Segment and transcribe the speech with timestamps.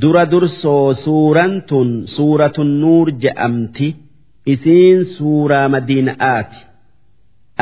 [0.00, 3.88] dura dursoo suuraan tun suuratun nuur je'amti
[4.52, 6.58] isiin suuraa madiina'aati.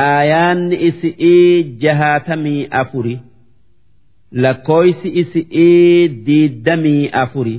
[0.09, 3.15] Aayaanni isi'ii jahaatamii afuri
[4.43, 7.55] lakkooysi isi'ii diiddamii afuri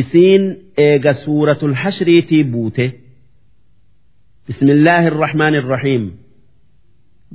[0.00, 0.42] isiin
[0.86, 2.86] eega suuratul hashriitii buute.
[4.46, 6.04] Bismillaahi irrahmaan irrahiim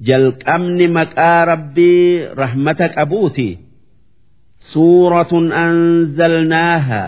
[0.07, 2.09] jalqabni maqaa rabbii
[2.41, 3.47] rahmata qabuuti
[4.72, 7.02] suuratun anzalnaaha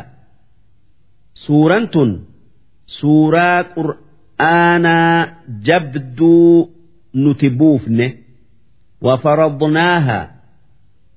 [1.44, 2.10] suuraan tun
[2.98, 5.16] suuraa qur'aanaa
[5.68, 6.56] jabduu
[7.22, 8.06] nuti buufne
[9.06, 10.18] wafaradnaaha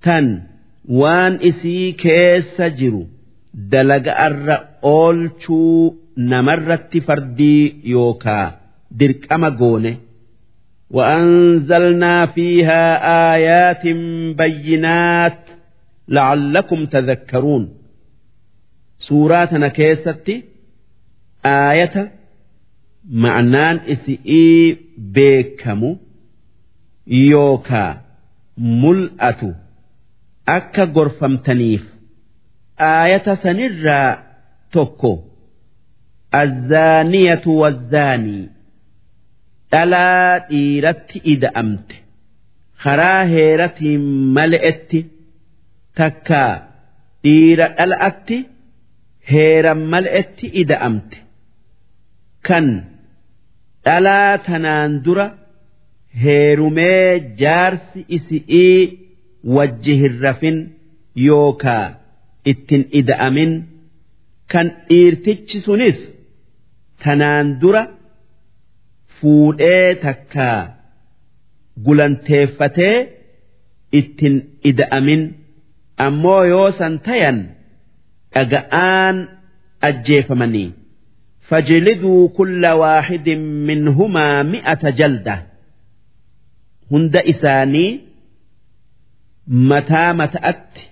[0.05, 0.25] tan
[0.99, 3.01] waan isii keessa jiru
[3.71, 4.55] dalaga'arra
[4.95, 5.79] oolchuu
[6.31, 8.45] namarratti fardii yookaa
[8.99, 9.93] dirqama goone
[10.95, 12.83] وأنزلنا فيها
[13.33, 13.83] آيات
[14.41, 15.39] بينات
[16.16, 17.64] la'allakum tadhakkaruun
[19.06, 20.34] suuraa tana keessatti
[21.54, 22.02] aayata
[23.24, 24.64] ma'naan isi'ii
[25.16, 25.90] beekamu
[27.30, 27.90] yookaa
[28.82, 29.48] mul'atu
[30.56, 31.84] akka gorfamtaniif
[32.90, 34.10] aayata sanirraa
[34.76, 35.12] tokko
[36.42, 38.44] azzaaniyatu wazzaanii
[39.72, 41.96] dhalaa dhiiratti ida'amte
[42.84, 44.02] karaa heeratiin
[44.36, 44.98] male'etti
[45.98, 46.42] takka
[47.24, 48.38] dhiira dhala'atti
[49.32, 51.18] heeran mal'etti ida'amte
[52.46, 52.66] kan
[53.86, 55.26] dhalaa tanaan dura
[56.24, 57.08] heerumee
[57.42, 58.78] jaarsi isi'ii
[59.56, 60.58] wajji hin rafin
[61.28, 61.86] yookaa
[62.52, 63.52] ittin ida'amin
[64.52, 65.98] kan dhiirtichi sunis
[67.04, 67.82] tanaan dura.
[69.20, 70.48] fuudhee takka
[71.84, 72.96] gulanteeffatee
[73.98, 74.34] ittin
[74.70, 75.22] ida'amin
[76.06, 77.38] ammoo yoo san tayan
[78.34, 79.16] dhaga'aan
[79.88, 80.68] ajjeefamanii.
[81.48, 85.34] Fajiliduu kulla waaxidin minhumaa mi'ata jalda.
[86.90, 87.90] Hunda isaanii
[89.70, 90.82] mataa mata'atti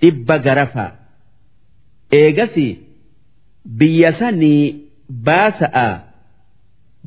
[0.00, 0.86] dhibba garafa.
[2.20, 2.66] Eegasi
[3.78, 4.64] biyya sanii
[5.26, 5.88] baasa'a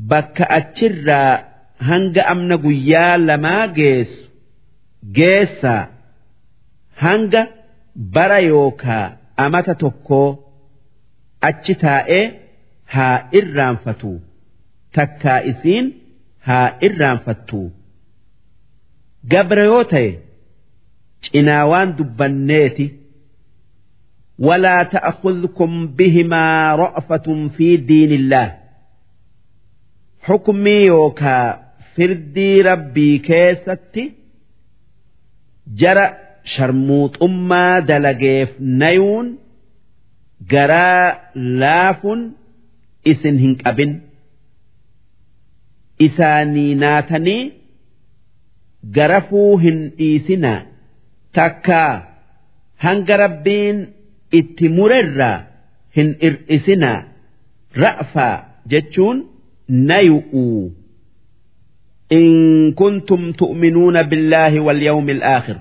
[0.09, 1.34] bakka achirraa
[1.90, 4.22] hanga amna guyyaa lamaa geessu
[5.18, 5.84] geessaa.
[7.03, 7.43] hanga
[8.15, 9.06] bara yookaa
[9.44, 10.28] amata tokkoo
[11.49, 12.25] achi taa'ee
[12.94, 14.12] haa irraanfatu
[14.99, 15.87] takkaa isiin
[16.49, 17.61] haa irraanfattu
[19.34, 20.11] gabra yoo ta'e
[21.28, 22.87] cinaa waan dubbanneeti
[24.49, 28.49] ولا تأخذكم بهما رأفة في دين الله
[30.27, 31.59] xukumii yookaa
[31.94, 34.05] firdii rabbii keessatti
[35.81, 36.06] jara
[36.53, 38.50] sharmuuxummaa dalageef
[38.81, 39.28] nayuun
[40.53, 41.06] garaa
[41.61, 42.22] laafuun
[43.11, 43.91] isin hin qabin.
[46.07, 47.44] Isaanii naatanii
[48.97, 50.61] garafuu hin dhiisinaa.
[51.33, 51.91] Takkaa
[52.85, 53.77] hanga rabbiin
[54.39, 55.38] itti murerraa
[55.97, 57.00] hin ir'isinaa.
[57.83, 58.35] Ra'faa
[58.72, 59.17] jechuun
[59.89, 60.72] nayu'uu
[62.19, 65.57] in kuntum tu'minuuna billaahi wal yawmi alaakhir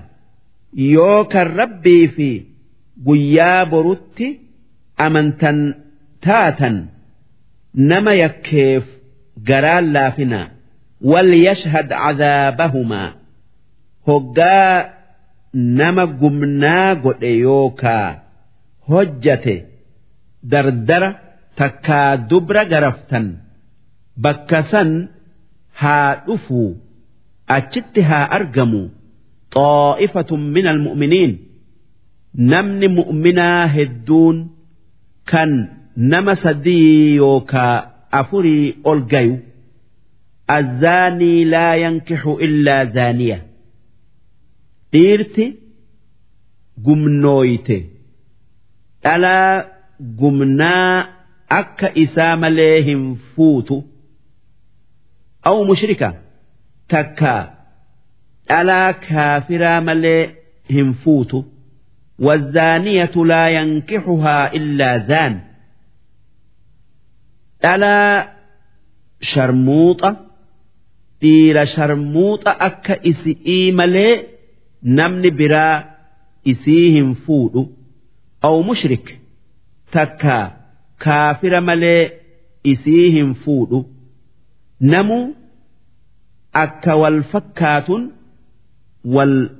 [0.93, 2.29] yoo kan rabbii fi
[3.05, 4.27] guyyaa borutti
[5.05, 5.59] amantan
[6.25, 6.75] taatan
[7.89, 8.83] nama yakkeef
[9.49, 10.47] garaan laafinaa
[11.11, 13.09] wal yashhad cadaabahumaa
[14.07, 14.71] hoggaa
[15.79, 18.07] nama gumnaa godhe yookaa
[18.89, 19.55] hojjate
[20.51, 21.09] dardara
[21.59, 23.25] takkaa dubra garaftan
[24.23, 24.89] bakka san
[25.81, 26.61] haa dhufu
[27.57, 28.81] achitti haa argamu
[29.54, 31.32] xaa'ifatun min almu'miniin
[32.52, 34.36] namni mu'minaa hedduun
[35.30, 35.50] kan
[36.12, 37.76] nama sadii yookaa
[38.20, 39.36] afurii ol gayu
[40.58, 43.38] الزاني لا ينكح إلا زانية
[44.92, 45.44] dhiirti
[46.84, 47.78] gumnooyte
[49.04, 49.64] dhalaa
[50.20, 51.06] gumnaa
[51.60, 53.02] akka isaa malee hin
[53.34, 53.76] fuutu
[58.49, 60.23] dhalaa kaafiraa malee
[60.73, 61.39] hin fuutu.
[62.25, 65.33] Wazzaaniyatu laa yankixuhaa illaa zaan.
[67.63, 68.13] Dhalaa
[69.31, 70.09] sharmuuxa
[71.21, 74.13] dhiira sharmuuxa akka isi'ii malee
[74.99, 75.75] namni biraa
[76.51, 77.61] isii hin fuudhu.
[78.47, 79.05] Aw mushrik
[79.93, 80.37] takka
[81.03, 82.03] kaafira malee
[82.71, 83.79] isii hin fuudhu.
[84.91, 85.19] Namu
[86.63, 88.03] akka wal fakkaatun
[89.04, 89.50] wal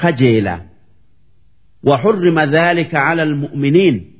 [0.00, 0.58] kajeela
[1.84, 4.10] وحرم ذلك على المؤمنين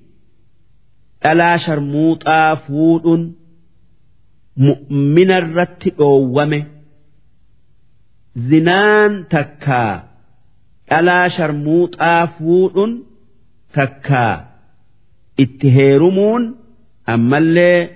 [1.27, 3.35] ألا شرموطا فود
[4.56, 6.67] مؤمن الرت أومه
[8.37, 10.09] زنان تكا
[10.93, 13.05] ألا شرموطا فود
[13.73, 14.49] تكا
[15.41, 16.56] اتهيرمون
[17.09, 17.91] أما اللي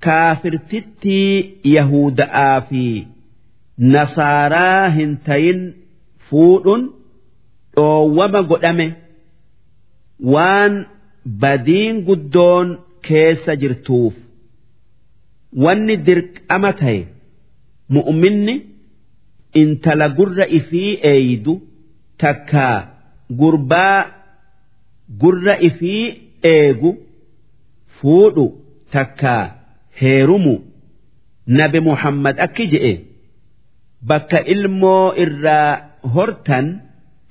[0.00, 3.06] كافرتتي يهودا في
[3.77, 5.61] nasaaraa hin tayin
[6.29, 6.83] fuudhuun
[7.75, 8.87] dhoowwama godhame.
[10.33, 10.73] Waan
[11.41, 12.67] badiin guddoon
[13.07, 14.13] keessa jirtuuf.
[15.63, 16.99] Wanni dirqama ta'e
[17.95, 18.55] mu'minni
[19.61, 21.53] intala gurra ifii eeydu
[22.21, 22.67] takka
[23.39, 23.99] gurbaa
[25.21, 26.03] gurra ifii
[26.53, 26.91] eegu
[27.99, 28.45] fuudhu
[28.91, 29.35] takka
[30.01, 30.55] heerumu.
[31.57, 32.93] Nabi muhammad akki je'e.
[34.09, 35.71] Bakka ilmoo irraa
[36.15, 36.67] hortan.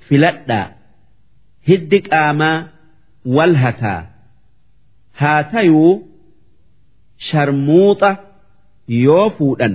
[0.09, 0.67] filadhaa
[1.69, 2.57] hiddi qaamaa
[3.37, 4.01] wal hataa
[5.21, 5.93] haa tayuu
[7.29, 8.11] sharmuuxa
[9.05, 9.75] yoo fuudhan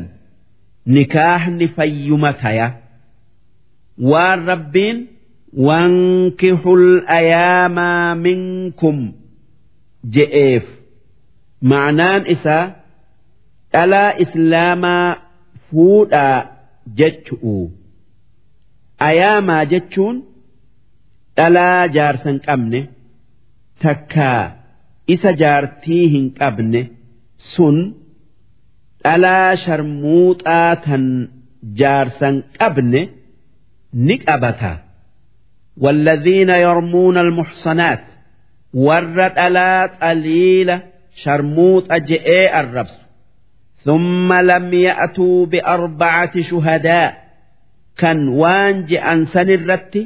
[0.95, 2.67] nikaahni fayyuma taya.
[4.11, 4.97] Waan rabbiin
[5.67, 6.85] wankihul
[7.17, 8.97] ayaamaa minkum
[10.15, 10.65] je'eef.
[11.69, 12.63] Ma'anaan isaa
[13.73, 15.07] dhalaa islaamaa
[15.69, 16.37] fuudhaa
[16.98, 17.56] jechu'u.
[19.08, 20.16] ayaamaa jechuun
[21.36, 22.80] dhalaa jaarsan qabne
[23.82, 24.42] takkaa
[25.14, 26.80] isa jaartii hin qabne
[27.52, 27.76] sun
[29.04, 31.04] dhalaa sharmuuxaa tan
[31.80, 33.02] jaarsan qabne
[34.06, 34.72] ni qabata
[35.84, 38.04] والذين يرمون المحصنات
[38.74, 40.70] ور ألا قليل
[41.22, 42.26] شرموط أجئ
[42.60, 42.96] الربس
[43.86, 47.10] ثم لم يأتوا بأربعة شهداء
[48.00, 50.02] kan waan je'an sanirratti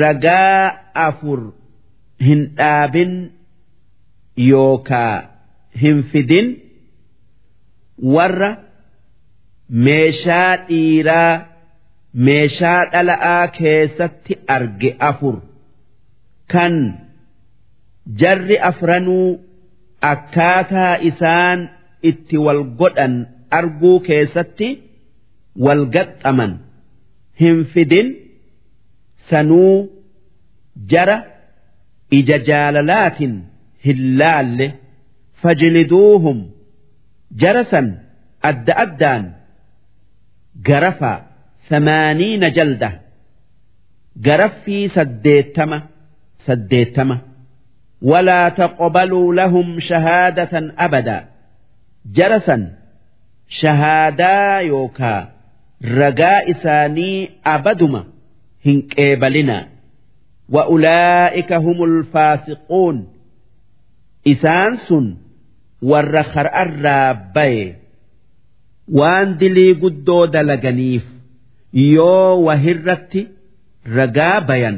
[0.00, 0.64] ragaa
[1.06, 1.40] afur
[2.26, 3.12] hin dhaabin
[4.50, 5.16] yookaa
[5.82, 6.48] hin fidin
[8.14, 8.50] warra
[9.86, 11.32] meeshaa dhiiraa
[12.26, 15.36] meeshaa dhala'aa keessatti arge afur
[16.52, 16.74] kan
[18.20, 19.28] jarri afranuu
[20.12, 21.58] akkaataa isaan
[22.09, 23.13] itti wal godhan
[23.59, 24.67] arguu keessatti
[25.65, 26.51] wal gaxxaman
[27.41, 28.07] hin fidin
[29.29, 29.73] sanuu
[30.91, 31.17] jara
[32.19, 33.35] ija jaalalaatiin
[33.85, 34.67] hin laalle.
[35.41, 36.37] Fajliduuhum
[37.41, 37.87] jara san
[38.49, 39.23] adda addaan
[40.67, 41.11] garafa
[41.69, 42.89] samaaniina jalda.
[44.25, 45.77] Garaffii saddeettama
[46.45, 47.17] saddeettama.
[48.11, 51.21] Walaa taqbaluu lahum shahaadatan abadaa
[52.17, 52.63] jara san
[53.59, 55.21] shahaadaa yookaa
[55.99, 58.05] ragaa isaanii abaduma
[58.65, 59.57] hin qeebalina.
[60.49, 62.97] Wa ulaa'ika humul faasiquun.
[64.33, 65.05] Isaan sun
[65.91, 67.65] warra har'arraa baye
[68.99, 71.03] waan dilii guddoo dalaganiif
[71.73, 73.21] yoo wahirratti
[73.97, 74.77] ragaa bayan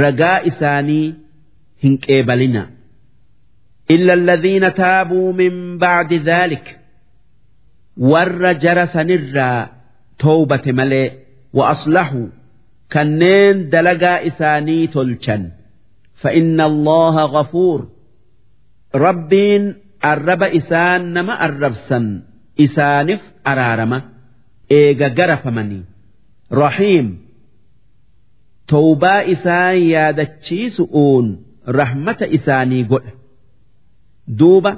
[0.00, 1.14] ragaa isaanii
[1.82, 2.62] hin qeebalina.
[3.95, 6.73] illa alladhiina taabuu min ba'di dhaalika
[8.11, 9.61] warra jara sanirraa
[10.23, 11.07] toobate malee
[11.57, 12.21] wa aslahu
[12.93, 15.43] kanneen dalagaa isaanii tolchan
[16.23, 17.79] فإن الله غفور
[18.95, 22.21] ربين الرب إسان نما الربسا
[22.59, 24.03] إسانف أرارمة
[24.71, 25.81] إيغا غرفمني
[26.53, 27.19] رحيم
[28.67, 31.25] توبا إسان يادتشي سؤون
[31.67, 33.01] رحمة إساني قل
[34.40, 34.72] duuba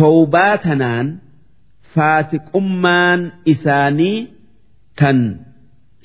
[0.00, 1.06] tawbaa tanaan
[1.94, 3.20] faasiqummaan
[3.52, 4.18] isaanii
[5.02, 5.18] tan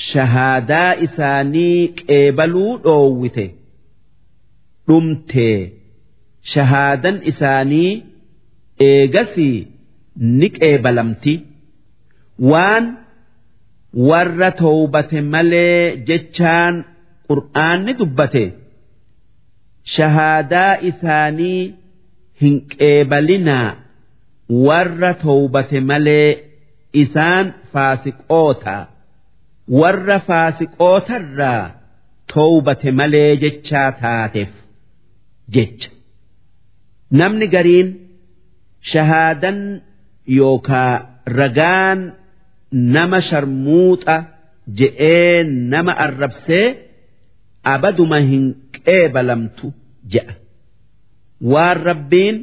[0.09, 3.45] shahaadaa isaanii qeebaluu dhoowwite
[4.87, 5.59] dhumtee
[6.53, 7.91] shahaadan isaanii
[8.89, 9.57] eegasii
[10.39, 11.33] ni qeebalamti.
[12.51, 12.85] Waan
[14.09, 15.77] warra tawbate malee
[16.07, 16.75] jechaan
[17.27, 18.43] qur'aanni dubbate.
[19.95, 21.61] Shahaadaa isaanii
[22.43, 23.69] hin qeebalinaa
[24.67, 26.29] warra toobate malee
[27.03, 28.75] isaan faasiqoota
[29.79, 31.63] warra faasiqootarraa
[32.33, 34.51] toobate malee jechaa taateef
[35.55, 35.89] jecha.
[37.19, 37.89] Namni gariin
[38.91, 39.59] shahaadan
[40.37, 40.93] yookaa
[41.39, 41.99] ragaan
[42.95, 44.15] nama sharmuuxa
[44.79, 46.65] je'ee nama arrabsee
[47.73, 48.45] abaduma hin
[48.85, 49.67] qeebalamtu
[50.13, 50.33] je'a
[51.51, 52.35] waan rabbiin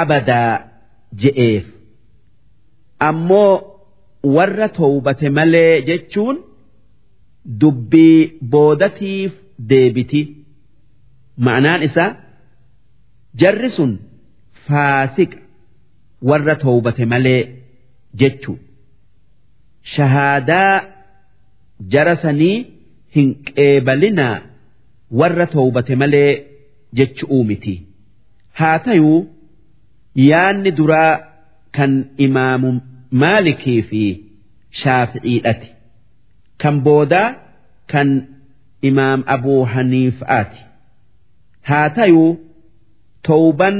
[0.00, 0.52] abadaa
[1.22, 1.64] je'eef.
[3.08, 3.52] Ammoo
[4.36, 6.36] warra toobate malee jechuun
[7.60, 8.18] dubbii
[8.52, 9.32] boodatiif
[9.70, 10.22] deebiti.
[11.44, 12.10] Ma'anaan isaa
[13.40, 13.92] jarri sun
[14.66, 15.38] faasiqa
[16.28, 17.40] warra toobate malee
[18.20, 18.56] jechuu
[19.94, 20.74] shahaadaa
[21.92, 22.56] jara sanii
[23.16, 24.36] hin qeebalinaa
[25.20, 26.30] warra toobate malee
[26.99, 27.75] jechu'uu miti
[28.59, 29.19] haa tayuu
[30.29, 31.13] yaanni duraa
[31.77, 31.91] kan
[32.27, 32.69] imaamu
[33.23, 34.01] maalikii fi
[34.83, 35.69] shaafi'iidhati
[36.63, 37.27] kan boodaa
[37.93, 38.09] kan
[38.89, 40.61] imaam abuu haniifaati
[41.69, 42.31] haa tayuu
[43.29, 43.77] towban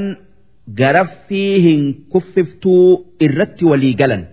[0.80, 1.82] garaffii hin
[2.16, 2.88] kuffiftuu
[3.28, 4.24] irratti walii galan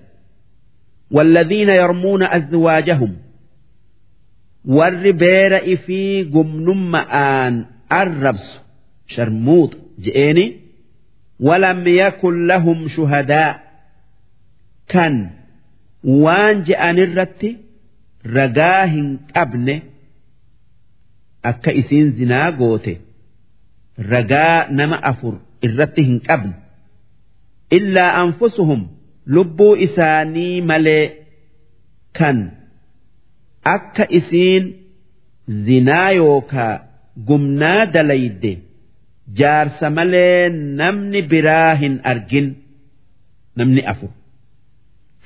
[1.17, 3.13] والذين يرمون أزواجهم
[4.77, 7.55] warri beera ifii gumnumma'aan
[8.01, 8.61] arrabsu
[9.16, 10.46] Sharmuuxa je'eeni
[11.48, 13.52] walam yakun lahum shuhadaa
[14.94, 15.16] kan
[16.24, 17.50] waan je'anirratti
[18.38, 19.76] ragaa hin qabne
[21.52, 22.94] akka isiin zinaa goote
[24.14, 25.36] ragaa nama afur
[25.70, 26.54] irratti hin qabne
[27.78, 28.82] illaa anfusuhum
[29.38, 31.06] lubbuu isaanii malee
[32.20, 32.38] kan
[33.76, 34.64] akka isiin
[35.68, 36.74] zinaa yookaa
[37.28, 38.54] gumnaa dalayde
[39.34, 42.56] jaarsa malee namni biraa hin argin
[43.56, 44.10] namni afu.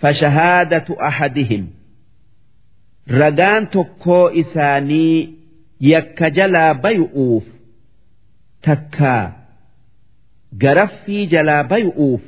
[0.02, 1.68] Fashahaadatu ahadihim.
[3.08, 5.38] Ragaan tokkoo isaanii
[5.80, 7.46] yakka jalaa bay'uuf
[8.66, 9.14] takka
[10.64, 12.22] garaffii jalaa bay'uuf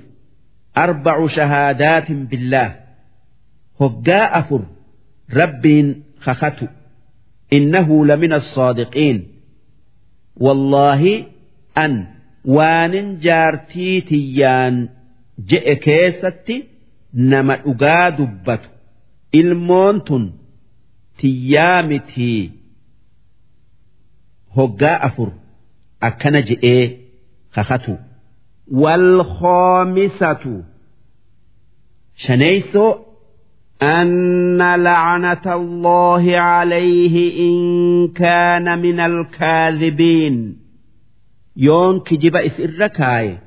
[0.83, 2.71] arbacu shahaadaatin billaah
[3.79, 4.61] hoggaa afur
[5.39, 5.87] rabbiin
[6.25, 6.67] kakatu
[7.51, 9.17] innahu lamina assaadiqiin.
[10.45, 11.32] Wallaahi
[11.78, 12.06] أن
[12.56, 14.76] waanin jaartii tiyyaan
[15.50, 16.56] je'e keessatti
[17.30, 18.68] nama dhugaa dubbatu
[19.40, 20.24] ilmoon tun
[21.20, 22.42] tiyyaa mitii
[24.56, 25.30] hoggaa afur
[26.08, 26.84] akkana je'ee
[27.54, 27.94] kakatu
[28.72, 30.62] والخامسة
[32.16, 32.94] شنيسو
[33.82, 37.14] أن لعنة الله عليه
[37.48, 37.56] إن
[38.08, 40.56] كان من الكاذبين
[41.56, 43.38] يوم كجب إسر كاي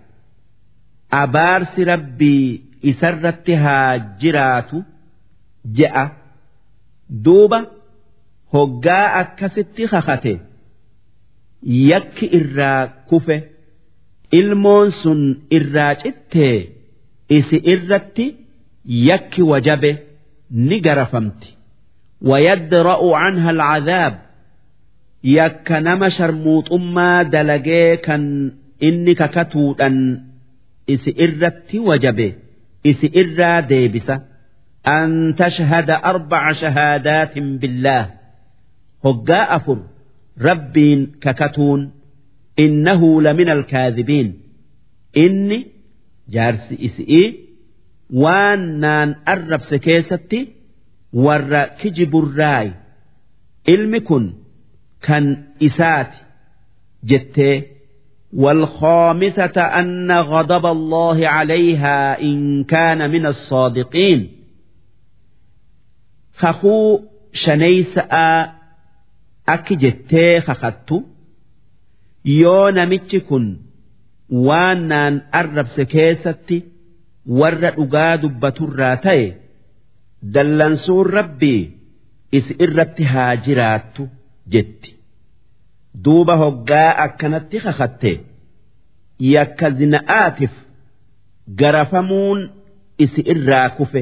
[1.13, 4.71] أبارس ربي إسرتها جرات
[5.65, 6.11] جاء
[7.09, 7.67] دوبا
[8.53, 10.39] هقا أكست خخته
[11.63, 13.41] يك إرا كفه
[14.39, 15.21] ilmoon sun
[15.57, 16.57] irraa cittee
[17.37, 18.25] isi irratti
[19.07, 19.91] yakki wajabe
[20.67, 21.49] ni garafamti
[22.29, 24.13] wayadra'u canha alcadaab
[25.22, 28.22] yakka nama sharmuuxummaa dalagee kan
[28.88, 29.96] inni kakatuudhan
[30.94, 32.28] isi irratti wajabe
[32.90, 34.16] isi irraa deebisa.
[34.96, 38.06] An tashhada arbaca shahaadaatin billaah
[39.04, 39.78] hoggaa afur
[40.48, 41.80] rabbiin kakatuun
[42.64, 44.28] innahu lamin alkaadibiin
[45.24, 45.58] inni
[46.34, 47.22] jaarsi isi'i
[48.22, 50.40] waan naan arrabse keessatti
[51.24, 52.72] warra kijiburraayi
[53.74, 54.24] ilmi kun
[55.01, 56.11] كان إسات
[57.03, 57.63] جتي
[58.33, 64.31] والخامسة أن غضب الله عليها إن كان من الصادقين
[66.35, 66.99] خخو
[67.33, 68.49] شنيسأ
[69.49, 71.01] أكي جتي خختو
[72.25, 73.45] yoo namichi kun
[74.47, 76.57] waan naan arrabse keessatti
[77.39, 79.23] warra dhugaa dubbaturraa ta'e
[80.33, 81.61] dallansuun rabbii
[82.37, 84.03] isi irratti haa jiraattu
[84.55, 84.91] jetti
[86.05, 88.11] duuba hoggaa akkanatti kakatte
[89.33, 90.53] yakka zina'aatiif
[91.59, 92.39] garafamuun
[93.05, 94.01] isi irraa kufe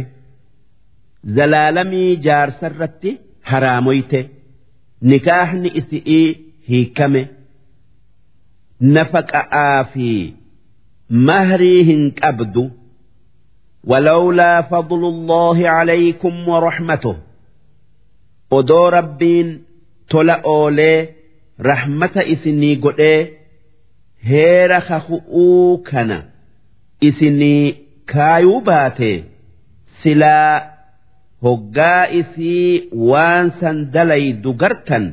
[1.35, 3.11] zalaalamii jaarsarratti
[3.51, 4.21] haraamoyte
[5.01, 6.27] nikaahni isi'ii
[6.69, 7.23] hiikame.
[8.95, 10.09] nafaqa'aa fi
[11.29, 12.69] mahrii hin qabdu
[13.88, 17.15] ولولا فضل الله عليكم ورحمته
[18.57, 19.49] odoo rabbiin
[20.11, 20.99] tola oolee
[21.68, 23.20] rahmata isinii godhee
[24.30, 26.18] heera kaku'uu kana
[27.08, 27.64] isinii
[28.12, 29.11] kaayuu baate
[30.02, 30.52] silaa
[31.46, 35.06] hoggaa isii waan san dalaydu gartan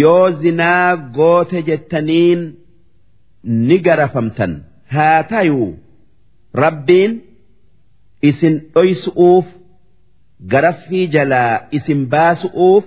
[0.00, 2.42] yoo zinaa goote jettaniin
[3.66, 4.52] ni garafamtan.
[4.94, 5.68] Haa tayuu
[6.62, 7.12] rabbiin
[8.28, 9.46] isin dhoysu'uuf
[10.52, 12.84] garaffii jalaa isin baasu'uuf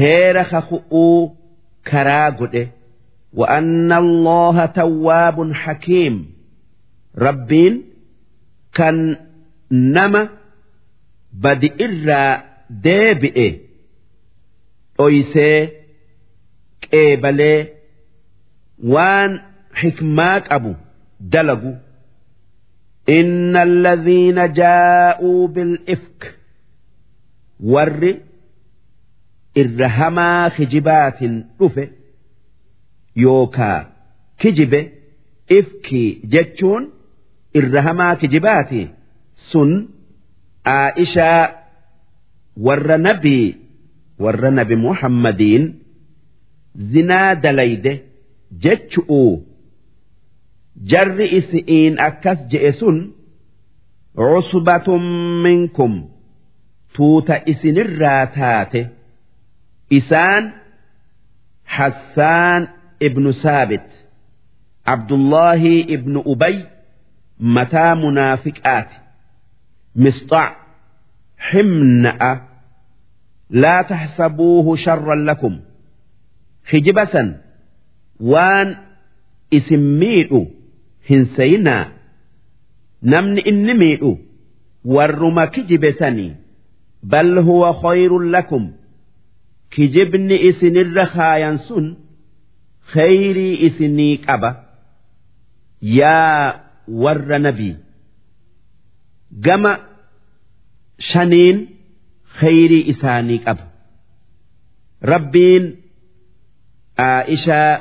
[0.00, 1.36] heera kaku'uu
[1.90, 2.68] karaa godhe
[3.34, 6.30] وأن الله تواب حكيم
[7.18, 7.82] ربين
[8.74, 9.16] كان
[9.70, 10.28] نما
[11.32, 11.78] بدئ
[12.84, 13.48] deebi'e
[14.98, 15.60] dhoysee
[16.84, 17.60] qeebalee
[18.94, 19.32] waan
[19.80, 20.72] xikmaa qabu
[21.20, 21.72] dalagu
[23.08, 26.34] إن الذين جاءوا بالإفك
[27.60, 28.14] ور
[29.61, 31.83] irra hamaa kijibaatiin dhufe
[33.23, 33.79] yookaa
[34.41, 34.79] kijibe
[35.57, 36.83] ifkii jechuun
[37.59, 38.81] irra hamaa kijibaati
[39.51, 39.71] sun
[40.77, 41.41] aa'ishaa
[42.67, 43.55] warra nabii
[44.25, 45.65] warra nabi muhammadiin
[46.91, 47.93] zinaa dalayde
[48.65, 49.31] jechu'uu
[50.91, 52.97] jarri isi'iin akkas je'e sun
[54.17, 55.05] cusbatun
[55.45, 55.93] minkum
[56.95, 58.81] tuuta isinirraa taate.
[59.89, 60.53] Isaan
[61.63, 62.67] hassaan
[62.99, 63.85] ibnu saabit
[64.85, 66.57] abdullaahi ibnu ubay
[67.39, 68.95] mataa munaafiqaati
[70.03, 70.53] misxac
[71.51, 72.31] himna'a
[73.61, 75.55] laa taxsabuuhu sharran lakum
[76.71, 77.29] hijiba san
[78.31, 78.69] waan
[79.57, 80.41] isin miidhu
[81.09, 81.83] hin seyinaa
[83.01, 84.11] namni inni miidhu
[84.95, 86.31] warruma kijibe sanii
[87.03, 88.63] bal huwa khayrun lakum
[89.75, 91.85] kijibni isinirra kaayan sun
[92.93, 94.49] khayrii isinii qaba.
[95.99, 96.61] Yaa
[97.03, 97.75] warra nabii
[99.45, 99.71] gama
[101.09, 101.57] shaniin
[102.39, 103.63] khayrii isaanii qaba.
[105.11, 105.65] Rabbiin
[107.07, 107.71] aishaa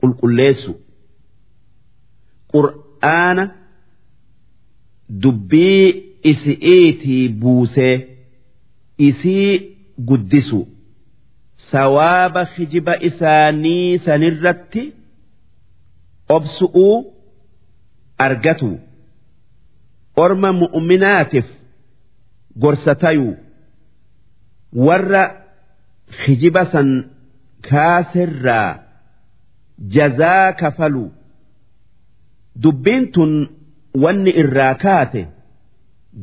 [0.00, 0.72] qulqulleessu.
[2.52, 3.44] Qur'aana
[5.22, 5.84] dubbii
[6.30, 7.94] isi'iitii buusee
[9.08, 9.50] isii
[10.08, 10.60] guddisu
[11.70, 14.82] sawaaba kijiba isaanii sanirratti
[16.36, 16.96] obsu'uu
[18.26, 18.70] argatu.
[20.24, 21.46] Orma mu'minaatiif
[22.62, 23.36] gorsa tayuu
[24.86, 25.22] warra
[26.24, 26.88] kijiba san
[27.68, 28.78] kaaserraa
[29.94, 31.04] jazaa kafalu.
[32.62, 33.32] Dubbiin tun
[34.02, 35.22] wanni irraa kaate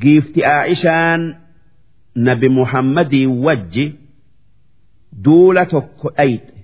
[0.01, 1.21] giifti aa'ishaan
[2.15, 3.86] nabi muhammadii wajji
[5.23, 6.56] duula tokko dhayxe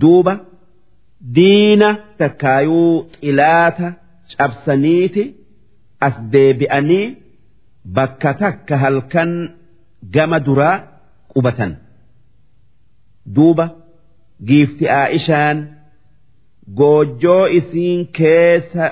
[0.00, 0.34] duuba
[1.36, 1.88] diina
[2.18, 3.86] takkaayuu xilaata
[4.36, 5.24] cabsaniiti
[6.06, 7.06] as deebi'anii
[7.96, 9.30] bakka takka halkan
[10.14, 10.76] gama duraa
[11.32, 11.72] qubatan.
[13.34, 13.66] Duuba
[14.48, 15.58] giifti aa'ishaan
[16.78, 18.86] goojjoo isiin keessa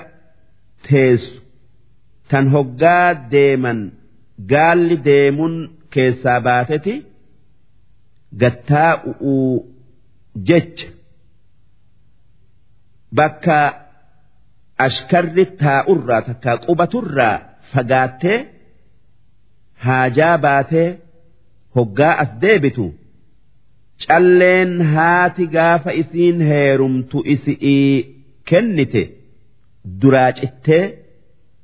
[0.87, 1.35] teessu.
[2.29, 3.79] Tan hoggaa deeman
[4.51, 5.55] gaalli deemuun
[5.93, 6.93] keessaa baateti
[8.41, 9.39] gattaa'uu
[10.49, 10.87] jecha
[13.17, 13.57] bakka
[14.85, 17.35] ashkarri taa'urraa takka qubaturraa
[17.71, 18.37] fagaattee
[19.85, 20.89] haajaa baatee
[21.75, 22.85] hoggaa as deebitu.
[24.07, 27.93] calleen haati gaafa isiin heerumtu isi'ii
[28.49, 29.03] kennite
[30.01, 30.83] duraa cittee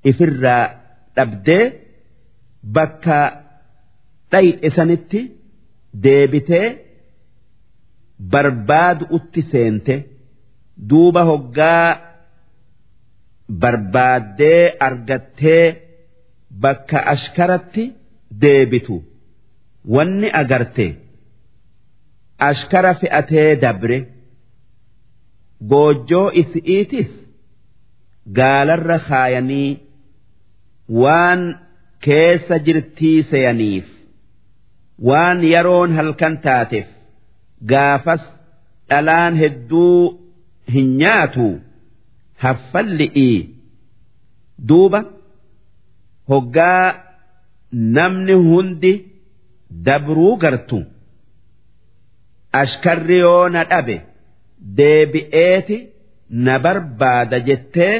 [0.09, 0.63] ifirraa
[1.15, 1.65] dhabdee
[2.75, 3.17] bakka
[4.31, 5.19] dhayxe sanitti
[6.03, 6.67] deebitee
[8.34, 9.95] barbaadu utti seente
[10.89, 11.88] duuba hoggaa
[13.62, 15.65] barbaaddee argattee
[16.63, 17.84] bakka ashkaratti
[18.41, 18.95] deebitu
[19.95, 20.88] wanni agarte.
[22.49, 23.97] ashkara fe'atee dabre
[25.71, 27.12] goojjoo isi'iitis
[28.38, 29.69] gaalarra kaayanii
[31.01, 31.41] waan
[32.06, 33.88] keessa jirtii seeyaniif
[35.10, 36.88] waan yeroon halkan taateef
[37.71, 38.21] gaafas
[38.89, 40.19] dhalaan hedduu
[40.73, 41.47] hin nyaatu.
[42.43, 43.38] Haffalli'ii
[44.69, 44.99] duuba
[46.29, 46.86] hoggaa
[47.97, 48.93] namni hundi
[49.86, 50.79] dabruu gartu.
[52.62, 53.95] ashkarri yoo na dhabe
[54.77, 55.77] deebi'eeti
[56.45, 57.95] na barbaada jettee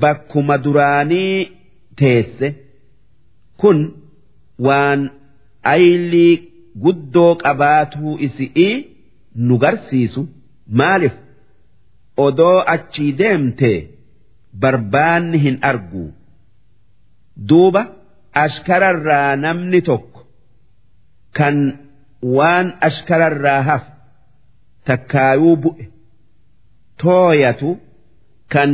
[0.00, 1.50] bakkuma duraanii
[1.98, 2.48] teesse.
[3.60, 3.78] Kun
[4.66, 5.00] waan
[5.74, 6.34] aylii
[6.84, 8.74] guddoo qabaatuu isi'ii
[9.46, 10.22] nu garsiisu.
[10.78, 11.16] Maaliif?
[12.26, 13.78] Odoo achii deemtee
[14.60, 16.04] barbaanni hin argu.
[17.48, 17.82] Duuba
[18.44, 20.20] ashkararraa namni tokko
[21.38, 21.56] kan.
[22.36, 23.90] waan ashkararraa hafe
[24.88, 25.84] takkaayuu bu'e.
[27.02, 27.70] Tooyatu
[28.52, 28.70] kan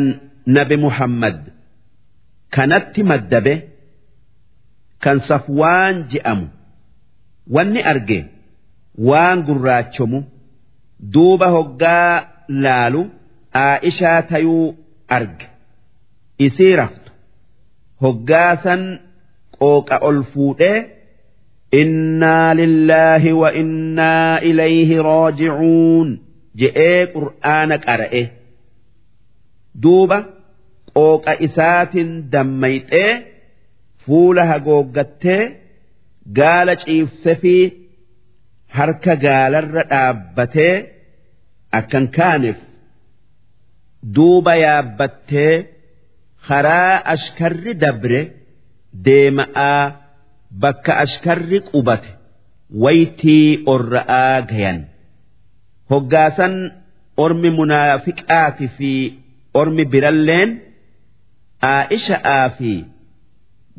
[0.56, 1.38] nabi muhammad
[2.54, 3.54] kanatti maddabe
[5.04, 6.46] kan safwaan je'amu
[7.54, 8.18] wanni arge
[9.08, 10.18] waan gurraachomu
[11.14, 12.12] duuba hoggaa
[12.64, 13.02] laalu
[13.64, 14.74] aa'ishaa tayuu
[15.16, 15.46] arge.
[16.46, 17.10] Isii raftu.
[18.02, 18.82] Hoggaa san
[19.58, 20.78] qooqa ol fuudhee
[21.80, 26.08] innaa lillaahi wa innaa ilayhi raajicuun
[26.60, 28.22] je'ee qur'aana qara'e.
[29.82, 30.18] Duuba
[30.96, 33.12] qooqa isaatiin dammayxee
[34.06, 35.42] fuula hagooggattee
[36.38, 37.54] gaala ciibse fi
[38.76, 40.74] harka gaalarra dhaabbatee
[41.78, 42.58] akkan kaaneef
[44.14, 45.54] duuba yaabbattee
[46.46, 48.20] karaa ashkarri dabre
[49.06, 49.82] deema'aa
[50.62, 52.10] bakka ashkarri qubate
[52.84, 54.78] waytii orra'aa gayan
[55.92, 56.54] hoggaasan
[57.24, 58.92] ormi munaafiqaati fi
[59.60, 60.50] ormi biralleen
[61.74, 62.72] aa'isha'aa fi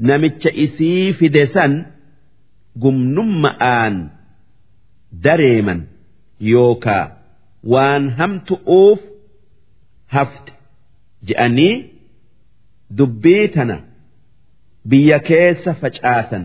[0.09, 1.73] namicha isii fide san
[2.81, 3.95] gumnumma'aan
[5.25, 5.81] dareeman
[6.51, 7.05] yookaa
[7.73, 8.99] waan hamtu'uuf
[10.15, 10.51] hafte
[11.27, 11.75] je'anii
[12.97, 13.77] dubbii tana
[14.89, 16.43] biyya keessa facaasan.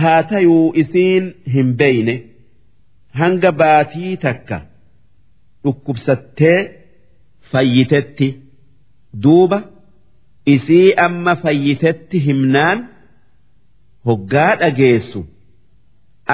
[0.00, 2.14] Haa tayuu isiin hin beeyne
[3.20, 4.58] hanga baatii takka
[5.64, 6.58] dhukkubsattee
[7.52, 8.28] fayyitetti.
[9.22, 9.58] Duuba
[10.54, 12.78] isii amma fayyitetti himnaan
[14.06, 15.20] hoggaa dhageessu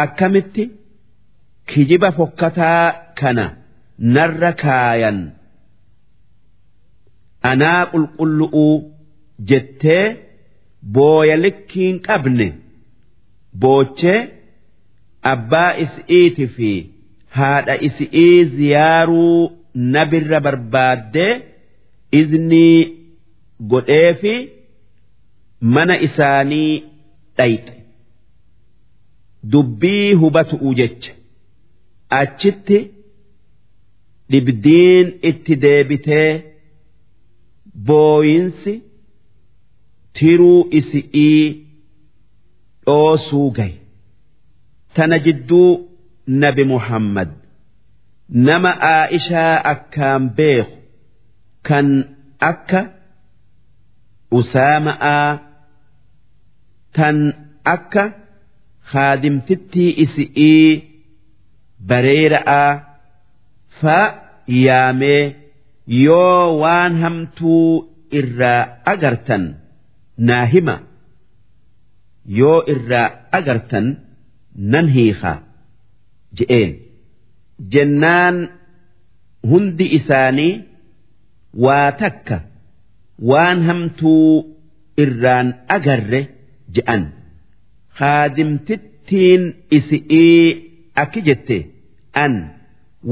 [0.03, 0.65] akkamitti?
[1.69, 2.85] Kijiba fokkataa
[3.21, 3.45] kana
[4.15, 5.19] narra kaayan.
[7.51, 8.75] Anaa qulqullu'uu
[9.51, 10.05] jettee
[10.95, 12.49] booya likkiin qabne
[13.63, 14.21] boochee
[15.33, 16.71] abbaa isi'iiti fi
[17.39, 19.41] haadha isi'ii ziyaaruu
[19.95, 21.33] nabirra barbaaddee
[22.21, 22.79] iznii
[23.73, 24.35] godhee fi
[25.75, 26.73] mana isaanii
[27.39, 27.75] dhayxe
[29.53, 31.13] dubbii hubatu'u jecha
[32.21, 32.79] achitti
[34.33, 36.31] dhibdiin itti deebitee
[37.89, 38.73] booyinsi
[40.19, 41.45] tiruu isi'ii
[42.87, 43.79] dhoosuu gaye
[44.95, 45.69] tana jidduu
[46.43, 47.31] nabi muhammad
[48.49, 50.77] nama aa'ishaa akkaan beeku
[51.69, 51.89] kan
[52.51, 52.81] akka
[54.41, 55.29] usaama'aa
[56.97, 57.19] tan
[57.75, 58.05] akka
[58.93, 60.69] haadimtittii isi'ii
[61.89, 62.71] bareera'aa
[63.81, 63.99] fa
[64.65, 65.23] yaamee
[66.05, 67.67] yoo waan hamtuu
[68.21, 68.61] irraa
[68.93, 69.45] agartan
[70.29, 70.77] naa hima
[72.41, 73.87] yoo irraa agartan
[74.73, 75.39] nan hiikaa
[76.39, 76.71] je'een.
[77.73, 78.37] Jennaan
[79.51, 80.53] hundi isaanii
[81.65, 82.37] waa takka
[83.31, 84.29] waan hamtuu
[85.05, 86.21] irraan agarre
[86.77, 87.03] je'an
[87.99, 89.43] haadimtittiin
[89.79, 90.47] isi'ii
[91.03, 91.59] akki jette
[92.25, 92.35] an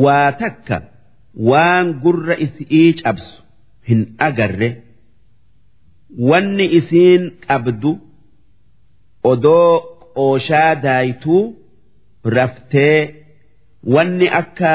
[0.04, 0.76] waa takka
[1.50, 3.34] waan gurra isi'ii cabsu
[3.88, 4.70] hin agarre.
[6.28, 7.90] Wanni isiin qabdu
[9.32, 9.70] odoo
[10.16, 11.42] qooshaa daayituu
[12.36, 12.98] raftee
[13.94, 14.72] wanni akka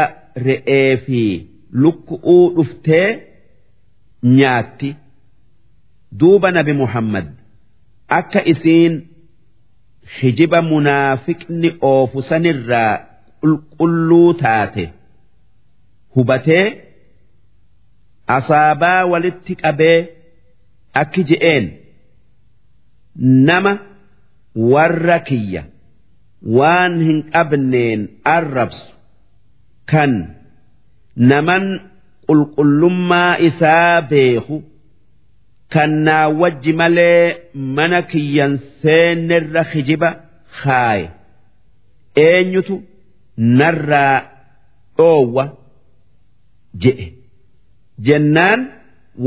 [0.48, 1.21] re'ee fi
[1.82, 3.08] lukku'uu dhuftee
[4.38, 4.89] nyaatti.
[6.19, 7.28] Duuba nabi muhammad
[8.20, 8.94] akka isiin
[10.22, 12.94] hijiba munaafiqni oofu sanirraa
[13.41, 14.86] qulqulluu taate
[16.15, 16.65] hubatee
[18.38, 19.98] asaabaa walitti qabee
[21.02, 21.65] akki je'een
[23.50, 23.74] nama
[24.74, 25.63] warra kiyya
[26.60, 28.02] waan hin qabneen
[28.36, 28.88] arrabsu
[29.91, 30.12] kan
[31.32, 31.63] naman
[32.28, 34.56] qulqullummaa isaa beeku
[35.75, 37.23] kan naa wajji malee
[37.77, 40.09] mana kiyyan seennerra hijiba
[40.61, 41.07] kaaye
[42.25, 42.75] eenyutu
[43.59, 44.17] narraa
[44.97, 45.43] dhoowwa
[46.83, 47.07] je'e.
[48.07, 48.61] Jennaan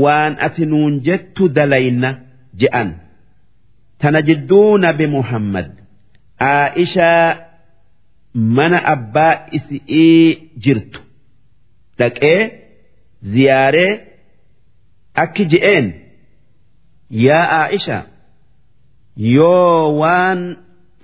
[0.03, 2.09] waan ati nuun jettu dalayna
[2.61, 2.89] je'an.
[3.99, 5.69] Tana jidduu nabi muhammad.
[6.51, 7.27] Aa'ishaa
[8.57, 10.23] mana abbaa isi'ii
[10.63, 10.99] jirtu.
[11.99, 12.39] Dhaqee
[13.33, 13.91] ziyaaree
[15.23, 15.87] akki je'een
[17.25, 17.97] yaa aa'isha
[19.35, 20.39] yoo waan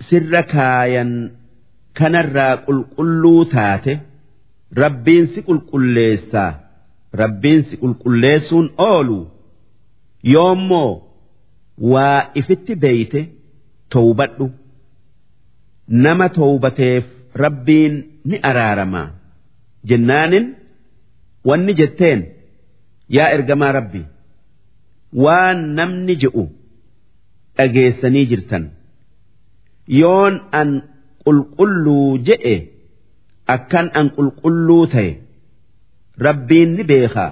[0.09, 1.11] sirra kaayan
[1.99, 3.93] kanarraa qulqulluu taate
[4.81, 6.51] rabbiin si qulqulleessaa
[7.21, 9.19] rabbiin si qulqulleessuun oolu.
[10.33, 10.91] Yoommoo
[11.93, 13.21] waa ifitti beeyte
[13.93, 14.45] towbadhu.
[16.03, 17.05] Nama towbateef
[17.43, 17.93] rabbiin
[18.29, 19.07] ni araaramaa
[19.89, 20.45] jennaanin
[21.47, 22.19] wanni jetteen
[23.17, 24.01] yaa ergamaa rabbi
[25.23, 26.43] waan namni je'u
[27.57, 28.63] dhageessanii jirtan.
[29.99, 30.69] Yoon an
[31.25, 32.55] qulqulluu je'e
[33.55, 35.09] akkan an qulqulluu ta'e
[36.25, 37.31] rabbiin ni beekaa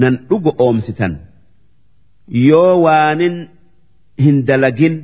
[0.00, 1.12] nan dhugo oomsitan.
[2.48, 3.36] Yoo waanin
[4.24, 4.96] hin dalagin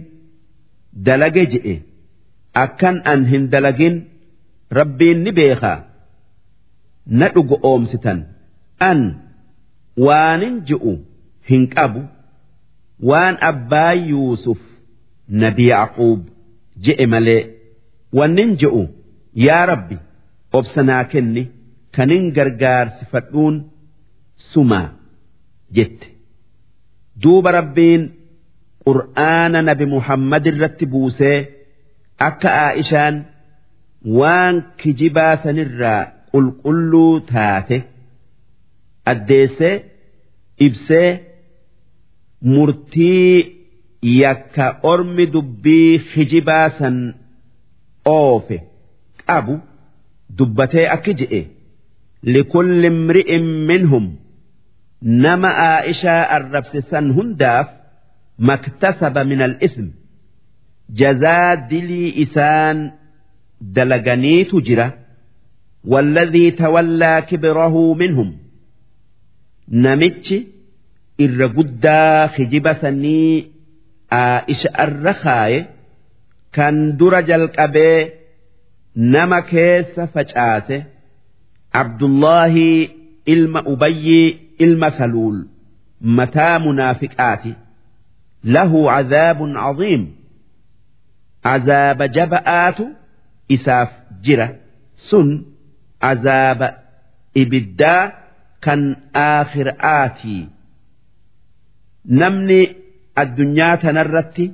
[1.07, 1.75] dalage je'e
[2.65, 3.97] akkan an hin dalagin
[4.79, 5.79] rabbiin ni beekaa
[7.19, 8.19] na dhugo oomsitan.
[8.91, 9.01] An
[10.07, 10.93] waanin ji'u
[11.51, 12.03] hin qabu.
[13.09, 14.61] Waan abbaa yuusuf
[15.43, 16.21] nabi yaaquub
[16.85, 17.43] je'e malee
[18.19, 18.83] wannin je'u
[19.47, 19.97] yaa rabbi
[20.59, 21.43] obsanaa kenni
[21.97, 23.57] kanin gargaarsifadhuun
[24.53, 24.89] sumaa
[25.77, 26.07] jette.
[27.23, 28.03] Duuba rabbiin
[28.85, 31.39] qur'aana nabi muhammad irratti buusee
[32.29, 33.17] akka aa'ishaan
[34.19, 37.77] waan kijibaa sanirraa qulqulluu taate
[39.13, 39.75] addeessee
[40.67, 41.09] ibsee
[42.54, 43.36] murtii
[44.22, 46.98] yakka ormi dubbii kijibaa san
[48.18, 48.58] oofe
[49.28, 49.56] qabu
[50.38, 51.42] dubbatee akki je'e
[52.34, 54.06] likulli imri'in minhum
[55.24, 57.68] nama aa'ishaa arrabse san hundaaf
[58.50, 59.88] maktasaba min al-ism
[61.00, 62.78] jazaa dilii isaan
[63.76, 64.88] dalaganiitu jira
[65.94, 68.30] والذي تولى كبره منهم
[69.70, 70.34] نمتش
[71.25, 73.35] irra guddaa kijiba sanii
[74.21, 75.59] aa'ishaarra kaaye
[76.57, 77.99] kan dura jalqabee
[79.15, 80.79] nama keessa facaase
[81.83, 82.69] abdullahi
[83.35, 84.29] ilma ubayyii
[84.67, 85.39] ilma saluul
[86.21, 87.53] mataa munaafiqaati
[88.57, 90.03] lahu cazaabun caziim
[91.45, 92.85] cazaaba jaba'aatu
[93.57, 93.91] isaaf
[94.25, 94.49] jira.
[95.09, 95.29] Sun
[96.03, 96.69] cazaaba
[97.43, 98.13] ibiddaa
[98.65, 98.81] kan
[99.15, 100.43] aakhiraatii
[102.21, 102.61] namni
[103.23, 104.45] addunyaa tanarratti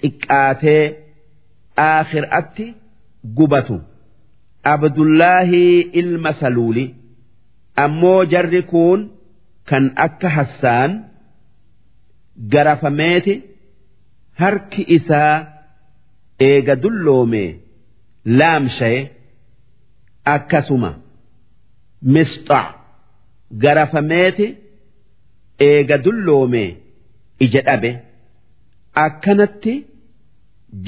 [0.00, 0.84] xiqqaatee
[1.88, 2.66] aakhiraatti
[3.36, 3.76] gubatu.
[4.74, 6.84] Abdullaahii ilma saluuli.
[7.84, 9.00] Ammoo jarri kun
[9.68, 10.92] kan akka hassaan
[12.52, 13.34] garafameeti.
[14.40, 15.46] Harki isaa
[16.48, 17.44] eega dulloome
[18.24, 19.00] laamshaye
[20.34, 20.90] akkasuma.
[22.14, 22.66] Misxaa
[23.62, 24.46] garafameeti.
[25.69, 26.63] eega dulloome
[27.45, 27.91] ija dhabe
[29.05, 29.73] akkanatti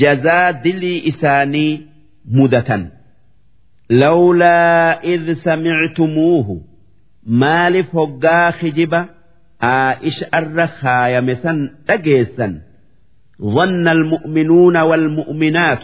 [0.01, 1.71] jazaa dilii isaanii
[2.37, 2.83] mudatan
[4.01, 6.55] lawlaa id samictumuuhu
[7.41, 9.01] maaliif hoggaa kijiba
[9.73, 12.53] aa'isha irra kaayame san dhageessan
[13.55, 15.83] ظن المؤمنون والمؤمنات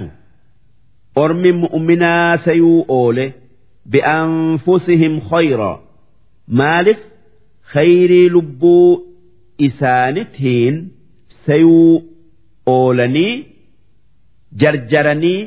[1.23, 3.25] ormi mu'minaa sayuu oole
[3.91, 5.71] bi'anfusihim khayra
[6.59, 6.99] maalif
[7.73, 8.89] khayrii lubbuu
[9.67, 10.75] isaanittiin
[11.45, 11.93] sayuu
[12.75, 13.33] oolanii
[14.61, 15.41] jarjaranii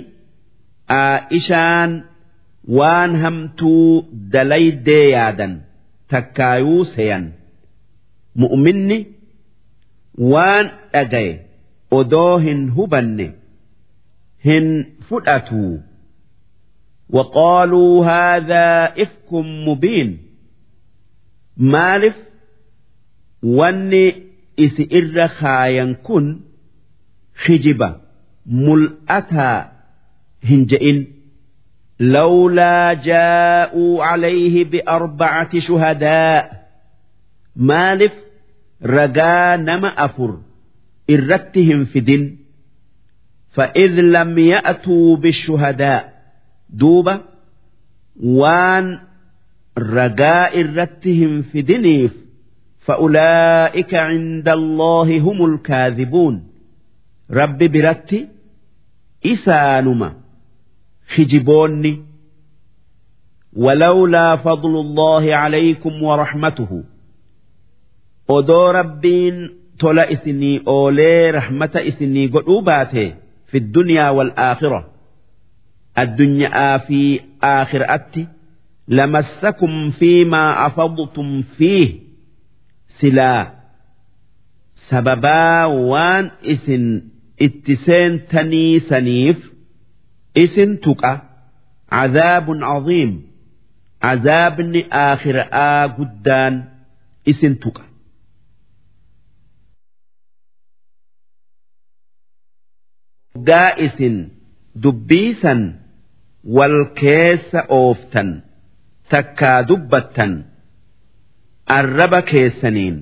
[0.99, 1.93] aa'ishaan
[2.79, 3.88] waan hamtuu
[4.35, 5.53] dalaydee yaadan
[6.12, 7.25] takkaayuu seyan
[8.45, 8.99] mu'minni
[10.35, 11.33] waan dhagaye
[11.99, 13.27] odoo hin hubanne
[14.47, 14.67] hin
[15.09, 15.75] fudhatuu
[17.11, 19.33] وقالوا هذا إفك
[19.67, 20.19] مبين
[21.59, 22.17] مالف
[23.43, 24.23] واني
[24.61, 26.40] إسئر خاين كن
[27.45, 27.97] خجبة
[28.47, 29.73] ملأتا
[30.45, 31.07] هنجئن
[32.01, 36.69] لولا جاءوا عليه بأربعة شهداء
[37.57, 38.12] مالف
[38.83, 40.38] رجا نما أفر
[41.11, 42.38] إرتهم في دين
[43.53, 46.14] فإذ لم يأتوا بالشهداء
[46.71, 47.21] دوبة
[48.23, 49.01] وان
[49.79, 52.12] رجاء الرتهم في دنيف
[52.81, 56.45] فأولئك عند الله هم الكاذبون
[57.31, 58.29] رب برتي
[59.27, 60.14] إسانما
[61.14, 62.03] خجبوني
[63.57, 66.85] ولولا فضل الله عليكم ورحمته
[68.31, 73.14] أدو ربين tola isinii oolee rahmata isinii godhuu baate
[73.47, 74.90] في الدنيا والآخرة
[75.99, 78.27] الدنيا في آخرة لمسكم
[78.97, 81.89] lamassakum fiimaa afadtum fiih
[82.99, 83.43] silaa
[84.89, 86.86] sababaa waan isin
[87.47, 89.39] itti seentanii saniif
[90.43, 91.12] isin tuqa
[91.95, 93.12] cadaabun aziim
[94.12, 96.56] azaabni aakhiraa guddaan
[97.32, 97.84] isin tuqa.
[103.47, 104.17] Gaa isin
[104.84, 105.62] dubbiisan
[106.56, 108.49] wal keessa ooftan.
[109.11, 110.45] takkaa dubbattan
[111.67, 112.97] arraba keessaniin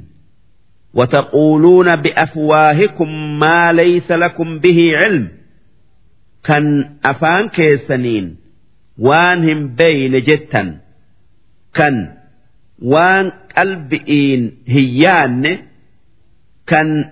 [0.95, 5.29] وتقولون بأفواهكم ما ليس لكم به علم
[6.45, 8.37] كان أفان كيسنين
[8.99, 10.79] وانهم بين جتا
[11.75, 12.15] كان
[12.83, 15.59] وان قلبئين هيان
[16.67, 17.05] كان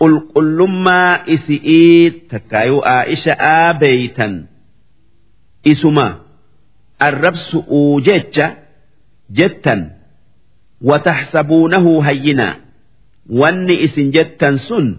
[0.00, 4.48] qulqullummaa isi'ii takkaayuu aa'isha'aa beeytan
[5.72, 6.23] isuma arrabsu'uu jecha
[7.01, 8.43] الربس أوجج
[9.31, 9.91] جتا
[10.81, 12.55] وتحسبونه هينا.
[13.29, 14.97] واني إسن جتا سن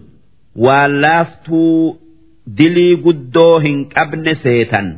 [0.55, 1.95] ولافتو
[2.47, 4.97] دلي قدوهن أبن سيتا.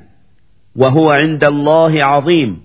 [0.75, 2.61] وهو عند الله عظيم.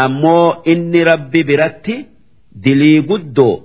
[0.00, 2.06] أمو إني ربي برتي
[2.52, 3.62] دلي قدو.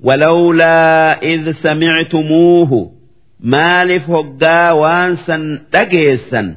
[0.00, 2.92] ولولا إذ سمعتموه
[3.40, 6.56] مالف هقا وانسا تقيسا.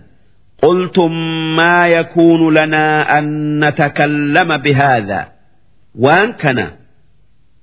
[0.61, 1.11] قلتم
[1.55, 3.25] ما يكون لنا أن
[3.65, 5.31] نتكلم بهذا.
[5.95, 6.71] وان كان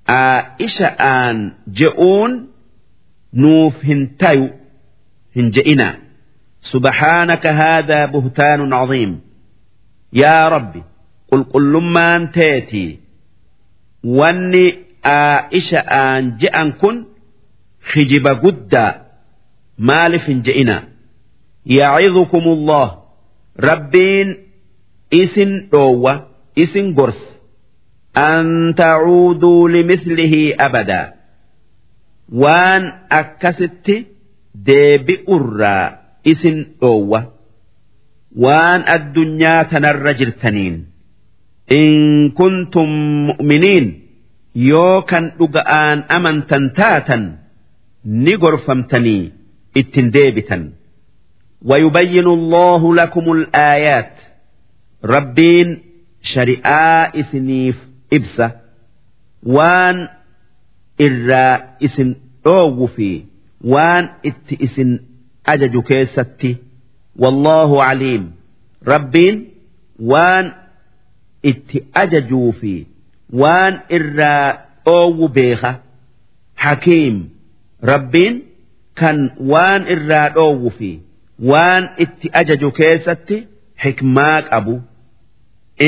[0.09, 2.48] عائشة آن جئون
[3.35, 4.50] نوف هنتايو
[5.37, 5.98] هنجئنا.
[6.61, 9.20] سبحانك هذا بهتان عظيم.
[10.12, 10.83] يا ربي
[11.33, 12.98] قل قل لما تيتي
[14.04, 17.04] واني عائشة آن جئن كن
[17.92, 19.02] خجب قدا
[19.78, 20.93] مالف جئنا.
[21.64, 22.87] yaacidukumullah
[23.68, 24.29] rabbiin
[25.11, 26.14] isin dhoowwa
[26.57, 27.31] isin gorsa.
[28.14, 31.07] An tacuuduu limislihi abadaa
[32.42, 32.85] waan
[33.20, 33.96] akkasitti
[34.66, 35.87] deebi'urraa
[36.33, 37.20] isin dhoowwa.
[38.44, 40.77] Waan addunyaa tanarra jirtaniin.
[41.81, 42.90] In kuntum
[43.29, 43.87] mu'miniin
[44.70, 47.22] yoo kan dhuga'aan amantan taatan
[48.05, 49.33] ni gorfamtanii
[49.81, 50.62] ittin deebitan.
[51.65, 54.13] ويبين الله لكم الآيات
[55.05, 55.81] ربين
[56.23, 57.75] شريعة إسنيف
[58.13, 58.51] إبسة
[59.43, 60.07] وان
[61.01, 62.15] إرى إسن
[62.47, 63.23] أوفي
[63.63, 64.99] وان إت إسن
[65.49, 66.57] ajaju keessatti
[67.17, 68.25] wallahu aliim
[68.85, 69.38] rabbiin
[70.12, 70.51] waan
[71.43, 72.73] itti ajajuu fi
[73.33, 74.53] waan irraa
[74.85, 75.71] dhoowwu beeka
[76.55, 77.17] hakiim
[77.91, 78.35] rabbiin
[79.01, 79.17] kan
[79.53, 80.91] waan irraa dhoowwu fi
[81.50, 83.36] waan itti ajaju keessatti
[83.82, 84.74] xikmaa qabu.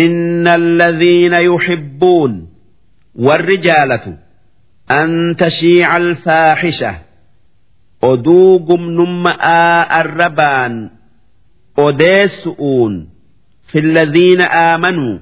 [0.03, 2.33] Inna alladhiina yuxibbuun
[3.27, 4.13] warri jaalatu
[4.99, 6.93] an tashiica alfaaxisha
[8.11, 10.75] oduu gumnumma'aa arrabaan
[11.87, 12.95] odeessu'uun
[13.73, 15.21] fi alladhiina aamanuu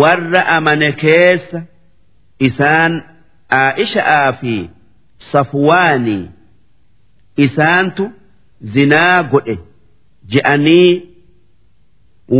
[0.00, 1.60] warra amane keessa
[2.48, 2.92] isaan
[3.60, 4.54] aa'isha'aa fi
[5.32, 6.24] safwaanii
[7.46, 8.04] isaantu
[8.74, 9.54] zinaa godhe
[10.32, 10.90] je'anii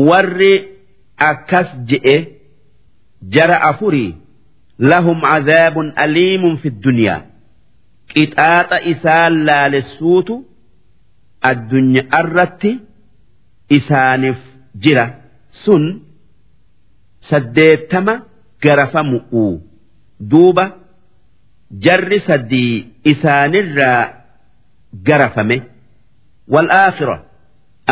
[0.09, 0.53] warri
[1.31, 2.17] akkas je'e
[3.35, 4.11] jara afurii
[4.93, 7.21] lahum cadaabun aliimun fi ddunyaa
[8.13, 10.35] qixaaxa isaan laalessuutu
[11.51, 12.71] addunyaa irratti
[13.79, 14.41] isaaniif
[14.83, 15.07] jira.
[15.65, 15.85] Sun
[17.31, 18.15] saddeettama
[18.65, 19.45] garafamu'u
[20.31, 20.65] duuba
[21.85, 24.01] jarri saddii isaanirraa
[25.09, 25.57] garafame
[26.49, 27.17] wal'aakhira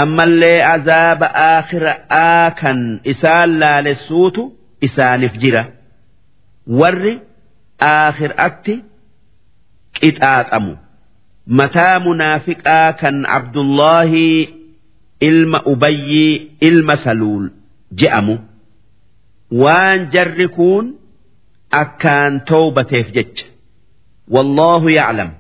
[0.03, 4.43] ammallee azaaba aakhiraa kan isaan laalessuutu
[4.87, 5.63] isaaniif jira
[6.81, 7.15] warri
[7.91, 8.75] aakhiraatti
[10.01, 10.75] qixaaxamu
[11.61, 14.29] mataa munaafiqaa kan abdullaahi
[15.29, 16.35] ilma ubayyii
[16.69, 17.47] ilma saluul
[18.03, 18.37] je'amu
[19.63, 20.85] waan jarri kun
[21.83, 23.47] akkaan toobateef jecha
[24.35, 25.31] wallaahu yaclam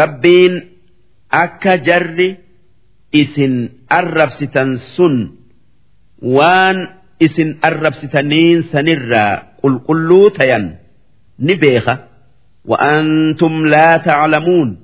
[0.00, 0.54] rabbiin
[1.43, 2.29] akka jarri
[3.21, 3.53] isin
[3.89, 5.15] arrabsitan sun
[6.37, 6.77] waan
[7.25, 10.65] isin arrabsitaniin sanirraa qulqulluu tayan
[11.39, 11.95] ni beeka
[12.65, 14.77] وأنتم لا تعلمون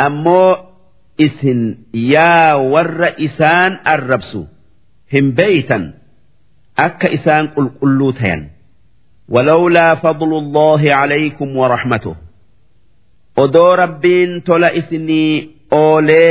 [0.00, 0.56] أمو
[1.20, 4.44] إسن يا ور إسان الربسو
[5.12, 5.92] هم بيتا
[6.78, 8.48] أك إسان قل قلوتين
[9.28, 12.14] ولولا فضل الله عليكم ورحمته
[13.42, 15.32] odoo rabbiin tola isinii
[15.80, 16.30] oolee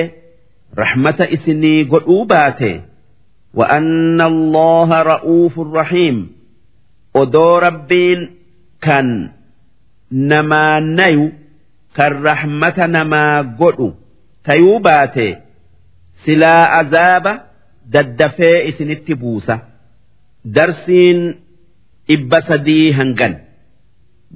[0.81, 2.73] rahmata isinii godhuu baate
[3.59, 6.17] وأن الله رؤوف رحيم
[7.21, 8.19] odoo rabbiin
[8.85, 9.07] kan
[10.11, 11.25] namaa nayu
[11.97, 13.87] kan rahmata namaa godhu
[14.45, 15.27] tayuu baate
[16.25, 17.33] silaa azaaba
[17.93, 19.55] daddafee isinitti buusa
[20.55, 21.19] darsiin
[22.07, 23.33] dhibba sadii hangan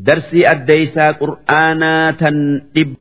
[0.08, 2.38] darsii addeeysaa qur'aanaa tan
[2.76, 3.00] dhibba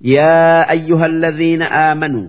[0.00, 2.28] يا أيها الذين آمنوا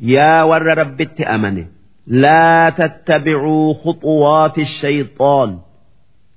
[0.00, 1.66] يا ور ربت أمنه
[2.06, 5.58] لا تتبعوا خطوات الشيطان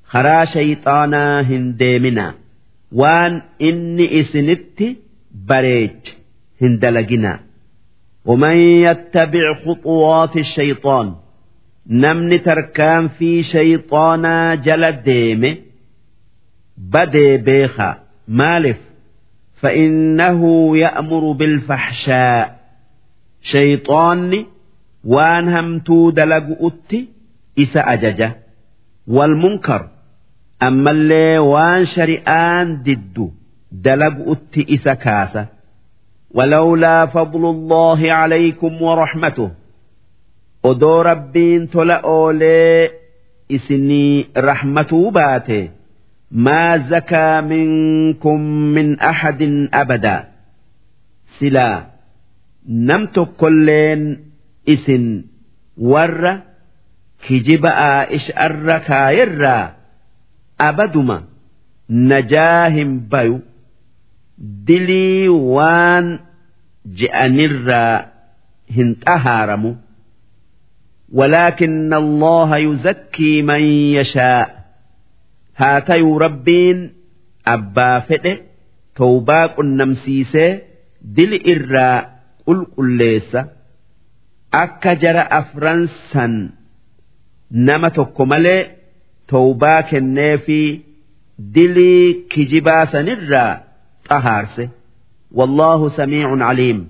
[0.04, 2.34] خرا شيطانا هنديمنا
[2.92, 4.80] وان إني إسنت
[5.50, 6.00] بريج
[6.62, 7.40] هندلقنا
[8.26, 8.56] ومن
[8.88, 11.16] يتبع خطوات الشيطان
[12.04, 15.52] namni tarkaanfii shayxaanaa jala deeme
[16.94, 17.94] badee beekaa
[18.28, 18.78] مالف
[19.62, 20.42] فإنه
[20.78, 22.60] يأمر بالفحشاء
[23.42, 24.46] شيطان
[25.04, 27.08] وان همتو دلق أتي
[27.60, 28.36] إسا أججة
[29.08, 29.88] والمنكر
[30.64, 33.32] أما اللي وان شريان ضد
[33.72, 35.46] دلق أتي إسا كاسة
[36.32, 39.52] ولولا فضل الله عليكم ورحمته
[40.63, 42.91] odoo rabbiin tola oolee
[43.49, 45.61] isinii rahmatuu baate
[46.47, 48.41] maa zakaa minkum
[48.77, 50.23] min ahadin abadaa
[51.39, 51.77] silaa
[52.91, 54.03] nam tokkolleen
[54.75, 55.07] isin
[55.93, 56.33] warra
[57.27, 59.65] kijiba aa'isharra kaayirraa
[60.69, 61.17] abaduma
[62.13, 63.37] najaa hin bayu
[64.67, 66.07] dilii waan
[67.01, 67.95] je'anirraa
[68.77, 69.71] hin xahaaramu.
[71.14, 73.62] ولكن الله يزكي من
[73.98, 74.66] يشاء
[75.58, 76.94] هاتيو ربين
[77.48, 78.38] أبا فئ
[78.96, 80.62] توباك النمسيسة
[81.02, 83.46] دل إراء قل قليسة
[84.54, 86.50] أكا جرى أفرنسا
[87.52, 88.68] نما تكمل
[89.28, 90.80] توباك النافي
[91.40, 93.62] دلي كجباسا نرى
[94.10, 94.70] طهارسه
[95.32, 96.90] والله سميع عليم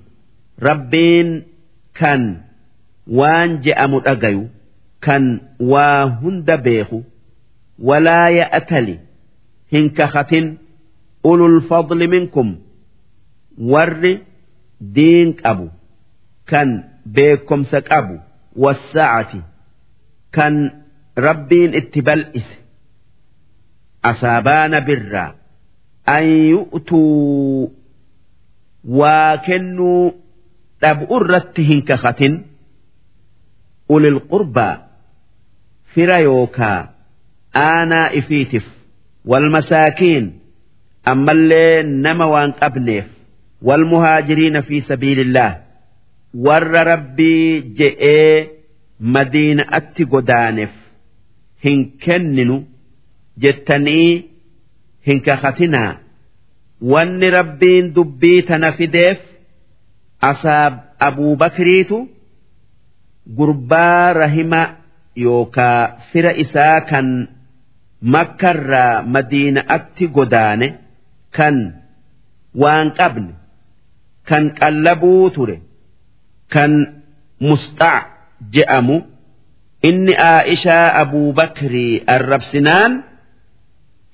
[0.64, 1.44] ربين
[1.96, 2.42] كان
[3.07, 4.49] waan je'amu dhagayu
[5.01, 5.25] kan
[5.73, 7.05] waa hunda beeku
[7.89, 8.97] walaa ya'tali
[9.73, 10.59] hin kakatin
[11.25, 12.49] ulul fadli minkum
[13.73, 14.15] warri
[14.97, 15.67] diin qabu
[16.51, 16.69] kan
[17.15, 18.17] beekomsa qabu
[18.57, 19.41] wassa'ati
[20.37, 20.55] kan
[21.17, 22.57] rabbiin itti bal'ise.
[24.03, 25.35] Asaabaana birraa
[26.07, 27.73] an yu'tuu
[29.01, 30.15] waa kennuu
[30.83, 32.35] dhabu irratti hin kakatin
[33.95, 34.75] ulil qurbaa
[35.95, 36.79] fira yookaa
[37.65, 38.65] aanaa ifiitif
[39.31, 40.27] walmasaakiin
[41.13, 43.07] ammallee nama waan qabneef
[43.69, 45.51] walmuhaajiriina fi sabiilillah
[46.47, 48.35] warra rabbii je'ee
[49.17, 50.73] madiina'atti godaaneef
[51.65, 52.57] hin kenninu
[53.45, 54.13] jettanii
[55.09, 55.91] hin kakatinaa
[56.95, 59.19] wanni rabbiin dubbii tana fideef
[60.31, 60.75] asaab
[61.09, 61.99] abuubakriitu
[63.37, 64.63] gurbaa rahima
[65.17, 67.29] yookaa fira isaa kan
[68.15, 70.69] makkarraa madiina'atti godaane
[71.37, 71.57] kan
[72.63, 73.33] waan qabne
[74.29, 75.57] kan qallabuu ture
[76.55, 76.73] kan
[77.49, 78.01] musxaa
[78.55, 78.97] je'amu.
[79.89, 82.93] Inni aa'ishaa abuu bakrii arrabsinaan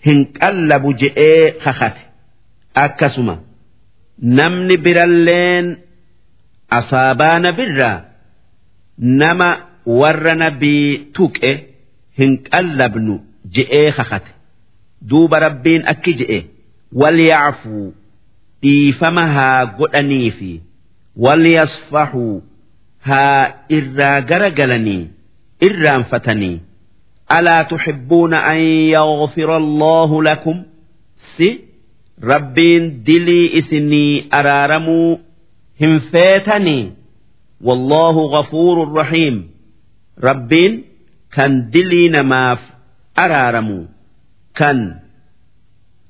[0.06, 2.02] hin qallabu je'ee kakate.
[2.84, 3.34] Akkasuma
[4.38, 5.66] namni biralleen
[6.78, 7.98] asaabaana birraa
[8.98, 9.48] nama
[9.86, 11.52] warra nabii tuqe
[12.18, 13.14] hin qallabnu
[13.56, 14.30] je'ee kakate.
[15.10, 16.38] Duuba rabbiin akki je'e
[16.92, 17.92] wal yaafuu
[18.62, 20.50] dhiifama haa godhanii fi
[21.24, 22.42] wal yasfahuu
[23.08, 25.02] haa irraa garagalanii
[25.68, 26.56] irraanfatanii
[27.36, 28.60] alaa tuxibbuuna an
[28.96, 30.64] yaghfira allaahu lakum?
[31.36, 31.48] Si
[32.22, 35.18] rabbiin dilii isinii araaramuu
[35.80, 36.92] hin feetanii
[37.60, 39.36] Wallaahu ghafuurun rahiim
[40.20, 40.84] rabbiin
[41.34, 42.60] kan dilii namaaf
[43.16, 43.88] araaramu
[44.58, 45.00] kan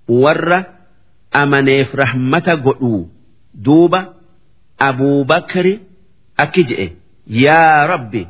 [0.09, 0.59] warra
[1.33, 3.09] amaneef rahmata godhu
[3.65, 4.01] duuba
[4.89, 5.75] abuubakri
[6.37, 6.87] akki je'e
[7.45, 8.23] yaa rabbi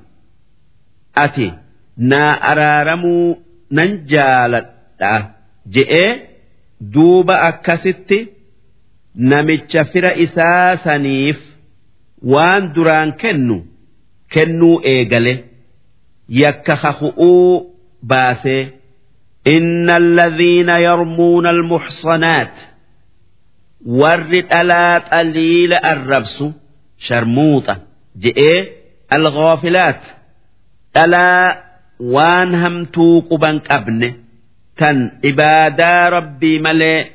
[1.24, 1.52] ati
[1.96, 3.36] naa araaramuu
[3.70, 5.14] nan jaaladha.
[5.74, 6.10] Je'ee
[6.80, 8.18] duuba akkasitti
[9.16, 10.76] namicha fira isaa
[12.33, 13.57] waan duraan kennu
[14.33, 15.33] kennuu eegale
[16.41, 18.63] yakka kaku'uu baasee
[19.47, 22.53] إن الذين يرمون المحصنات
[23.85, 26.43] ورد ألا قليل الربس
[26.97, 27.77] شرموطة
[28.17, 28.69] جئ
[29.15, 30.01] الغافلات
[30.97, 31.63] ألا
[31.99, 34.13] وان هم توقبا أبن
[34.77, 37.05] تن إبادا ربي ملئ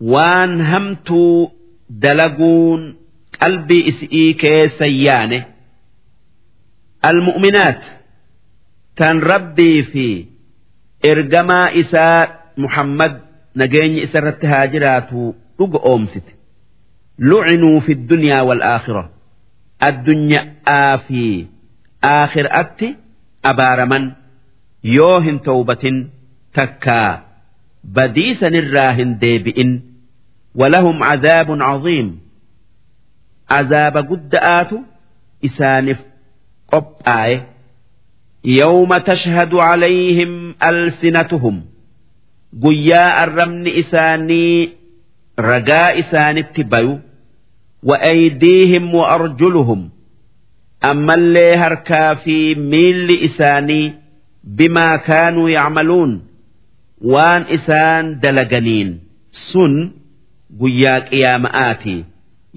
[0.00, 1.48] وان هم تو
[1.90, 2.96] دلقون
[3.42, 5.38] qalbii isii keessa yaane
[7.10, 7.80] almu'minaat
[8.98, 10.06] tan rabbii fi
[11.10, 12.18] ergamaa isaa
[12.64, 13.12] muhammad
[13.60, 15.22] nageenyi isa irratti haa jiraatu
[15.58, 16.32] dhuga oomsite
[17.30, 19.04] lucinuu fi dunyaa walaakhira
[19.88, 21.22] addunyaa fi
[22.14, 22.88] aakhiraatti
[23.52, 24.04] abaaraman
[24.96, 25.96] yoo hin towbatin
[26.60, 27.10] takkaa
[27.98, 29.72] badiisanirraa hin deebi'in
[30.60, 32.06] ولهم عذاب عظيم
[33.50, 34.70] عذاب قدآت
[35.44, 35.98] إسانف
[36.72, 37.46] قبآية
[38.44, 41.56] يوم تشهد عليهم ألسنتهم
[42.62, 44.72] guyyaa arrabni isaanii
[45.36, 46.94] ragaa isaanitti bayu
[47.88, 49.82] wa'aydiihim wa arjuluhum
[50.90, 53.92] ammallee harkaa fi miilli isaanii
[54.58, 56.12] bimaa kaanuu yacmaluun
[57.12, 58.90] waan isaan dalaganiin
[59.50, 59.74] sun
[60.60, 61.96] guyyaa qiyaama'aati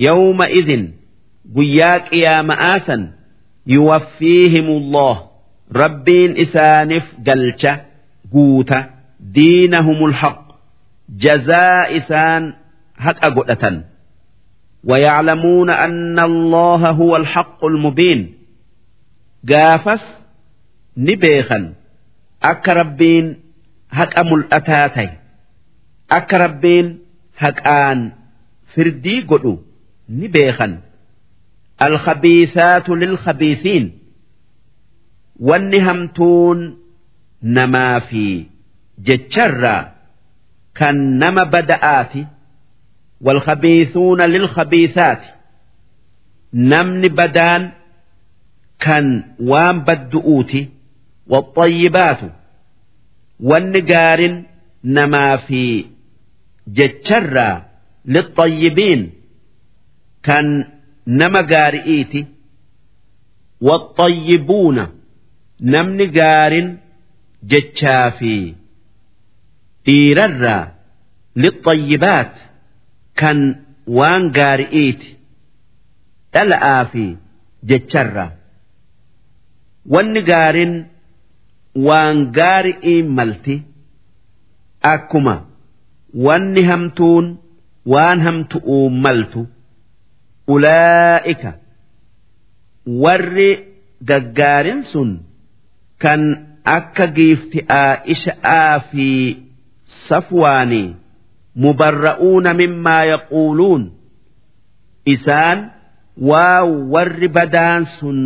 [0.05, 0.83] yawma idin
[1.55, 3.01] guyyaa qiyaama'aa san
[3.73, 5.15] yuwaffiihim allah
[5.81, 7.73] rabbiin isaaniif galcha
[8.33, 8.79] guuta
[9.35, 10.39] diinahum alhaq
[11.23, 12.43] jazaa isaan
[13.05, 13.77] haqa godhatan
[14.89, 18.33] ويعلمون أن الله هو الحق المبين
[19.49, 20.03] قافس
[20.97, 21.73] نبيخا
[22.43, 23.39] أكربين
[23.91, 25.09] هك ملأتاتي
[26.11, 26.99] أكربين
[27.37, 28.11] هك آن
[28.75, 29.21] فردي
[30.09, 30.81] قدو نبيخا
[31.81, 33.99] الخبيثات للخبيثين
[35.39, 36.77] والنهمتون
[37.43, 38.45] نما في
[38.99, 39.91] جتشرا
[40.75, 42.27] كان نما بدآتي
[43.21, 45.21] والخبيثون للخبيثات
[46.53, 47.71] نمن بدان
[48.79, 50.69] كان وام بدؤوتي
[51.27, 52.19] والطيبات
[53.39, 54.43] والنجار
[54.83, 55.85] نما في
[56.67, 57.65] جتشرا
[58.05, 59.14] للطيبين
[60.26, 60.46] kan
[61.20, 62.20] nama gaari'iiti
[63.68, 64.84] waxxayyibuuna
[65.74, 66.68] namni gaarin
[67.52, 68.32] jechaa fi
[69.86, 70.64] dhiirarraa
[71.44, 72.32] lixxayyibaat
[73.20, 73.38] kan
[73.98, 75.08] waan gaari'iiti
[76.34, 77.04] dhala'aa fi
[77.70, 78.26] jecharra
[79.94, 80.74] wanni gaarin
[81.88, 83.56] waan gaari'iin malti
[84.94, 85.34] akkuma
[86.26, 87.26] wanni hamtuun
[87.92, 89.42] waan hamtu'uun maltu.
[90.54, 91.52] ulaa'ika.
[92.86, 93.50] Warri
[94.08, 95.10] gaggaarin sun
[95.98, 96.20] kan
[96.64, 99.06] akka giifti aa'isha'aa fi
[100.08, 100.84] safwaani
[101.62, 103.82] mubarra'uuna mimmaa yaquuluun
[105.14, 105.58] isaan
[106.30, 106.62] waa
[106.94, 108.18] warri badaan sun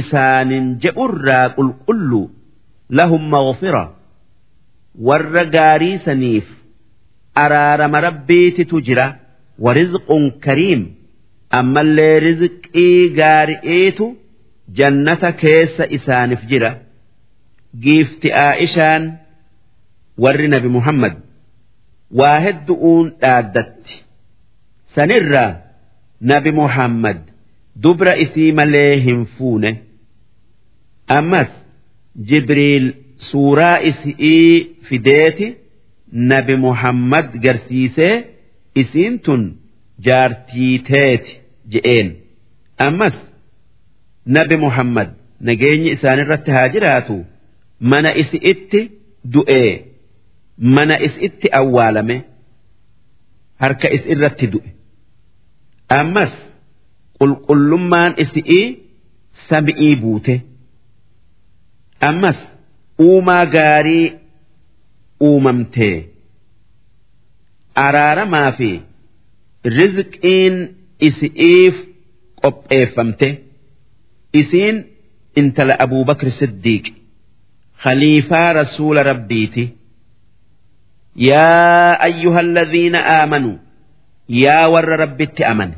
[0.00, 2.22] isaanin je'urraa qulqullu
[2.98, 3.84] lahum maghfira.
[5.08, 6.46] Warra gaarii saniif
[7.34, 9.06] araarama rabbiititu jira.
[9.64, 10.82] Warizqun kariim.
[11.50, 14.06] ammallee rizqii gaari'iitu
[14.78, 16.70] jannata keessa isaaniif jira.
[17.84, 19.04] Giifti aa'ishaan
[20.22, 21.14] warri nabi muhammad
[22.18, 23.94] waa hedduun dhaaddatti.
[24.94, 25.50] Sanirraa
[26.30, 27.18] nabi muhammad
[27.82, 29.70] dubra isii malee hin fuune.
[31.18, 31.50] Ammas
[32.28, 32.86] jibriil
[33.30, 35.46] suuraa isii fideeti
[36.32, 38.14] nabi muhammad garsiisee
[38.82, 39.42] isiin tun
[40.06, 41.32] jaartii teeti
[41.72, 42.08] je'een.
[42.86, 43.16] Ammas
[44.36, 45.08] nabi muhammad
[45.48, 47.16] nageenyi isaanirratti haa jiraatu
[47.92, 48.80] mana isi'itti
[49.34, 49.70] du'ee
[50.76, 52.16] mana isitti awwaalame
[53.62, 54.70] harka is irratti du'e.
[56.00, 56.32] Ammas
[57.18, 58.64] qulqullummaan isi'ii
[59.48, 60.34] sami'ii buute.
[62.08, 62.38] Ammas
[63.06, 64.06] uumaa gaarii
[65.28, 65.96] uumamtee
[67.86, 68.50] araaramaa
[69.77, 70.55] rizqiin
[71.07, 71.75] isi'iif
[72.41, 73.29] qopheeffamte
[74.41, 74.75] isiin
[75.39, 76.85] intala abuubakr siddiiq
[77.83, 79.65] khaliifaa rasuula rabbiiti
[81.15, 83.57] يا أيها الذين آمنوا
[84.29, 85.21] يا ور رب
[85.51, 85.71] أمن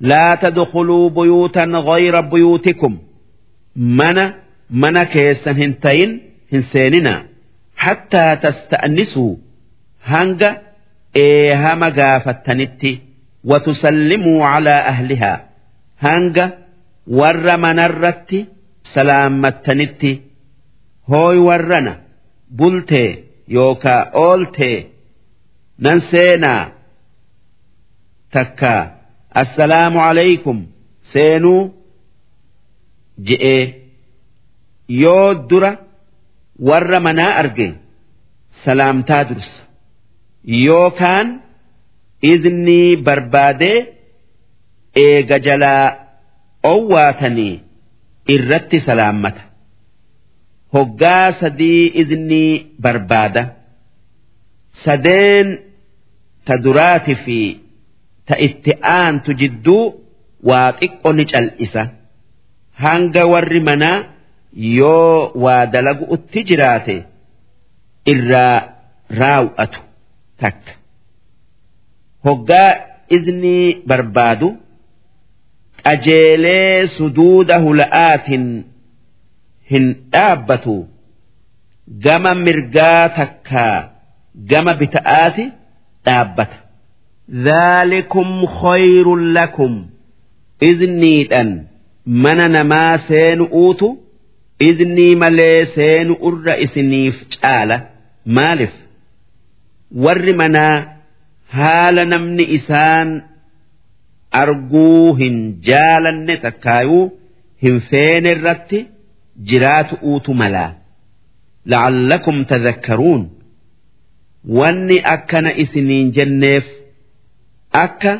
[0.00, 2.98] لا تدخلوا بيوتا غير بيوتكم
[3.76, 4.16] من
[4.70, 6.20] من كيسا هنتين
[6.52, 7.26] هنسيننا
[7.76, 9.36] حتى تستأنسوا
[10.04, 10.62] هنجا
[11.16, 13.00] إيها مغافتنتي
[13.44, 15.48] وتسلموا على أهلها
[15.98, 16.46] هنجا
[17.06, 18.46] ور منرتي
[18.94, 20.12] سلامتنتي
[21.08, 21.94] هوي ورنا
[22.50, 23.06] بلتي
[23.56, 24.70] yookaa oolte
[25.84, 26.62] nan seenaa
[28.34, 28.72] takka
[29.42, 30.58] assalaamu alaykum
[31.12, 31.60] seenuu
[33.28, 33.62] je'ee
[35.02, 35.70] yoo dura
[36.68, 37.68] warra manaa arge
[38.64, 39.62] salaamtaa dursa
[40.66, 41.26] yookaan
[42.21, 43.77] iznii barbaadee
[45.05, 45.85] eega jalaa
[46.71, 47.53] owwaatanii
[48.35, 49.41] irratti salaammata.
[50.73, 52.51] Hoggaa sadii iznii
[52.83, 53.43] barbaada.
[54.83, 55.47] Sadeen
[56.45, 57.39] ta duraati fi
[58.27, 59.83] ta itti aantu jidduu
[60.49, 61.83] waa xiqqo ni cal'isa.
[62.83, 63.97] Hanga warri manaa
[64.77, 66.95] yoo waa dalagu utti jiraate
[68.13, 68.57] irraa
[69.19, 69.79] raaw'atu
[70.41, 70.71] takka
[72.26, 72.70] hoggaa
[73.16, 74.48] iznii barbaadu
[75.84, 78.46] qajeelee suduuda hula'aatiin
[79.72, 80.76] hin dhaabbatu
[82.04, 83.76] gama mirgaa takkaa
[84.50, 85.44] gama bita'aati
[86.06, 86.56] dhaabbata.
[87.30, 89.86] ذلكم خير لكم
[90.62, 91.50] Izniidhaan
[92.06, 93.88] mana namaa seenu uutu
[94.68, 97.76] iznii malee seenu irra isiniif caala
[98.36, 98.74] maaliif
[100.04, 100.76] warri manaa
[101.57, 103.09] haala namni isaan
[104.41, 105.37] arguu hin
[105.69, 107.03] jaalanne takkaayuu
[107.63, 108.79] hin feene irratti
[109.51, 110.69] jiraatu uutu malaa
[111.71, 113.23] la'allakum tadhakkaruun.
[114.57, 116.65] Wanni akkana isiniin jenneef
[117.83, 118.13] akka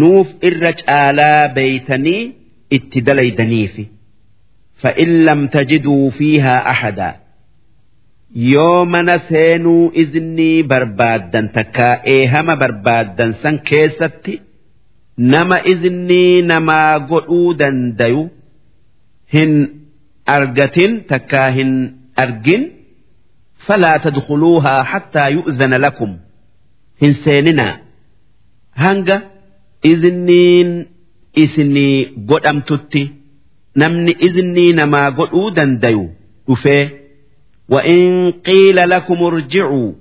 [0.00, 2.22] nuuf irra caalaa beeytanii
[2.78, 3.84] itti dalaydaniifi.
[4.82, 7.14] Fa'in lam tajiduu fiihaa ahadaa.
[8.36, 14.40] yoo mana seenuu iznii barbaaddan takkaa eehama barbaaddan san keessatti
[15.16, 18.24] nama iznii namaa godhuu dandayu
[19.34, 19.54] hin
[20.26, 21.72] argatin takkaa hin
[22.24, 22.66] argin
[23.66, 26.12] falaa tadkhuluuhaa hattaa yu'zana lakum
[27.02, 27.72] hin seeninaa
[28.84, 29.20] hanga
[29.92, 30.76] izniin
[31.46, 31.96] isinii
[32.28, 33.02] godhamtutti
[33.82, 36.06] namni iznii namaa godhuu dandayu
[36.48, 37.05] dhufee.
[37.69, 39.93] وإن قيل لكم ارجعوا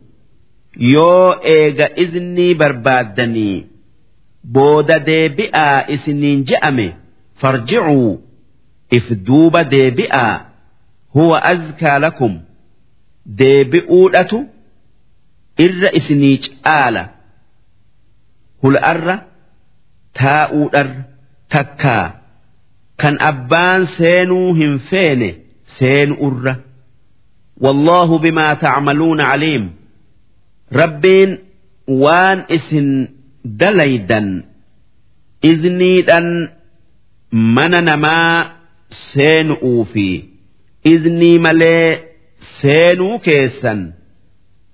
[0.79, 3.67] yoo eega iznii barbaaddanii
[4.55, 6.87] booda deebi'aa isiniin je'ame
[7.41, 8.11] farjicuu
[8.99, 10.35] if duuba deebi'aa
[11.15, 12.35] huwa azkaa lakum
[13.41, 14.39] deebi'uudhatu
[15.67, 17.03] irra isinii caala
[18.63, 19.17] hul'arra
[20.21, 21.03] taa'uudharra
[21.55, 22.07] takkaa
[23.01, 25.29] kan abbaan seenuu hin feene
[25.79, 26.15] seenu
[27.62, 29.70] Irra wallahu bimaa tacmaluuna caliim
[30.72, 31.38] rabbiin
[31.88, 33.08] waan isin
[33.60, 34.44] dalaydan
[35.44, 36.50] izniidhan
[37.32, 38.52] mana namaa
[39.14, 40.08] seenu'uu fi
[40.84, 42.04] iznii malee
[42.62, 43.94] seenuu keessan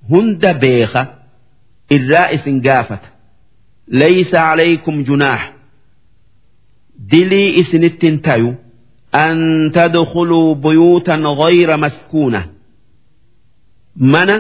[0.10, 1.06] hunda beeka
[1.90, 3.08] irraa isin gaafata
[3.88, 5.42] laysa calaykum junaax
[7.12, 8.56] dilii isinittin tayu
[9.12, 9.38] an
[9.74, 12.42] tadkhuluu buyuutan ghayra maskuuna
[14.14, 14.36] mana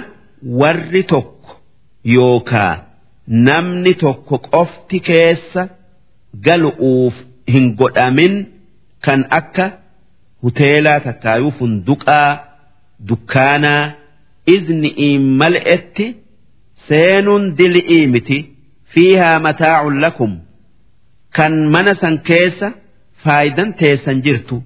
[0.62, 1.52] warri tokko
[2.16, 2.74] yookaa
[3.28, 5.62] namni tokko qofti keessa
[6.46, 7.16] galu'uuf
[7.54, 8.36] hin godhamin
[9.06, 9.66] kan akka
[10.44, 12.30] huteelaa takkaayuu funduqaa
[13.10, 13.84] dukkaanaa
[14.56, 16.06] izni'iin mal'etti
[16.88, 18.40] seenuun dili'ii miti.
[18.94, 20.32] Fiihaa mataa'un lakum.
[21.36, 22.68] Kan mana san keessa
[23.24, 24.64] faayidan teessan jirtu.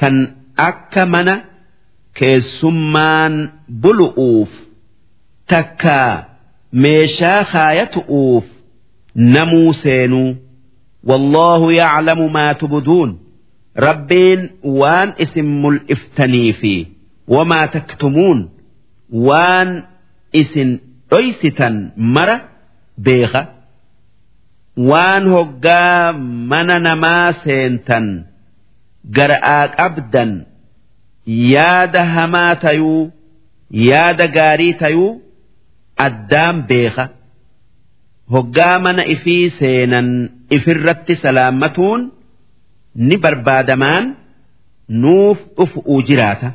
[0.00, 0.14] Kan
[0.56, 1.34] akka mana
[2.18, 3.34] keessummaan
[3.82, 4.50] bulu'uuf
[5.52, 6.12] takkaa
[6.84, 8.44] meeshaa kaayatu'uuf
[9.34, 10.28] namuu seenuu
[11.10, 13.10] wallahu yaclamu maa tubduun
[13.86, 14.40] rabbiin
[14.80, 16.74] waan isin mul'iftanii fi
[17.34, 18.40] wamaa taktumuun
[19.28, 19.70] waan
[20.42, 20.70] isin
[21.10, 21.76] dhoysitan
[22.16, 22.36] mara
[23.08, 23.42] beeka
[24.90, 26.12] waan hoggaa
[26.52, 28.06] mana namaa seentan
[29.16, 30.30] gara'aa qabdan
[31.54, 33.02] yaada hamaa tayuu
[33.89, 35.11] yaada gaarii tayuu
[36.07, 37.05] addaan beeka
[38.33, 40.07] hoggaa mana ifii seenan
[40.57, 42.01] ifirratti salaammatuun
[43.07, 44.05] ni barbaadamaan
[45.01, 46.49] nuuf dhufu'uu jiraata.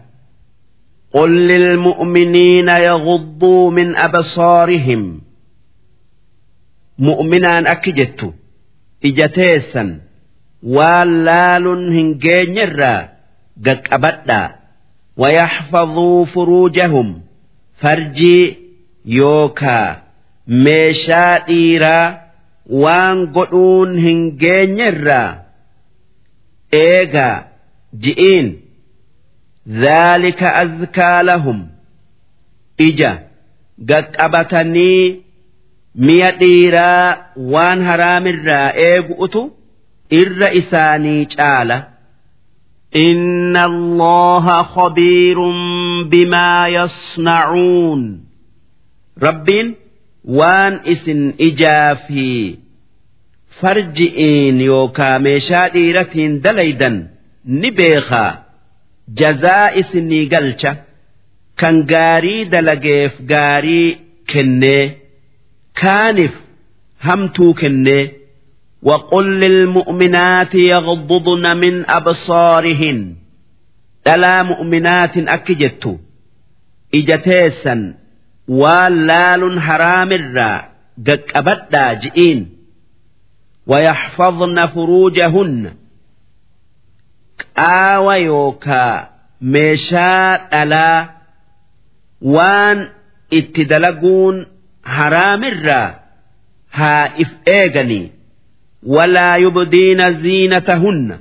[1.19, 5.03] قل للمؤمنين يغضوا من أبصارهم
[7.07, 8.29] mu'minaan akki jettu
[9.09, 9.89] ija teessan
[10.77, 12.09] waan laaluun hin
[15.24, 17.10] wayaxfadhuu furuujahum
[17.82, 18.58] farjii
[19.20, 19.96] yookaa
[20.68, 22.06] meeshaa dhiiraa
[22.84, 25.30] waan godhuun hin geenyerraa
[26.82, 27.36] eegaa
[28.06, 28.48] ji'iin
[29.84, 31.60] dhaalika azkaa lahum
[32.88, 33.12] ija
[33.92, 35.04] gaqqabatanii
[36.08, 37.18] mi'a dhiiraa
[37.56, 39.42] waan haraamirraa eegu'utu
[40.22, 41.78] irra isaanii caala.
[42.97, 45.39] إن الله خبير
[46.11, 48.21] بما يصنعون
[49.27, 49.69] Rabbiin
[50.39, 52.27] waan isin ijaa fi
[53.61, 56.97] farji'iin yookaa meeshaa dhiiratiin dalaydan
[57.61, 58.33] ni beekaa
[59.21, 60.73] jazaa isinii galcha
[61.61, 63.89] kan gaarii dalageef gaarii
[64.33, 64.85] kennee
[65.81, 66.35] kaanif
[67.07, 68.05] hamtuu kennee
[68.86, 73.16] وقل للمؤمنات يغضضن من أبصارهن.
[74.06, 76.00] دلا مؤمنات أكجت
[76.96, 77.94] إجتيسا
[78.48, 80.62] واللال حرام الرا.
[81.36, 82.50] قبدا جئين.
[83.68, 85.74] ويحفظن فروجهن.
[87.58, 89.10] آوى يوكا
[89.42, 91.10] ميشاء ألا
[92.22, 92.90] وان
[93.32, 94.46] itti dalaguun
[94.82, 95.94] haraamirraa
[96.70, 98.12] haa if eeganii
[98.85, 101.19] ولا يبدين زينتهن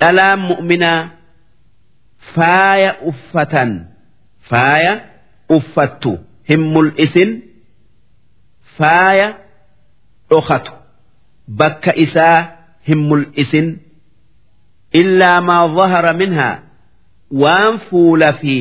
[0.00, 1.00] dhalaan mu'minaa
[2.34, 3.70] faaya uffatan
[4.50, 4.92] faaya
[5.56, 6.12] uffattu
[6.48, 7.30] hin mul'isin
[8.78, 9.28] faaya
[10.30, 10.72] dhokatu
[11.60, 12.40] bakka isaa
[12.88, 13.66] hin mul'isin
[15.00, 16.56] illaa maa zahara minhaa
[17.42, 18.56] waan fuula fi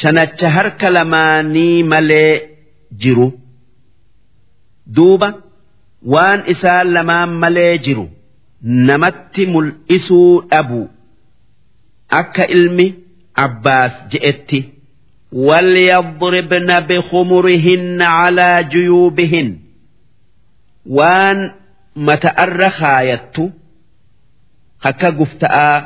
[0.00, 2.34] shanacha harka lamaanii malee
[3.02, 3.28] jiru
[4.96, 5.28] duuba
[6.14, 8.06] waan isaan lamaan malee jiru
[8.88, 10.80] namatti mul'isuu dhabu
[12.20, 12.86] akka ilmi
[13.46, 14.60] abbaas je'etti
[15.32, 19.48] وليضربن بخمرهن على جيوبهن
[20.96, 21.38] waan
[22.06, 23.44] mata'arra kaayattu
[24.88, 25.76] akka gufta'aa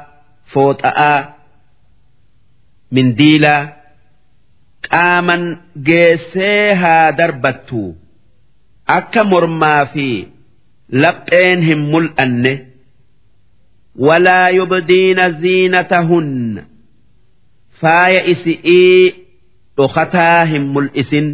[0.53, 1.18] fooxa'aa
[2.95, 3.62] mindiilaa
[4.90, 5.43] qaaman
[5.88, 7.82] geessee haa darbattu
[8.88, 10.07] akka mormaa fi
[11.03, 12.53] lapheen hin mul'anne
[13.99, 16.63] ولا يبدين زينتهن
[17.81, 19.13] faaya isi'ii
[19.77, 21.27] dhokataa hin mul'isin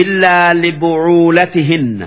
[0.00, 2.06] illaa libucuulatihinna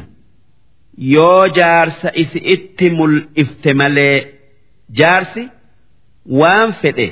[1.16, 4.18] yoo jaarsa isi'itti mul'ifte malee
[5.00, 5.44] jaarsi
[6.40, 7.08] waan fedhe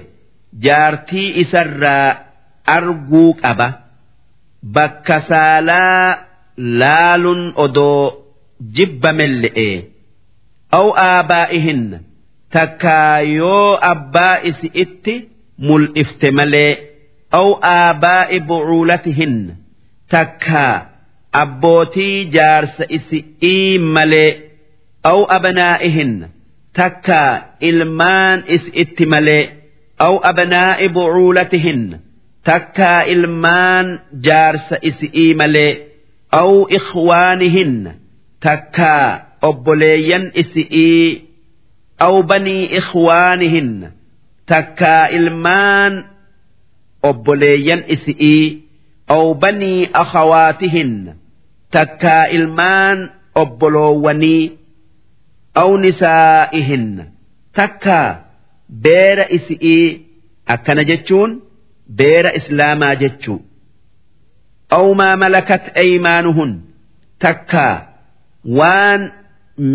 [0.65, 2.09] jaartii isarraa
[2.77, 3.67] arguu qaba
[4.75, 6.24] bakka saalaa
[6.57, 8.03] laaluun odoo
[8.77, 9.69] jibbamelle'e
[10.79, 11.97] aw aabaa'ihinna
[12.55, 15.13] takkaa yoo abbaa isi'itti
[15.67, 16.71] mul'ifte malee
[17.39, 19.53] aw aabaa'i bucuulatihinna
[20.15, 20.75] takkaa
[21.43, 24.31] abbootii jaarsa isi'ii malee
[25.11, 26.27] aw abnaa'ihinna
[26.79, 27.31] takkaa
[27.69, 29.43] ilmaan isi'itti malee
[30.05, 31.97] aw abnaa'i bucuulatihinna
[32.49, 33.87] takkaa ilmaan
[34.27, 35.71] jaarsa isi'ii malee
[36.41, 37.91] aw ikhwaanihinna
[38.45, 39.07] takkaa
[39.49, 41.09] obboleeyyan isi'ii
[42.07, 43.87] aw banii ikhwaanihinna
[44.51, 45.93] takkaa ilmaan
[47.09, 48.45] obboleeyyan isi'ii
[49.15, 51.11] aw banii akhawaatihinna
[51.75, 52.99] takkaa ilmaan
[53.41, 54.43] obboloowwanii
[55.61, 57.03] aw nisaa'ihinna
[57.59, 58.09] takkaa
[58.85, 59.87] beera isi'ii
[60.53, 61.31] akkana jechuun
[61.99, 63.39] beera islaamaa jechuu
[64.77, 66.51] aw maa malakat aymaanuhun
[67.25, 67.75] takkaa
[68.59, 69.01] waan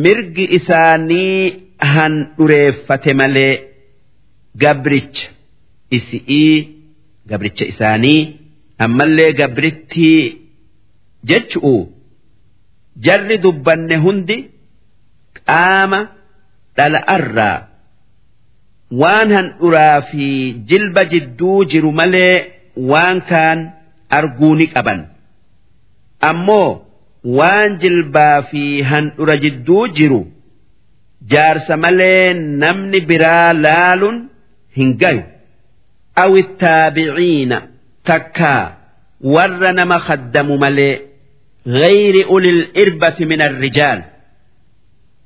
[0.04, 1.36] mirgi isaanii
[1.94, 3.54] handhureeffate malee
[4.62, 5.26] gabricha
[5.98, 6.56] isi'ii
[7.30, 8.20] gabricha isaanii
[8.86, 10.20] ammallee gabrittii
[11.30, 11.74] jechu'u
[13.06, 14.36] jarri dubbanne hundi
[15.38, 16.00] qaama
[16.76, 17.58] dhala'arraa
[19.02, 20.26] waan handhuraa fi
[20.70, 22.34] jilba jidduu jiru malee
[22.92, 23.60] waan kaan
[24.19, 24.99] arguu ni qaban
[26.29, 26.69] ammoo
[27.37, 30.21] waan jilbaa fi handhura jidduu jiru
[31.33, 32.33] jaarsa malee
[32.63, 34.17] namni biraa laaluun
[34.77, 35.23] hin gayu
[36.23, 37.57] awi taabiciina
[38.11, 38.63] takkaa
[39.35, 40.95] warra nama khaddamu malee
[41.67, 43.99] غير أولي الإربة من الرجال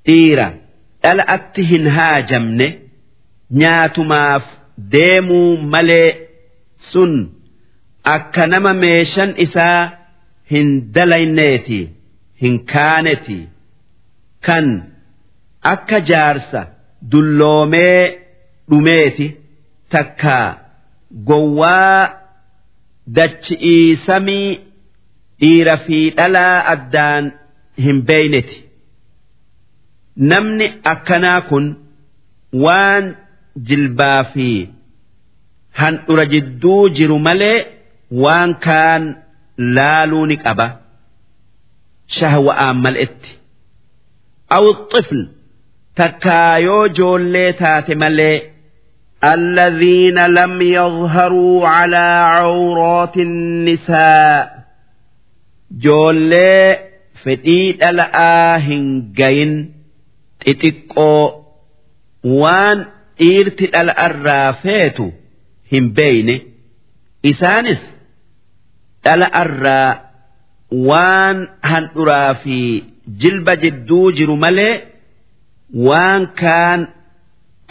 [0.07, 0.45] dhiira
[1.03, 2.67] dhala'atti hin haajamne
[3.61, 4.43] nyaatumaaf
[4.93, 6.09] deemuu malee
[6.91, 7.11] sun
[8.04, 9.80] akka nama meeshan isaa
[10.52, 11.78] hin dalayneeti
[12.42, 13.38] hin kaaneti
[14.48, 14.66] kan
[15.72, 16.60] akka jaarsa
[17.12, 18.02] dulloomee
[18.70, 19.26] dhumeeti
[19.96, 20.46] takkaa
[21.30, 22.02] gowwaa
[23.16, 24.48] dachi'ii samii
[25.40, 27.24] dhiira fi dhalaa addaan
[27.84, 28.58] hin beeyneti.
[30.30, 31.64] namni akkanaa kun
[32.64, 33.04] waan
[33.70, 34.48] jilbaa fi
[35.80, 37.56] handhura jidduu jiru malee
[38.22, 39.02] waan kaan
[39.76, 40.66] laaluu ni qaba.
[42.16, 43.30] Shahwa'aan mal'itti
[44.56, 45.20] aw xifn
[45.98, 48.36] takkaa yoo joollee taate malee
[49.24, 52.06] الذين لم يظهروا على
[52.36, 54.64] عورات النساء
[55.70, 56.78] جولي
[57.24, 59.74] فتيت الآهن جين
[60.40, 61.32] تتكو
[62.24, 62.86] وان
[63.20, 65.00] ايرت الأرافات
[65.72, 66.40] هم بين
[67.26, 67.93] إسانس
[69.04, 69.90] dhala arraa
[70.88, 71.38] waan
[71.70, 72.58] handhuraa fi
[73.22, 74.74] jilba jidduu jiru malee
[75.88, 76.80] waan kaan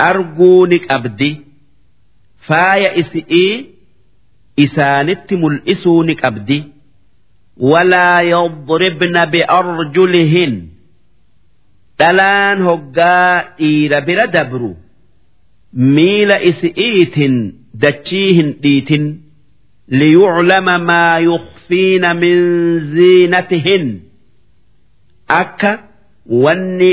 [0.10, 1.32] arguu ni qabdi.
[2.48, 3.66] Faaya isi'ii
[4.66, 6.58] isaanitti mul'isuu ni qabdi.
[7.72, 10.54] Walaa yadribna biarjulihin.
[12.00, 14.72] Dhalaan hoggaa dhiira bira dabru.
[15.96, 17.36] Miila isi'iitin
[17.84, 19.06] dachii hin dhiitin.
[19.88, 22.38] Liyuclama maa yukhfiina min
[22.96, 23.86] ziinatihin
[25.28, 25.72] akka
[26.44, 26.92] wanni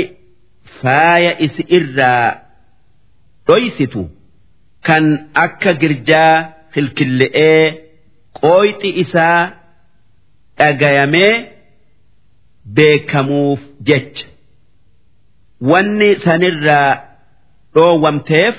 [0.81, 2.27] faaya isi irraa
[3.47, 4.01] dhoysitu
[4.87, 5.05] kan
[5.45, 6.35] akka girjaa
[6.73, 7.65] kilkille'ee
[8.41, 9.41] qooyxi isaa
[10.59, 11.33] dhagayamee
[12.75, 14.25] beekamuuf jecha.
[15.71, 16.91] Wanni sanirraa
[17.75, 18.55] dhoowwamteef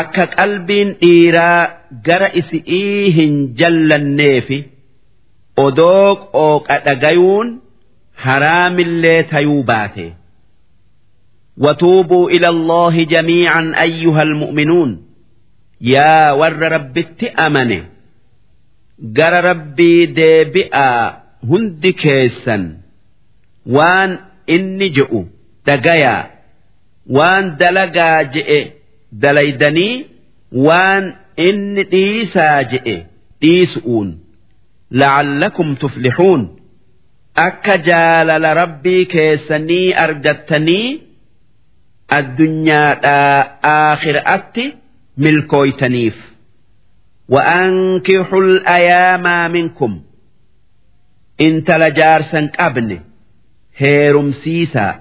[0.00, 1.60] akka qalbiin dhiiraa
[2.06, 4.58] gara isi'ii hin jallanneefi
[5.66, 7.48] odoo qooqa dhagayuun
[8.24, 10.08] haraamillee tayuu baate.
[11.58, 15.02] وتوبوا إلى الله جميعا أيها المؤمنون
[15.80, 17.84] يا ور ربت أمنه
[19.00, 22.76] جر ربي ديبئا هند كيسا
[23.66, 24.18] وان
[24.50, 25.24] إني جئوا
[25.66, 26.30] دقيا
[27.06, 28.70] وان دلقا جئ
[29.12, 30.06] دليدني
[30.52, 33.03] وان إني ديسا جئ
[33.41, 34.19] ديسؤون
[34.91, 36.59] لعلكم تفلحون
[37.37, 41.07] أكا جالل ربي كيسني أرجتني
[42.15, 44.65] addunyaadhaa aakhiraatti
[45.23, 46.15] milkooytaniif
[47.29, 50.01] وأنكحوا الأيام منكم
[51.41, 52.99] إن تلجارسا قبل
[53.77, 54.99] هيرم سيسا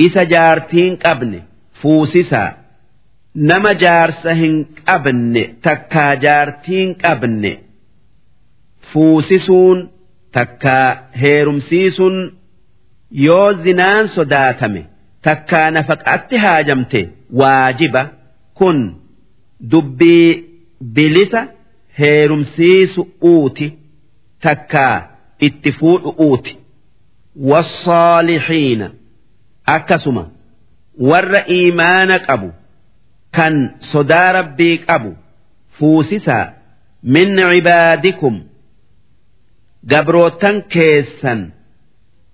[0.00, 1.42] إسا جارتين قبل
[3.47, 4.55] nama jaarsa hin
[4.87, 7.51] qabne takkaa jaartiin qabne
[8.93, 9.89] fuusisuun
[10.31, 12.17] takkaa heerumsiisuun
[13.25, 14.81] yoo zinaan sodaatame
[15.27, 17.01] takkaa nafaqatti haajamte
[17.41, 18.03] waajiba
[18.53, 19.01] kun
[19.71, 20.29] dubbii
[20.93, 21.41] bilisa
[21.99, 23.67] heerumsiisu uuti
[24.47, 24.95] takkaa
[25.47, 26.57] itti fuudhu uuti
[27.51, 28.87] wassaalixiina
[29.75, 30.23] akkasuma
[31.09, 32.49] warra iimaana qabu.
[33.36, 33.54] kan
[33.92, 35.10] sodaa rabbii qabu
[35.78, 36.46] fuusisaa
[37.14, 38.34] min cibaadikum
[39.92, 41.40] gabrootan keessan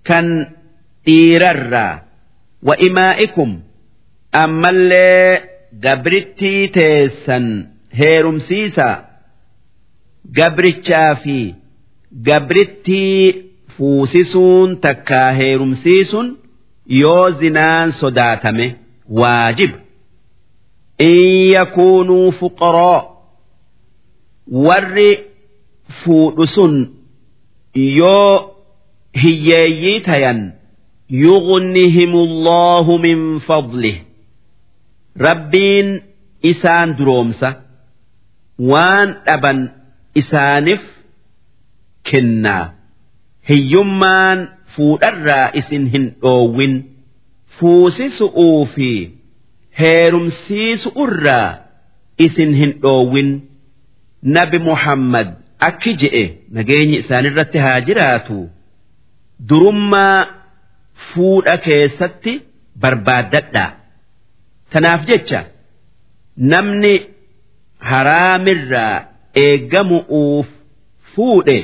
[0.07, 0.27] kan
[1.05, 1.93] dhiirarraa
[2.63, 3.59] وإمائكم
[4.35, 5.41] أما اللي
[5.83, 9.05] قبرتي تيسا هيرم سيسا
[10.37, 11.53] قبرتشا في
[12.27, 13.43] قبرتي
[13.77, 16.37] فوسسون تكا هيرم سيسون
[16.87, 18.75] يوزنان صداتمه
[19.09, 19.71] واجب
[21.00, 21.16] إن
[21.60, 23.16] يكونوا فقراء
[24.52, 25.16] ور
[26.04, 26.60] فوس
[27.76, 28.50] يو
[29.16, 30.56] هييتيا
[31.10, 34.02] يغنهم الله من فضله.
[35.20, 36.02] ربين
[36.44, 37.62] إسان درومسا
[38.58, 39.72] وان أبا
[40.18, 40.82] إسانف
[42.12, 42.74] كنا.
[43.44, 46.84] هي يمان فور الرائس هن أوين
[47.58, 49.15] فوسس أوفي.
[49.80, 51.48] heerumsiisu irraa
[52.26, 53.30] isin hin dhoowwin
[54.36, 55.28] nabi Muhammad
[55.68, 56.24] akki je'e
[56.58, 58.38] nageenyi isaanirratti haa jiraatu
[59.48, 60.26] durummaa
[61.08, 62.32] fuudha keessatti
[62.84, 63.70] barbaaddadhaa.
[64.72, 65.40] Tanaaf jecha
[66.52, 66.94] namni
[67.90, 68.94] haraamirraa
[69.44, 70.48] eeggamu'uuf
[71.14, 71.58] fuudhe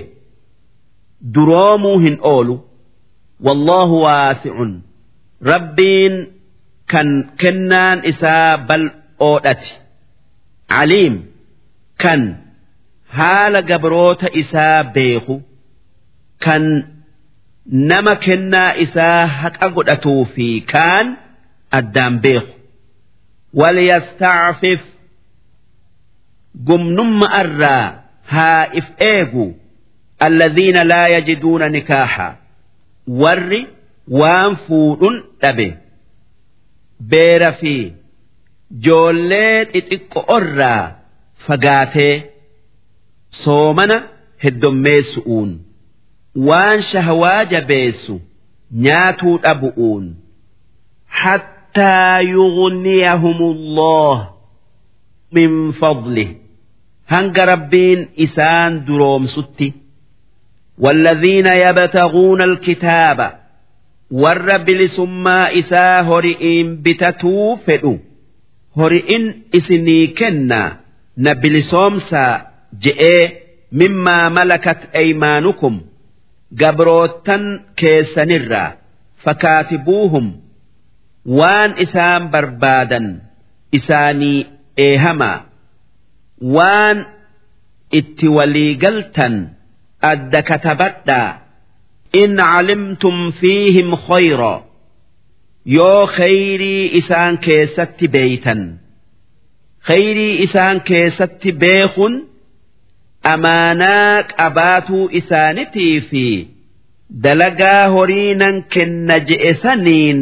[1.34, 2.56] duroomuu hin oolu.
[3.46, 4.72] wallahu waasi'un
[5.52, 6.14] rabbiin
[6.93, 7.09] kan
[7.40, 9.70] kennaan isaa bal'oodhati.
[10.80, 11.14] Aliim
[12.03, 12.20] kan
[13.16, 15.36] haala gabroota isaa beeku
[16.45, 16.64] kan
[17.90, 21.07] nama kennaa isaa haqa godhatuu fi kaan
[21.78, 22.55] addaan beeku.
[23.61, 24.80] Waliyastacfif
[26.66, 27.86] gumnumma irraa
[28.32, 29.47] haa if eegu
[30.26, 32.28] alladhiina laa yajiduuna nikaaha
[33.22, 33.61] warri
[34.20, 35.68] waan fuudhun dhabe
[37.11, 37.74] beera fi
[38.86, 40.82] joollee xixiqqo'orraa
[41.46, 42.14] fagaatee
[43.44, 43.96] soomana
[44.44, 45.50] heddommeessu'uun
[46.48, 48.14] waan shahwaa jabeessu
[48.86, 50.05] nyaatuu dhabu'uun
[51.22, 54.16] hattaa yughniyahumullah
[55.38, 56.28] min fadlih
[57.14, 59.68] hanga rabbiin isaan duroomsutti
[60.78, 63.18] والذين يبتغون الكتاب
[64.22, 67.92] warra bilisummaa isaa hori'iin bitatuu fedhu.
[68.76, 70.60] Hori'in isinii kenna.
[71.16, 72.40] Na bilisoomsaa
[72.84, 73.22] je'ee
[73.80, 75.74] mimmaa malakat eymaanukum
[76.60, 77.44] gabroottan
[77.80, 78.72] keessanirraa
[79.24, 80.26] fakkaatibuuhum
[81.38, 83.06] waan isaan barbaadan
[83.78, 84.46] isaanii
[84.86, 85.38] eehamaa
[86.56, 86.98] waan
[88.00, 89.34] itti waliigaltan
[90.12, 91.28] adda katabadhaa.
[92.20, 94.54] In calimtum fiihim khayra
[95.76, 98.60] yoo khayrii isaan keessatti beeytan
[99.88, 102.14] khayrii isaan keessatti beekun
[103.32, 106.24] amaanaa qabaatuu isaanitii fi
[107.24, 110.20] dalagaa horii nan kenna je'e saniin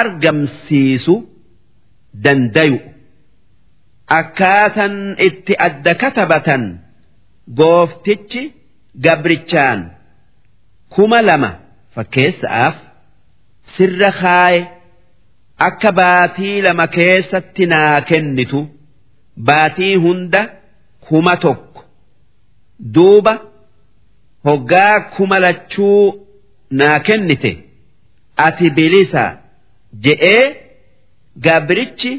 [0.00, 1.14] argamsiisu
[2.24, 2.78] dandayu
[4.20, 4.94] akkaatan
[5.28, 6.62] itti adda katabatan
[7.58, 8.42] gooftichi
[9.04, 9.80] gabrichaan
[10.94, 11.50] kuma lama?
[11.94, 12.74] Fakkeessaaf
[13.76, 14.60] sirra kaaye
[15.68, 18.60] akka baatii lama keessatti naa kennitu.
[19.48, 20.42] Baatii hunda
[21.08, 21.82] kuma tokko.
[22.94, 23.34] Duuba
[24.44, 26.26] hoggaa kuma lachuu
[26.70, 27.52] naa kennite.
[28.46, 29.24] Ati bilisa
[30.04, 30.44] je'ee
[31.44, 32.12] gabrichi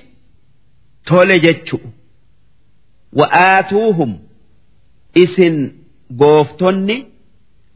[1.06, 1.78] tole jechu.
[3.20, 4.12] Wa'aatuuhum
[5.24, 5.56] isin
[6.20, 6.98] gooftonni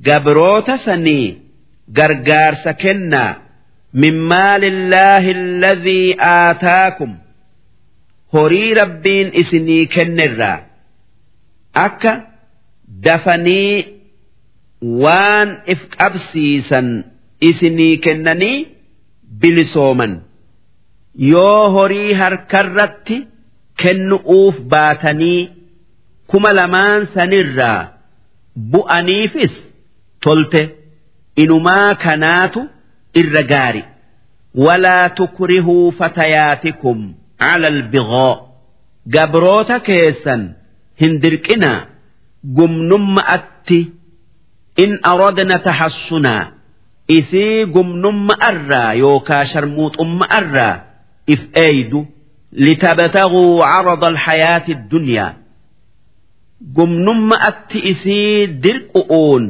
[0.07, 1.41] gabroota sanii
[1.97, 3.35] gargaarsa kennaa
[3.93, 7.11] min maalillaahi alladhii aataakum?
[8.33, 10.57] Horii rabbiin isinii kennerraa
[11.85, 12.13] akka
[13.05, 13.85] dafanii
[15.03, 16.87] waan if qabsiisan
[17.49, 18.67] isinii kennanii
[19.41, 20.13] bilisooman.
[21.31, 23.17] Yoo horii harkarratti
[23.83, 25.41] kennu'uuf baatanii
[26.27, 27.81] kuma lamaan sanirraa
[28.71, 29.53] bu'aniifis
[30.25, 30.61] tolte
[31.43, 32.61] inumaa kanaatu
[33.21, 33.83] irra gaari.
[34.65, 36.99] Walaa tukrihuu fatayaatikum
[37.49, 38.33] ala albigaa
[39.15, 40.41] gabroota keessan
[41.01, 41.79] hin dirqinaa.
[42.57, 43.79] Gumnumma'atti
[44.83, 46.43] in aradna tahassunaa.
[47.17, 50.73] Isii gumnumma'arraa yookaa sharmuuxumma'arraa
[51.33, 51.99] if eeydu
[52.65, 55.31] litabtaguu carada alhayaati addunyaa
[56.77, 59.43] gumnumma'atti isii dirqu'uun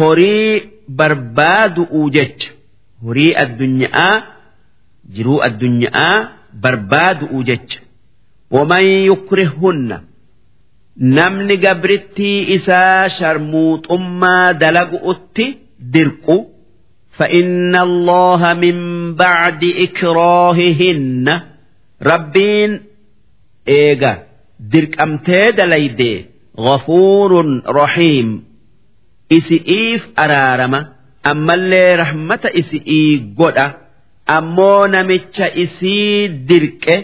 [0.00, 0.62] horii
[0.98, 2.50] barbaadu'uu jecha
[3.04, 4.14] horii addunyaa
[5.14, 6.14] jiruu addunyaa
[6.62, 7.80] barbaadu'uu jecha
[8.56, 9.96] waman yukrihunna
[11.16, 15.46] namni gabrittii isaa sharmuuxummaa dalagu'utti
[15.96, 16.38] dirqu
[17.18, 18.76] فإن الله من
[19.14, 21.26] بعد إكراههن
[22.02, 22.80] ربين
[23.68, 24.22] إيجا
[24.60, 26.24] درك أمتاد ليدي
[26.58, 27.32] غفور
[27.66, 28.44] رحيم
[29.37, 30.79] isi'iif araarama
[31.31, 33.65] ammallee rahmata isi'ii godha
[34.37, 36.95] ammoo namicha isii dirqe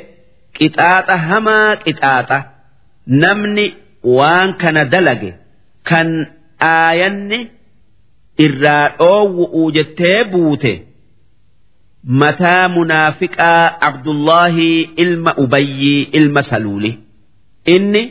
[0.57, 2.37] qixaaxa hamaa qixaaxa
[3.23, 3.65] namni
[4.17, 5.31] waan kana dalage
[5.89, 6.09] kan
[6.73, 7.39] aayanni
[8.45, 10.73] irraa dhoowwu'u jettee buute
[12.21, 14.67] mataa munaafiqaa abdullahi
[15.05, 16.91] ilma ubayyii ilma saluuli
[17.75, 18.03] inni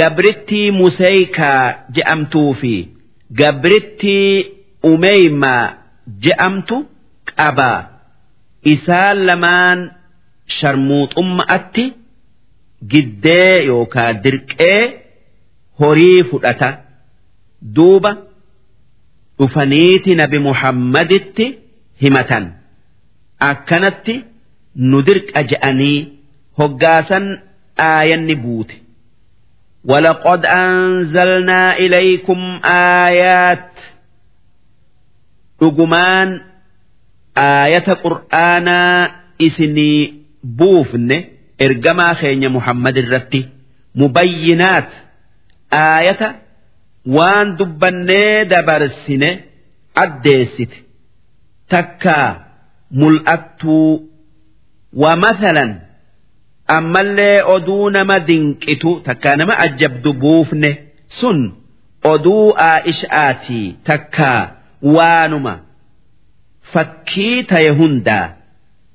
[0.00, 1.62] gabrittii museeykaa
[1.96, 2.74] je'amtuu fi.
[3.38, 4.34] Gabrittii
[4.90, 5.64] Umeymaa
[6.24, 6.76] je'amtu
[7.38, 7.80] qabaa.
[8.72, 9.80] Isaan lamaan
[10.58, 11.84] sharmuuxumma'atti
[12.92, 14.80] giddee yookaa dirqee
[15.80, 16.70] horii fudhata.
[17.76, 18.12] Duuba.
[19.40, 21.44] dhufaniiti nabi muhammaditti
[22.02, 22.44] himatan
[23.50, 24.14] akkanatti
[24.90, 25.98] nu dirqa je'anii
[26.58, 27.26] hoggaasan
[27.86, 28.74] aayanni buute
[29.85, 32.59] ولقد أنزلنا إليكم
[33.05, 33.69] آيات
[35.63, 36.41] رجمان
[37.37, 39.11] آية قرآنا
[39.41, 40.13] إسني
[40.43, 41.23] بوفن
[41.61, 43.49] إرجما خين محمد الرتي
[43.95, 44.89] مبينات
[45.73, 46.35] آية
[47.15, 49.29] waan dubbannee dabarsine
[50.03, 50.77] addeessite
[51.69, 52.29] takkaa
[52.91, 54.09] mul'attuu
[55.01, 55.71] wa mathalan
[56.76, 60.70] ammallee oduu nama dinqitu takkaa nama ajabdu buufne
[61.20, 61.38] sun
[62.12, 64.40] oduu aa'ishaatii takkaa
[64.96, 65.54] waanuma
[66.72, 68.26] fakkii taye hundaa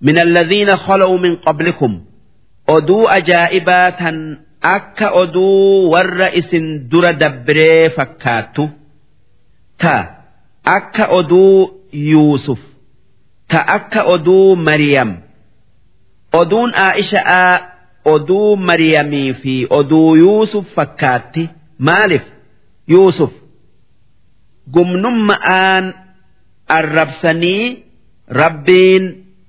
[0.10, 1.94] min alladhiina khala'u min qablikum
[2.78, 4.18] oduu ajaa'ibaa tan
[4.76, 8.64] akka oduu warra isin dura dabbiree fakkaattu
[9.84, 9.96] ta
[10.78, 11.56] akka oduu
[12.12, 12.60] Yuusuf
[13.52, 15.12] ta akka oduu Mariyam.
[16.40, 17.54] Oduun Aa'isha'aa
[18.14, 21.44] oduu Mariyamii fi oduu Yuusuf fakkaatti
[21.88, 22.26] maaliif
[22.94, 23.34] Yuusuf
[24.74, 25.86] gumnumma'aan
[26.78, 27.66] arrabsanii
[28.42, 29.04] rabbiin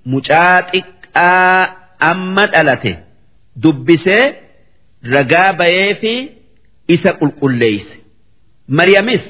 [0.04, 1.60] mucaa xiqqaa
[2.10, 2.92] amma dhalate
[3.62, 4.24] dubbisee.
[5.14, 6.12] ragaa bayee fi
[6.94, 7.94] isa qulqulleeyse
[8.78, 9.24] maryamis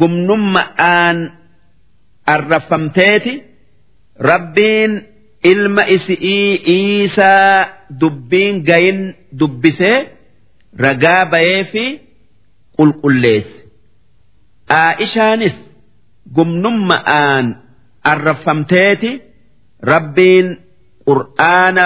[0.00, 1.18] gumnumma'aan
[2.34, 3.32] arrafamteeti
[4.30, 4.92] rabbiin
[5.51, 7.67] ilma isi'ii iisaa
[8.01, 8.99] dubbiin gayin
[9.39, 9.97] dubbisee
[10.83, 11.83] ragaa bayee fi
[12.77, 13.57] qulqulleesse
[14.79, 15.55] aa'ishaanis
[16.35, 17.45] gumnumma'aan
[18.11, 19.11] arrafamteeti
[19.91, 20.47] rabbiin
[21.07, 21.85] qur'aana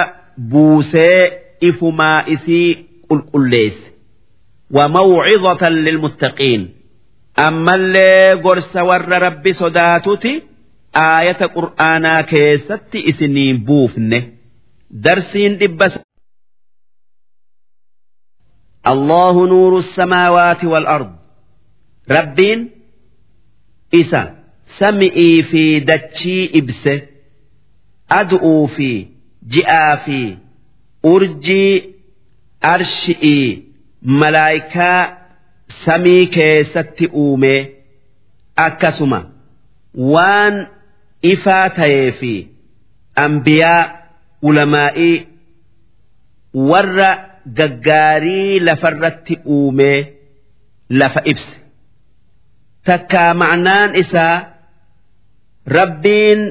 [0.50, 1.20] buusee
[1.68, 2.68] ifumaa isii
[3.08, 3.86] qulqulleesse
[4.76, 6.62] وموعظة للمتقين
[7.38, 10.42] أما اللي قرس ور ربي صداتتي
[10.96, 14.32] آية قرآنا كيست إسنين بوفنه
[14.90, 15.98] درسين دبس
[18.86, 21.16] الله نور السماوات والأرض
[22.10, 22.70] ربين
[23.94, 24.36] إسا
[24.78, 27.02] سمئي في دتشي إبسه
[28.10, 29.06] أدعو في
[29.48, 30.36] جئا في
[31.04, 31.94] أرجي
[32.64, 33.62] أرشئي
[34.02, 35.18] ملايكا
[35.84, 37.68] سمي كيست أومي
[38.58, 39.30] أكسما
[41.31, 42.33] ifaa ta'ee fi
[43.25, 43.81] ambiyaa
[44.49, 45.15] ulamaa'ii
[46.71, 47.09] warra
[47.59, 49.97] gaggaarii lafarratti uumee
[50.99, 51.55] lafa ibse
[52.89, 54.35] takkaa ma'naan isaa
[55.77, 56.41] rabbiin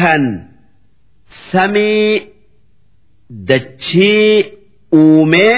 [0.00, 0.22] kan
[1.52, 2.10] samii
[3.50, 4.44] dachii
[5.00, 5.56] uumee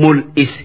[0.00, 0.64] mul'ise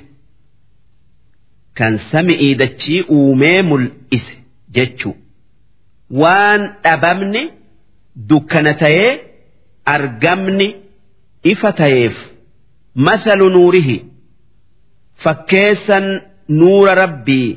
[1.80, 4.34] kan sami'ii dachii uumee mul'ise
[4.76, 5.22] jechuudha.
[6.22, 7.41] waan dhabamne
[8.30, 9.11] dukkana ta'ee
[9.95, 10.68] argamni
[11.51, 12.16] ifa ta'eef
[13.05, 13.97] masalu nuurihi
[15.24, 16.05] fakkeessan
[16.59, 17.49] nuura rabbii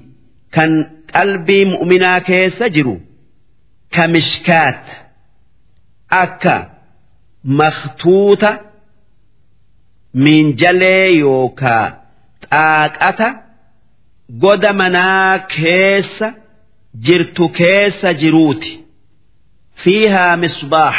[0.55, 0.71] kan
[1.15, 2.95] qalbii mu'minaa keessa jiru
[3.97, 4.85] kamishkaat
[6.23, 6.55] akka
[7.61, 8.51] maktuuta
[10.25, 11.85] miinjalee yookaa
[12.51, 13.29] xaaqata
[14.43, 16.29] goda manaa keessa.
[17.05, 18.73] jirtu keessa jiruuti
[19.83, 20.97] fiihaa misbaax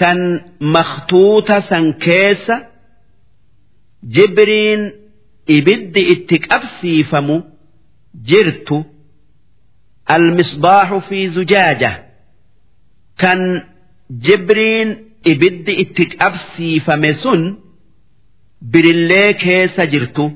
[0.00, 0.18] kan
[0.74, 2.56] maktuuta san keessa
[4.16, 4.82] jibriin
[5.56, 7.36] ibiddi itti qabsiifamu
[8.30, 8.78] jirtu
[10.16, 12.06] المصباح في زجاجة
[13.18, 13.62] كان
[14.10, 14.88] جبرين
[15.26, 17.56] إبد إتك أبسي فمسن
[18.62, 20.32] برلي كيس جرت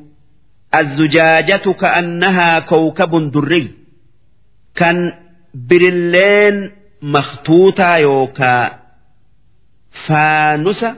[0.78, 3.70] الزجاجة كأنها كوكب دري
[4.78, 4.98] kan
[5.68, 6.56] birilleen
[7.14, 8.64] maktuutaa yookaa
[10.06, 10.90] faanusa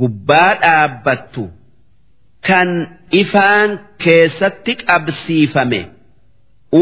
[0.00, 1.44] gubbaa dhaabbattu
[2.48, 2.68] kan
[3.20, 3.70] ifaan
[4.04, 5.80] keessatti qabsiifame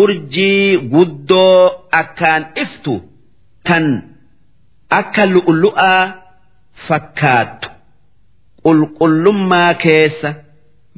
[0.01, 1.61] urjii guddoo
[2.01, 2.95] akkaan iftu
[3.69, 3.87] tan
[5.01, 6.03] akka lu'lu'aa
[6.89, 7.69] fakkaattu
[8.65, 10.31] qulqullummaa keessa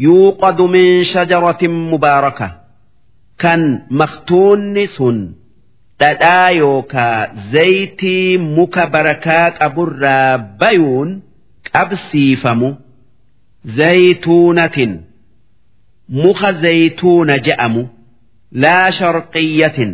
[0.07, 2.49] yuuqadu min shajaratin mubaaraka.
[3.43, 3.62] Kan
[4.01, 5.18] maktuunni sun
[6.01, 7.18] dhadhaa yookaa
[7.53, 11.11] zayitii muka barakaa qaburraa bayuun
[11.72, 12.68] qabsiifamu
[13.78, 14.93] zaytuunatin
[16.22, 17.82] muka zaytuuna je'amu
[18.64, 19.93] laa sharqiyyatin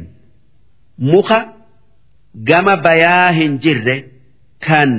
[1.12, 1.38] muka
[2.50, 3.96] gama bayaa hin jirre
[4.66, 4.90] kan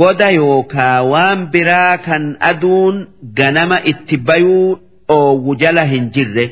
[0.00, 2.96] goda yookaa waan biraa kan aduun
[3.40, 4.68] ganama itti bayuu
[5.08, 6.46] dhoowwu jala hin jirre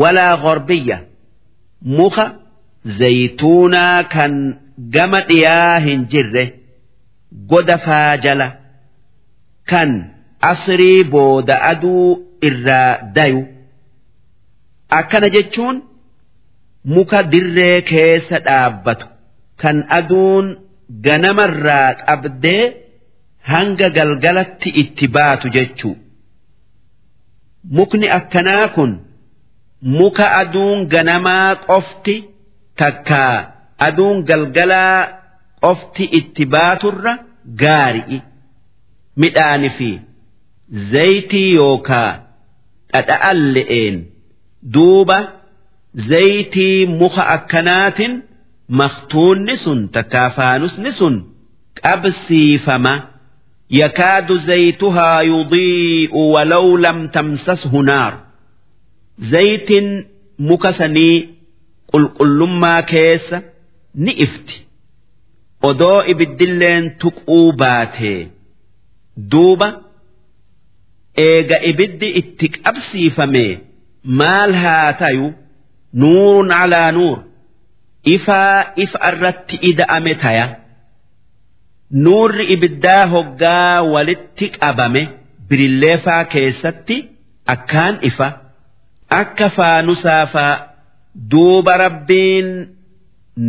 [0.00, 0.98] walaa gorbiyya
[1.98, 2.24] muka
[2.98, 4.32] zaytuunaa kan
[4.94, 6.44] gama dhiyaa hin jirre.
[7.50, 8.46] goda faajala
[9.70, 9.90] kan
[10.50, 12.04] asrii booda aduu
[12.48, 13.40] irraa dayu
[14.98, 15.76] akkana jechuun
[16.94, 19.06] muka dirree keessa dhaabbatu
[19.62, 20.46] kan aduun
[21.06, 22.62] ganamarraa qabdee
[23.52, 25.94] hanga galgalatti itti baatu jechuu
[27.78, 28.92] mukni akkanaa kun
[29.84, 32.14] muka aduun ganamaa qofti
[32.80, 33.36] takkaa
[33.86, 34.98] aduun galgalaa
[35.64, 37.12] qofti itti baaturra
[37.62, 38.18] gaari'i.
[39.20, 39.90] Midhaani fi
[40.92, 42.10] zayitii yookaa
[42.92, 43.96] dhadha'an le'een
[44.74, 45.18] duuba
[46.10, 48.14] zayitii muka akkanaatiin
[48.80, 51.14] maktuunni sun takkaa faanusni sun
[51.82, 52.94] qabsiifama.
[53.80, 58.12] Yakaadu zayituhaa yudii'u walaw lam tamsashu naar
[59.30, 59.88] zayitiin
[60.38, 61.16] muka sanii
[61.92, 63.38] qulqullummaa keessa
[63.94, 64.56] ni ifti.
[65.68, 68.20] Odoo ibiddilleen tuquu baatee
[69.30, 69.68] duuba
[71.26, 73.46] eega ibiddi itti qabsiifame.
[74.18, 75.26] Maal haa tayu?
[76.00, 77.18] Nuurun alaa nuur.
[78.14, 80.46] Ifaa ifa irratti ida'ame taya.
[82.04, 85.02] Nuurri ibiddaa hoggaa walitti qabame
[85.48, 86.96] birilleefaa keessatti
[87.54, 88.28] akkaan ifa
[89.20, 90.54] akka faanusaafaa
[91.30, 92.48] duuba rabbiin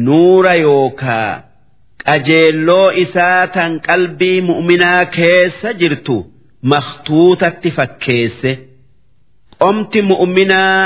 [0.05, 1.31] nuura yookaa
[2.05, 6.15] qajeelloo isaa tan qalbii mu'minaa keessa jirtu
[6.71, 8.51] maktuutatti fakkeesse.
[9.61, 10.81] Qomti mu'minaa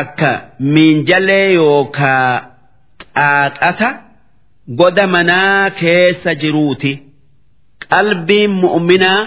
[0.00, 0.30] akka
[0.74, 2.30] miinjalee yookaa
[3.16, 3.88] xaaxata
[4.78, 6.92] goda manaa keessa jiruuti.
[7.90, 9.20] Qalbiin mu'minaa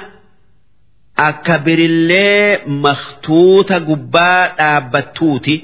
[1.27, 5.55] akka birillee maktuuta gubbaa dhaabbattuuti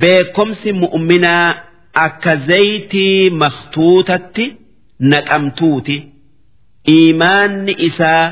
[0.00, 1.48] beekomsi mu'minaa
[2.06, 4.44] akka zaytii maktuutatti
[5.10, 5.96] naqamtuuti
[6.96, 8.24] iimaanni isaa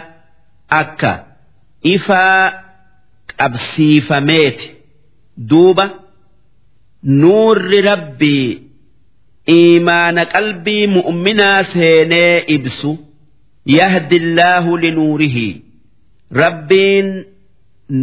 [0.80, 1.12] akka
[1.94, 2.42] ifaa
[3.38, 4.66] qabsiifameeti
[5.50, 5.86] duuba
[7.20, 8.48] nuurri rabbii
[9.56, 12.90] iimaana qalbii mu'minaa seenee ibsu
[13.76, 15.48] yahdi illaahu linuurihi
[16.40, 17.08] rabbiin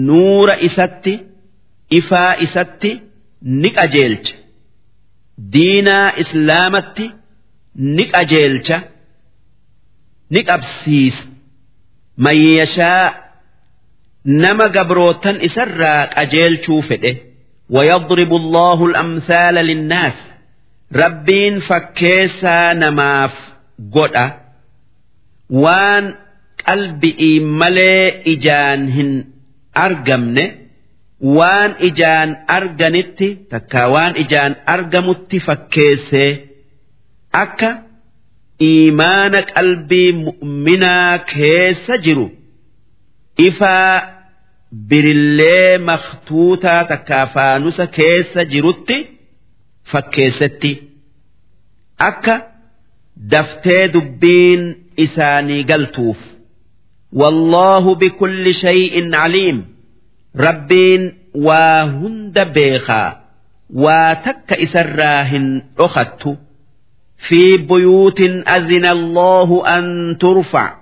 [0.07, 1.13] nuura isatti
[1.99, 2.91] ifaa isatti
[3.61, 4.35] ni qajeelcha
[5.53, 7.05] diinaa islaamatti
[7.95, 8.77] ni qajeelcha
[10.33, 11.23] ni qabsiisa
[12.23, 13.05] man yashaa
[14.43, 17.13] nama gabrootan isarraa qajeelchuu fedhe
[17.75, 20.13] ويضرب الله الأمثال للناس
[20.95, 23.33] ربين فكيسا نماف
[23.95, 24.31] قد
[25.49, 26.15] وان
[26.69, 29.11] qalbi'ii malee ijaan hin
[29.85, 30.45] argamne
[31.37, 36.29] waan ijaan arganitti takkaa waan ijaan argamutti fakkeessee
[37.43, 37.69] akka
[38.69, 42.27] iimaana qalbii mu'minaa keessa jiru
[43.47, 43.93] ifaa
[44.89, 48.97] birillee maktuutaa takkaa faanusa keessa jirutti
[49.91, 50.71] fakkeessetti
[52.09, 52.35] akka
[53.31, 54.61] daftee dubbiin
[55.05, 56.19] isaanii galtuuf.
[57.13, 59.65] والله بكل شيء عليم.
[60.35, 63.21] ربين واهند بيخا.
[63.73, 66.37] واتك إسراهن أخذت
[67.27, 70.75] في بيوت أذن الله أن ترفع.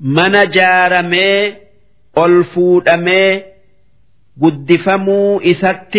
[0.00, 1.54] من جار مي
[2.18, 3.42] ألفود مي.
[4.42, 5.94] قدفمو إسات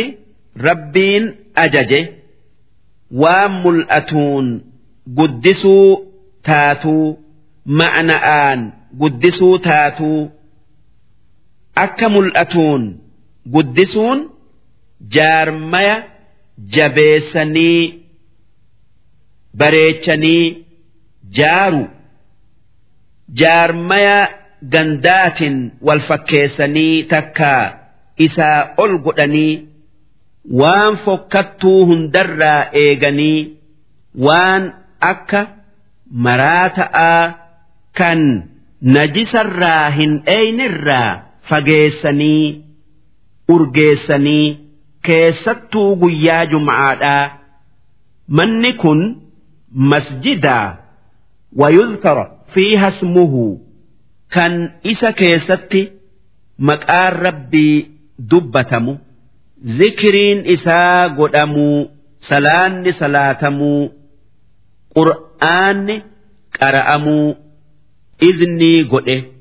[0.57, 2.07] ربين أجج.
[3.11, 4.61] وملأتون
[5.17, 5.97] قدسوا
[6.43, 7.15] تاتو.
[7.65, 10.31] معنى آن guddisuu taatuu.
[11.85, 12.83] akka mul'atuun
[13.53, 14.19] guddisuun
[15.15, 15.95] jaarmaya
[16.75, 17.83] jabeessanii
[19.61, 20.65] bareechanii
[21.37, 21.83] jaaru
[23.41, 24.17] jaarmaya
[24.73, 25.57] gandaatiin
[25.87, 27.51] wal fakkeessanii takka
[28.27, 29.53] isaa ol godhanii
[30.61, 33.39] waan fokkattuu hundarraa eeganii
[34.27, 34.63] waan
[35.11, 35.41] akka
[36.27, 37.23] maraata'aa
[37.99, 38.21] kan
[38.81, 42.63] najisarraa hin eeynirraa fageessanii
[43.55, 44.47] urgeessanii
[45.07, 47.25] keessattuu guyyaa jum'aadhaa.
[48.27, 48.99] Manni kun
[49.91, 50.77] masjidaa
[51.57, 53.45] wayudhkara fiiha ismuhu.
[54.33, 54.53] Kan
[54.83, 55.81] isa keessatti
[56.57, 57.75] maqaan rabbii
[58.31, 58.93] dubbatamu
[59.77, 61.89] zikiriin isaa godhamuu
[62.29, 63.89] salaanni salaatamuu
[64.95, 65.95] qur'aanni
[66.59, 67.27] qara'amuu
[68.19, 69.39] iznii godhe.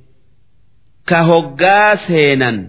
[1.09, 2.69] كهجا سينا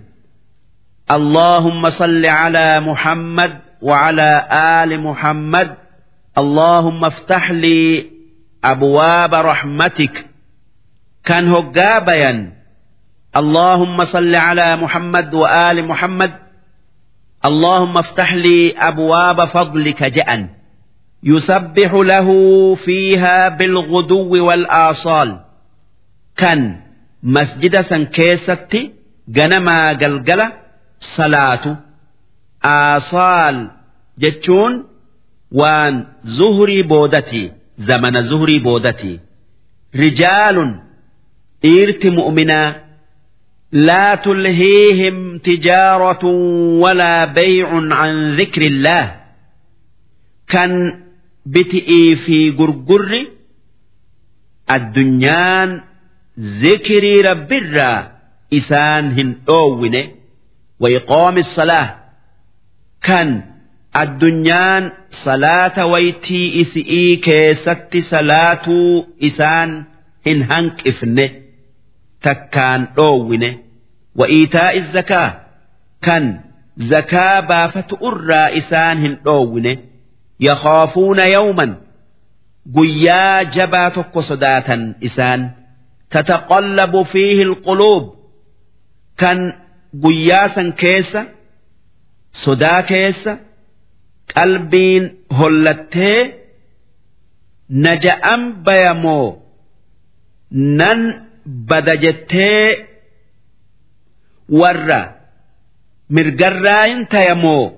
[1.11, 4.47] اللهم صل على محمد وعلى
[4.79, 5.75] آل محمد
[6.37, 8.09] اللهم افتح لي
[8.63, 10.25] أبواب رحمتك
[11.25, 12.51] كان هجا بيان
[13.37, 16.33] اللهم صل على محمد وآل محمد
[17.45, 20.49] اللهم افتح لي أبواب فضلك جأن
[21.23, 22.27] يسبح له
[22.75, 25.48] فيها بالغدو والآصال
[26.39, 26.61] كان
[27.35, 28.81] masjida san keessatti
[29.37, 30.45] ganamaa galgala
[31.15, 31.71] salaatu
[32.73, 33.57] aasaal
[34.23, 34.73] jechuun
[35.59, 35.95] waan
[36.37, 37.43] zuhurii boodati
[37.89, 39.13] zamana zuhurii boodati
[40.03, 40.71] rijaalun
[41.63, 42.69] dhiirti mu'minaa
[43.71, 46.23] لا تلهيهم تجارة
[46.83, 49.05] ولا بيع عن ذكر الله
[50.47, 50.71] كان
[51.45, 53.11] بتئي في قرقر
[54.71, 55.81] الدنيان
[56.40, 58.12] ذكري رب الرا
[58.54, 60.10] إسان هن أوونه
[60.80, 61.96] وإقام الصلاة
[63.02, 63.42] كان
[63.96, 68.68] الدنيان صلاة ويتي إسئي كيست صلاة
[69.24, 69.84] إسان
[70.26, 71.30] هن هنك إفنه
[72.22, 73.58] تكان أوونه
[74.16, 75.40] وإيتاء الزكاة
[76.02, 76.40] كان
[76.76, 79.76] زكاة بافت أرى إسان هن أوونه
[80.40, 81.76] يخافون يوما
[82.76, 84.20] قيا جباتك
[86.12, 88.14] صداتا إسان تتقلب فيه القلوب
[89.18, 89.52] كان
[90.04, 91.28] قياسا كيسا
[92.32, 93.40] صدا كيسا
[94.36, 96.32] قلبين هلتي
[97.70, 99.42] نجأم بيمو
[100.52, 102.86] نن بدجتي
[104.48, 105.24] ورّا
[106.10, 107.72] mirgarraayin tayamoo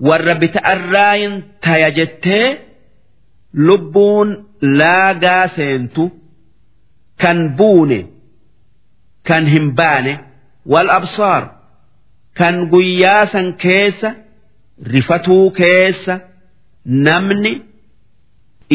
[0.00, 2.58] warra bita'arraayin taya jettee
[3.54, 6.10] lubbuun laagaa seentu
[7.21, 7.99] kan buune
[9.27, 10.13] kan hin baane
[10.73, 11.43] wal absaar
[12.39, 14.09] kan guyyaa san keessa
[14.93, 16.15] rifatuu keessa
[17.07, 17.53] namni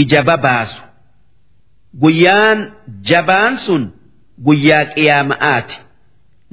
[0.02, 0.82] ija babaasu
[2.02, 2.58] guyyaan
[3.10, 3.82] jabaan sun
[4.46, 5.76] guyyaa qiyaama'aati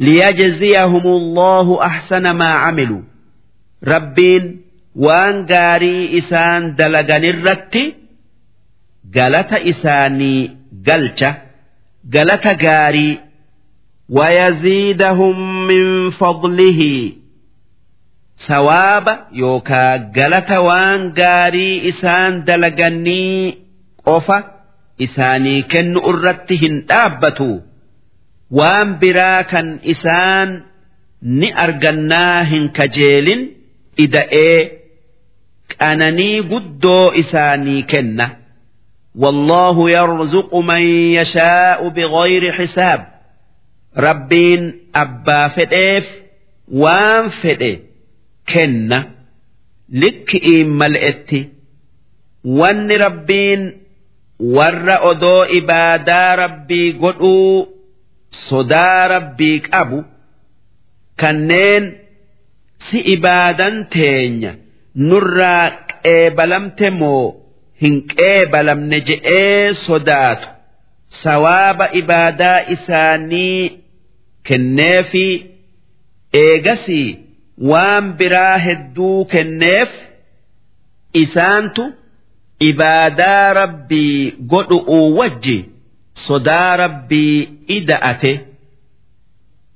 [0.05, 3.03] liyajziyahum allahu ahsana maa camiluu
[3.93, 4.45] rabbiin
[5.05, 7.83] waan gaarii isaan dalaganirratti
[9.17, 10.39] galata isaanii
[10.87, 11.29] galcha
[12.15, 13.19] galata gaarii
[14.17, 15.37] wayaziidahum
[15.69, 17.17] min fadlihi
[18.47, 23.57] sawaaba yookaa galata waan gaarii isaan dalaganii
[24.07, 24.37] qofa
[25.07, 27.49] isaanii kennu irratti hin dhaabbatu
[28.59, 30.49] waan biraa kan isaan
[31.41, 33.41] ni argannaa hin kajeelin
[34.05, 34.57] ida'ee
[35.77, 38.27] qananii guddoo isaanii kenna.
[39.17, 40.81] والله يرزق من
[41.17, 43.07] يشاء بغير حساب.
[43.97, 46.07] ربين أبا فديف
[46.71, 47.79] وان فدي
[48.53, 49.09] كنا
[49.89, 51.49] لك ملئتي.
[52.43, 53.77] وان ربين
[54.39, 57.67] ور أدو إبادا ربي قدو
[58.31, 60.03] صدا ربي أبو
[61.19, 61.97] كنين
[62.79, 64.57] سي إبادا تين
[64.95, 67.46] نراك إبلمتمو.
[67.82, 70.48] hin qeebalamne je'ee sodaatu
[71.22, 73.62] sawaaba ibaadaa isaanii
[74.50, 75.26] kenneefi
[76.44, 77.08] eegasii
[77.70, 79.90] waan biraa hedduu kenneef
[81.22, 81.84] isaantu
[82.70, 84.16] ibaadaa rabbii
[84.54, 85.58] godhu'uu wajji
[86.28, 87.36] sodaa rabbii
[87.80, 88.34] ida'ate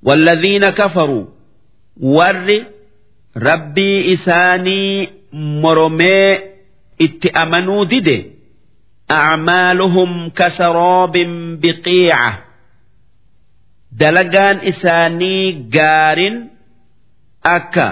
[0.07, 1.25] والذين كفروا
[2.01, 2.65] ور
[3.37, 6.39] ربي إساني مرمي
[7.06, 8.18] itti amanuu dide.
[9.20, 12.24] Acmaaluhum kasaraabin biqiica.
[14.00, 15.46] Dalagaan isaanii
[15.76, 16.38] gaarin
[17.56, 17.88] akka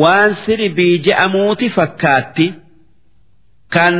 [0.00, 2.46] waan sirbii je'amuuti fakkaatti
[3.74, 3.96] kan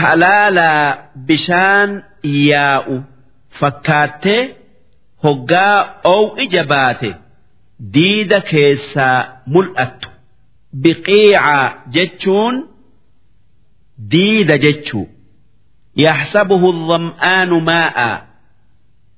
[0.00, 0.84] halaalaa
[1.26, 1.90] bishaan
[2.50, 2.96] yaa'u
[3.60, 4.42] fakkaattee
[5.24, 5.76] hoggaa
[6.16, 7.10] ow'i jabaate
[7.94, 9.18] diida keessaa
[9.52, 10.08] mul'attu.
[10.82, 11.56] Biqiica
[11.94, 12.54] jechuun
[14.12, 15.06] diida jechuu
[16.06, 18.10] yaxsabuhu dham'aanu maa'a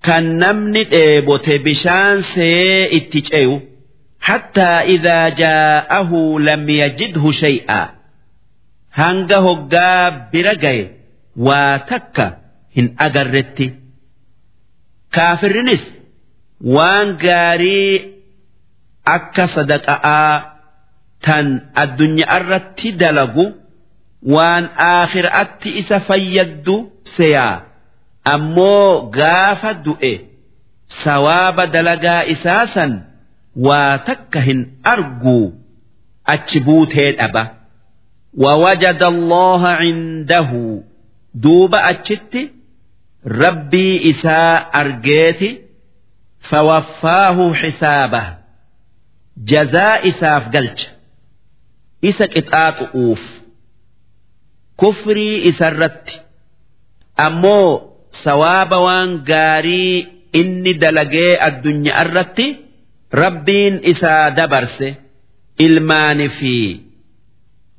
[0.07, 3.55] kan namni dheebote bishaan see itti ceyu
[4.29, 7.81] hattaa idaa jaa'ahu lam yajidhu shay'a
[9.01, 10.85] hanga hoggaa bira gaye
[11.47, 12.27] waa takka
[12.77, 13.67] hin agarretti
[15.17, 15.85] kaafirrinis
[16.77, 17.93] waan gaarii
[19.17, 20.33] akka sadaqa'aa
[21.27, 21.47] tan
[21.83, 23.45] addunyaa irratti dalagu
[24.36, 26.76] waan aakhiraatti isa fayyaddu
[27.18, 27.56] seyaa
[28.34, 30.14] ammoo gaafa du'e
[31.04, 32.92] sawaaba dalagaa isaa san
[33.68, 34.60] waa takka hin
[34.94, 35.44] arguu
[36.36, 37.44] achi buutee dhaba
[38.38, 40.50] ووجد الله عنده
[41.36, 42.34] دوب أتشت
[43.28, 45.62] ربي إساء أرجيتي
[46.40, 48.38] فوفاه حسابه
[49.38, 50.92] جزاء إساف قلت
[52.06, 53.42] إسا كتات أوف
[54.82, 56.22] كفري إسرت
[57.20, 57.82] أمو
[58.12, 62.40] سواب وان غاري إني دلقي الدنيا الرت
[63.14, 64.84] ربين إسا دبرس
[65.62, 66.80] إلمان في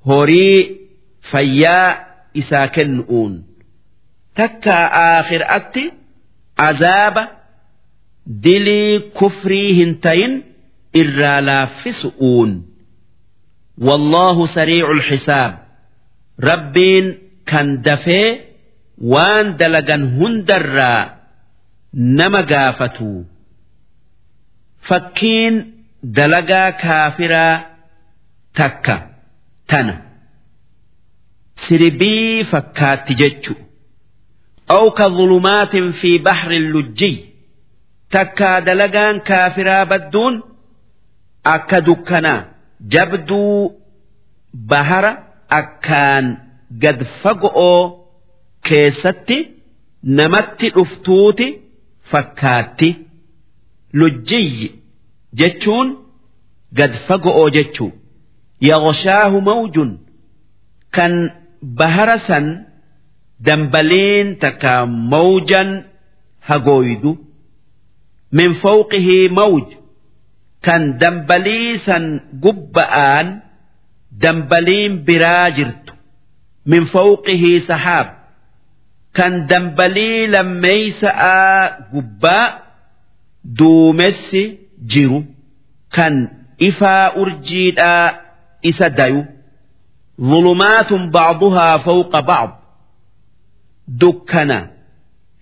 [0.09, 0.59] horii
[1.31, 1.89] fayyaa
[2.41, 3.35] isaa kennu'uun
[4.39, 5.85] takka aakhiraatti
[6.69, 7.23] azaaba
[8.45, 10.35] dilii kufrii hin tayin
[11.03, 12.51] irraa laaffisu'uun
[13.89, 15.53] wallaahu sariicul xisaab
[16.50, 17.06] rabbiin
[17.50, 18.30] kan dafee
[19.12, 21.02] waan dalagan hundarraa
[21.94, 23.26] nama gaafatu.
[24.88, 25.56] Fakkiin
[26.18, 27.56] dalagaa kaafiraa
[28.58, 28.96] takka.
[29.68, 29.96] tana.
[31.68, 33.54] Sirbii fakkaatti jechu.
[34.76, 37.16] Aw ka zulumaatin fi bahri lujjiy
[38.14, 40.36] takkaa dalagaan kaafiraa badduun
[41.56, 42.42] akka dukkanaa
[42.94, 43.72] jabduu
[44.70, 45.12] bahara
[45.50, 46.26] akkaan
[46.82, 47.82] gad fago'oo
[48.68, 49.38] keessatti
[50.04, 51.48] namatti dhuftuuti
[52.12, 52.90] fakkaatti.
[53.94, 54.68] Lujjiyyi
[55.40, 55.88] jechuun
[56.78, 57.92] gad fago'oo jechuu.
[58.70, 59.92] Yaqoshaahu mawjun
[60.96, 61.14] kan
[61.62, 62.46] bahara san
[63.46, 65.70] dambaliin takka mawjan
[66.48, 67.12] hagooydu.
[68.32, 69.68] Min fawqihii mawj
[70.66, 72.06] kan dambalii san
[72.44, 73.28] gubba'aan
[74.24, 75.94] dambaliin biraa jirtu
[76.72, 78.08] min fawqihii sahaab
[79.18, 81.36] kan dambalii lammeeysa'a
[81.94, 82.46] gubbaa
[83.60, 84.44] duumessi
[84.94, 85.20] jiru
[85.96, 86.14] kan
[86.70, 88.06] ifaa urjiidhaa
[88.72, 89.22] isa dayu
[90.30, 92.52] zulumaatun ba'duhaa fawqa ba'd
[94.02, 94.58] dukkana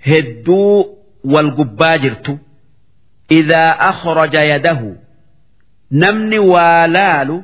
[0.08, 0.86] hedduu
[1.34, 2.34] wal gubbaa jirtu
[3.40, 4.90] idaa akhraja yadahu
[6.02, 7.38] namni waa laalu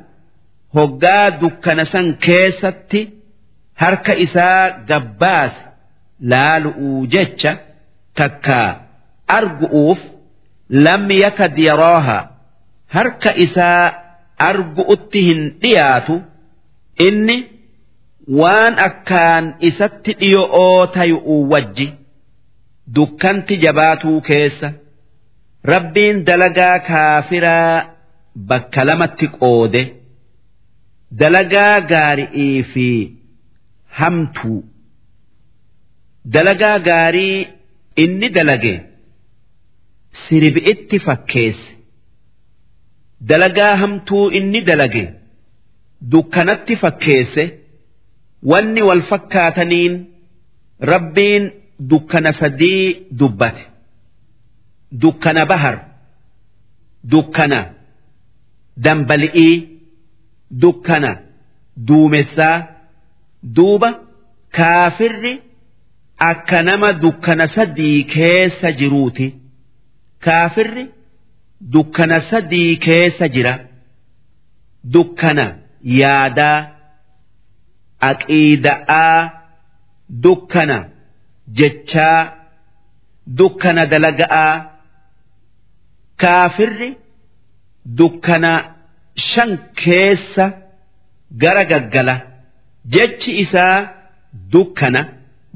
[0.76, 3.00] hoggaa dukkana san keessatti
[3.82, 5.54] harka isaa gabbaas
[6.32, 7.52] laalu'uu jecha
[8.20, 8.68] takkaa
[9.38, 10.00] argu'uuf
[10.86, 12.18] lam yakad yarooha
[12.96, 13.84] harka isaa
[14.50, 16.14] argu'utti hin dhiyaatu.
[17.06, 17.36] Inni
[18.40, 21.86] waan akkaan isatti dhiyo'oo tayu'u wajji.
[22.94, 24.68] Dukkanti jabaatuu keessa.
[25.72, 27.84] Rabbiin dalagaa kaafiraa
[28.48, 29.82] bakka lamatti qoode.
[31.20, 32.86] Dalagaa gaari'ii fi
[33.98, 34.60] hamtuu
[36.34, 37.36] dalagaa gaarii
[38.04, 38.74] inni dalage
[40.26, 41.68] sirbi'itti fakkeesse.
[43.30, 45.04] Dalagaa hamtuu inni dalage.
[46.12, 47.44] dukkanatti fakkeesse.
[48.50, 49.94] Wanni wal fakkaataniin
[50.92, 51.44] rabbiin
[51.90, 53.62] dukkana sadii dubbate.
[55.02, 55.76] Dukkana bahar.
[57.12, 57.60] Dukkana
[58.84, 59.54] dambali'ii
[60.60, 61.16] dukkana
[61.88, 62.56] duumessaa
[63.56, 63.90] duuba
[64.58, 65.32] kaafirri
[66.30, 69.26] akka nama dukkana sadii keessa jiruuti
[70.24, 70.84] kaafirri
[71.72, 73.58] dukkana sadii keessa jira
[74.92, 75.46] dukkana.
[75.82, 76.58] yaadaa
[78.10, 79.30] aqiida'aa
[80.24, 80.76] dukkana
[81.60, 82.18] jechaa
[83.38, 84.54] dukkana dalaga'aa
[86.24, 86.90] kaafirri
[87.98, 88.52] dukkana
[89.16, 89.50] shan
[89.84, 90.44] keessa
[91.42, 92.16] gara gaggala.
[92.94, 93.78] Jechi isaa
[94.52, 95.02] dukkana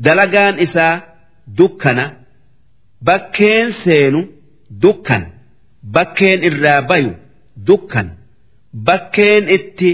[0.05, 0.95] dalagaan isaa
[1.59, 2.05] dukkana
[3.07, 4.21] bakkeen seenu
[4.83, 5.27] dukkana
[5.95, 7.13] bakkeen irraa bayu
[7.67, 8.13] dukkana
[8.89, 9.91] bakkeen itti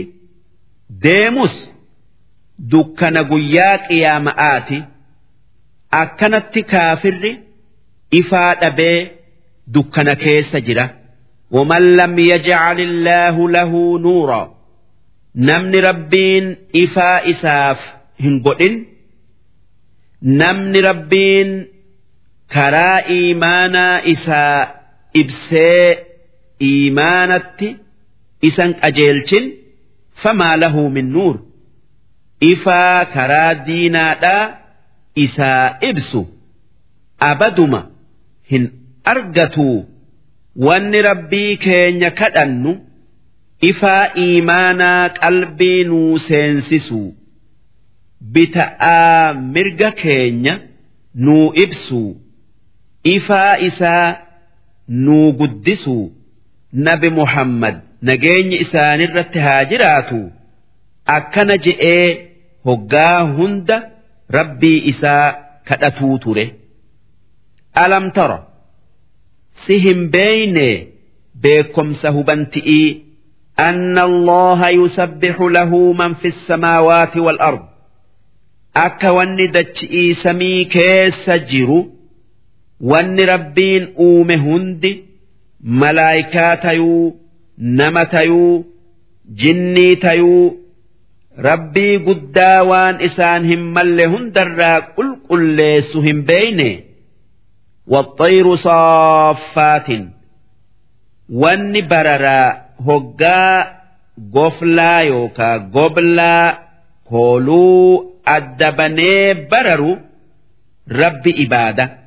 [1.04, 1.54] deemus
[2.72, 4.78] dukkana guyyaa qiyaama'aati
[6.02, 7.32] akkanatti kaafirri
[8.20, 8.98] ifaa dhabee
[9.74, 10.84] dukkana keessa jira
[11.51, 14.55] ومن لم يجعل الله له نورا
[15.35, 17.79] نمن ربين إفا إساف
[18.19, 18.85] هنقودن
[20.21, 21.67] نمن ربين
[22.53, 24.73] كرا إيمانا إسا
[25.15, 25.95] إبسي
[26.61, 27.75] إيمانتي
[28.47, 29.45] isan qajeelchin
[30.21, 31.35] famaa lahu min nuur
[32.51, 34.45] ifaa karaa diinaadhaa
[35.25, 36.21] isaa ibsu
[37.29, 37.79] abaduma
[38.51, 38.63] hin
[39.13, 39.77] argatuu
[40.56, 42.72] wanni rabbii keenya kadhannu
[43.70, 47.14] ifaa iimaanaa qalbii nuu seensisuu
[48.20, 50.54] bita'aa mirga keenya
[51.14, 52.16] nuu ibsuu
[53.14, 54.16] ifaa isaa
[54.88, 56.12] nuu guddisuu
[56.72, 60.20] nabi muhammad nageenyi isaanirratti haa jiraatu.
[61.16, 62.06] Akkana je'ee
[62.64, 63.76] hoggaa hunda
[64.30, 65.34] rabbii isaa
[65.68, 66.44] kadhatuu ture.
[67.74, 68.38] Alam tara
[69.68, 70.68] hin beeyne
[71.42, 73.02] beekomsa hubanti'ii
[73.58, 77.62] أن الله يسبح له من في السماوات والأرض
[78.76, 81.90] أكا وني دتشئي سمي كيس جيرو
[82.80, 85.04] وني ربين أومه هندي
[85.60, 87.16] ملايكات يو
[87.58, 88.64] nama tayuu
[89.40, 90.56] jinnii tayuu
[91.36, 96.68] rabbii guddaa waan isaan hin malle hundarraa qulqulleessu hin beeyne
[97.92, 99.88] والطير صافات.
[101.32, 102.40] ون بررا
[102.88, 103.42] هقا
[104.34, 106.58] قفلا يوكا قبلا
[107.10, 109.98] قولوا أدبني بررو
[110.92, 111.98] رب إبادة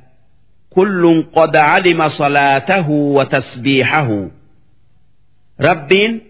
[0.70, 4.28] كل قد علم صلاته وتسبيحه
[5.60, 6.20] رب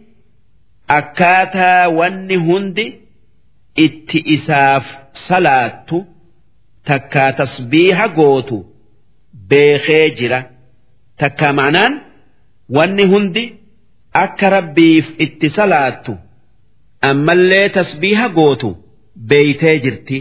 [0.90, 2.92] أكاتا ون هند
[3.78, 6.04] إتئساف صلاته
[6.84, 8.64] تكا تسبيح قوته
[9.50, 10.40] beekee jira
[11.20, 11.92] takkaa ma'anaan
[12.76, 13.44] wanni hundi
[14.24, 16.12] akka rabbiif itti salaattu
[17.10, 18.70] ammallee tasbiiha gootu
[19.30, 20.18] beeytee jirti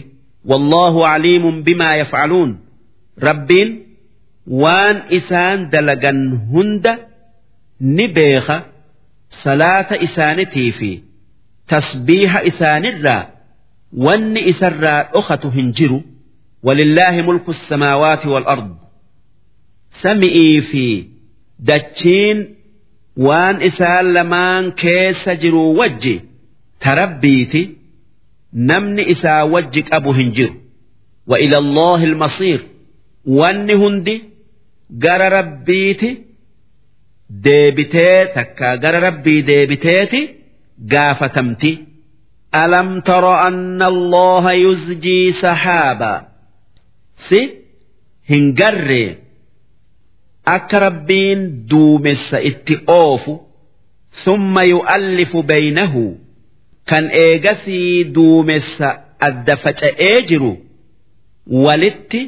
[0.49, 2.51] wallaahu caliimun bimaa yafcaluun
[3.27, 3.69] rabbiin
[4.63, 6.19] waan isaan dalagan
[6.53, 6.93] hunda
[7.95, 8.57] ni beeka
[9.43, 10.91] salaata isaanitii fi
[11.73, 13.21] tasbiiha isaanirraa
[14.07, 15.99] wanni isarraa dhokatu hin jiru
[16.67, 18.69] ولله ملك السماوات والأرض
[20.05, 20.85] sami'ii fi
[21.69, 22.43] dachiin
[23.27, 26.13] waan isaan lamaan keessa jiru wajji
[26.85, 27.63] tarabbiiti
[28.71, 30.53] namni isaa wajji qabu hin jiru
[31.33, 32.61] wa ila Allahi almasiir
[33.39, 34.15] wanni hundi
[35.07, 36.11] gara rabbiiti
[37.47, 40.21] deebitee takka gara rabbii deebiteeti
[40.93, 41.73] gaafatamti
[42.63, 46.23] ألم تر أن الله يزجي si
[47.29, 47.49] سي
[48.29, 49.15] هنجري
[50.45, 53.33] akka rabbiin duumessa itti oofu
[54.23, 56.03] summa yu'allifu baynahu
[56.89, 58.89] kan eegasii duumessa
[59.27, 60.53] adda faca'ee jiru
[61.65, 62.21] walitti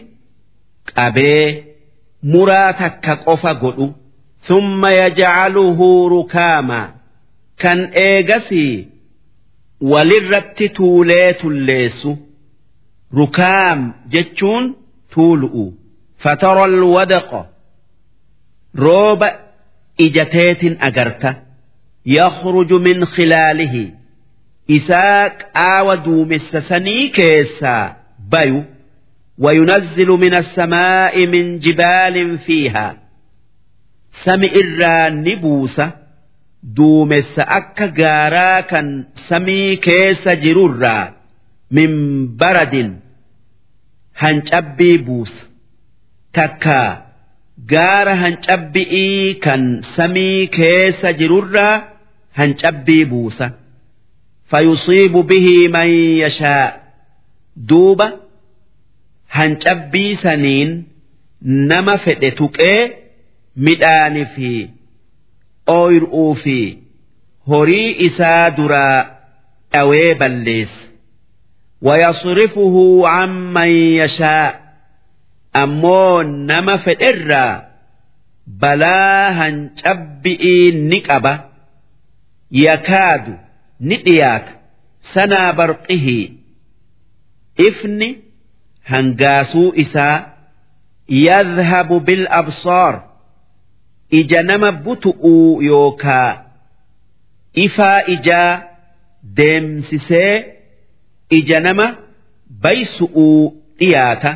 [0.96, 1.64] qabee
[2.34, 3.88] muraa takka qofa godhu
[4.48, 6.88] summa yajaaluhu rukaamaa
[7.62, 8.88] kan eegasii
[9.92, 12.18] walirratti tuulee tulleessu
[13.20, 13.80] rukaam
[14.14, 14.66] jechuun
[15.14, 15.66] tuulu'u
[16.24, 17.42] fataral wadaqa
[18.76, 19.24] روب
[20.02, 21.38] إجتات أجرت
[22.06, 23.92] يخرج من خلاله
[24.72, 26.60] إساك qaawa duumessa
[27.14, 28.64] كيسا بيو bayu
[29.38, 32.98] وينزل من السماء من جبال فيها
[34.26, 35.92] سمع الرانبوسة
[36.64, 41.14] دومس أكا جاراكا سمي كيس جرورا
[41.72, 41.92] من
[42.38, 43.00] برد
[44.18, 45.34] هنج أبي بوس
[46.34, 47.07] تكا
[47.74, 51.82] gaara hancabbi'ii kan samii keessa jirurraa
[52.40, 53.52] hancabbii buusa
[54.52, 55.90] فيصيب به من
[56.24, 56.70] يشاء
[57.70, 58.08] duuba
[59.28, 60.72] hancabbii saniin
[61.42, 62.92] nama fedhe tuqee
[63.66, 64.52] midhaanii fi
[65.68, 66.58] ooyiruu fi
[67.48, 69.06] horii isaa duraa
[69.74, 70.88] dhawee balleessa
[71.82, 72.76] ويصرفه
[73.08, 73.68] عمن
[74.02, 74.62] يشاء
[75.54, 77.64] ammoo nama fedherraa
[78.62, 81.34] balaa hancabbi'ii ni qaba.
[82.52, 83.34] Yakaadu
[83.80, 84.52] ni dhiyaata.
[85.14, 86.34] Sanaa barqihii.
[87.68, 88.10] Ifni
[88.90, 90.26] hangaasuu isaa
[91.08, 93.02] yadhabu bil absoor
[94.10, 96.44] ija nama butu'uu yookaa
[97.54, 98.62] ifaa ijaa
[99.38, 100.34] deemsisee
[101.30, 101.86] ija nama
[102.62, 104.32] baysu'uu dhiyaata.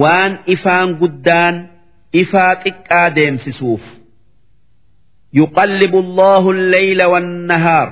[0.00, 1.56] waan ifaan guddaan
[2.20, 3.82] ifaa xiqqaa deemsisuuf.
[5.38, 7.88] Yuqallibu allahu lleyla wannahaar.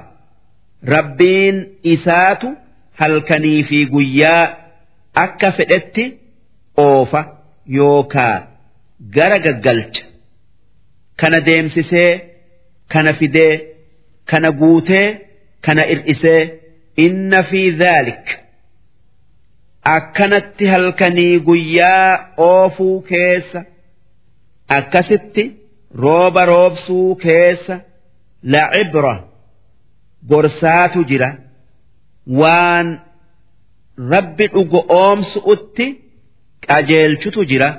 [0.95, 1.57] Rabbiin
[1.95, 2.49] isaatu
[3.01, 4.45] halkanii fi guyyaa
[5.25, 6.05] akka fedhetti
[6.87, 7.21] oofa
[7.79, 8.37] yookaa
[9.17, 10.03] gara gaggalcha.
[11.21, 12.13] Kana deemsisee
[12.93, 13.55] kana fidee
[14.31, 15.07] kana guutee
[15.67, 16.43] kana ir'isee
[17.05, 18.27] inna fi dhaalik.
[19.85, 23.63] Akkanatti halkanii guyyaa oofuu keessa
[24.69, 25.45] akkasitti
[25.95, 27.81] rooba roobsuu keessa
[28.45, 29.15] لعبرة
[30.31, 31.31] gorsaatu jira
[32.41, 32.89] waan
[34.13, 35.87] rabbi dhugo oomsu'utti
[36.69, 37.71] qajeelchutu jira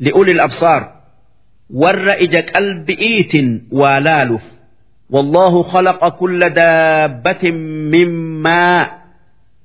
[0.00, 0.82] لأولي الأبصار
[1.82, 4.42] warra ija qalbi'iitin waa laaluuf
[5.10, 7.50] والله خلق كل دابة
[7.92, 8.08] من
[8.42, 8.98] ماء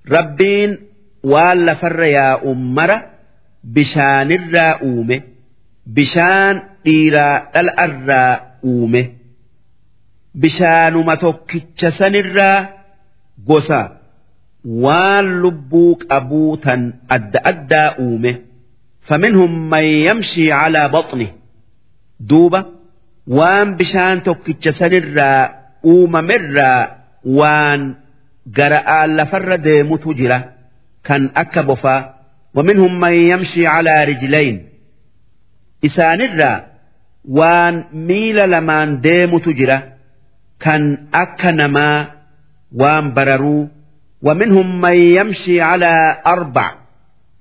[0.10, 0.72] rabbiin
[1.32, 2.98] waan lafarra yaa'u mara
[3.76, 5.18] bishaanirraa uume
[5.98, 6.56] bishaan
[6.86, 8.32] dhiiraa dhal'arraa
[8.72, 9.02] uume
[10.42, 12.58] bishaanuma tokkicha sanirraa
[13.50, 13.80] gosa
[14.86, 16.82] waan lubbuu qabuu tan
[17.18, 18.34] adda addaa uume
[19.08, 21.28] فمنهم من يمشي على بطنه
[22.30, 22.60] duuba
[23.38, 25.50] waan bishaan tokkicha sanirraa
[25.92, 26.82] uumamerraa
[27.40, 27.82] waan
[28.58, 30.38] gara'aan lafarra deemutu jira
[31.07, 32.15] kan akka bofaa
[32.55, 34.57] ومنهم من يمشي على رجلين
[35.87, 36.63] isaanirraa
[37.39, 37.75] waan
[38.09, 39.79] miila lamaan deemutu jira
[40.65, 40.83] kan
[41.23, 42.07] akka namaa
[42.81, 43.69] waan bararuu
[44.23, 46.69] ومنهم من يمشي على أربع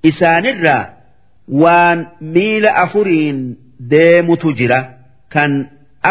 [0.09, 0.83] isaanirraa
[1.61, 3.39] waan miila afuriin
[3.91, 4.79] deemutu jira
[5.33, 5.51] kan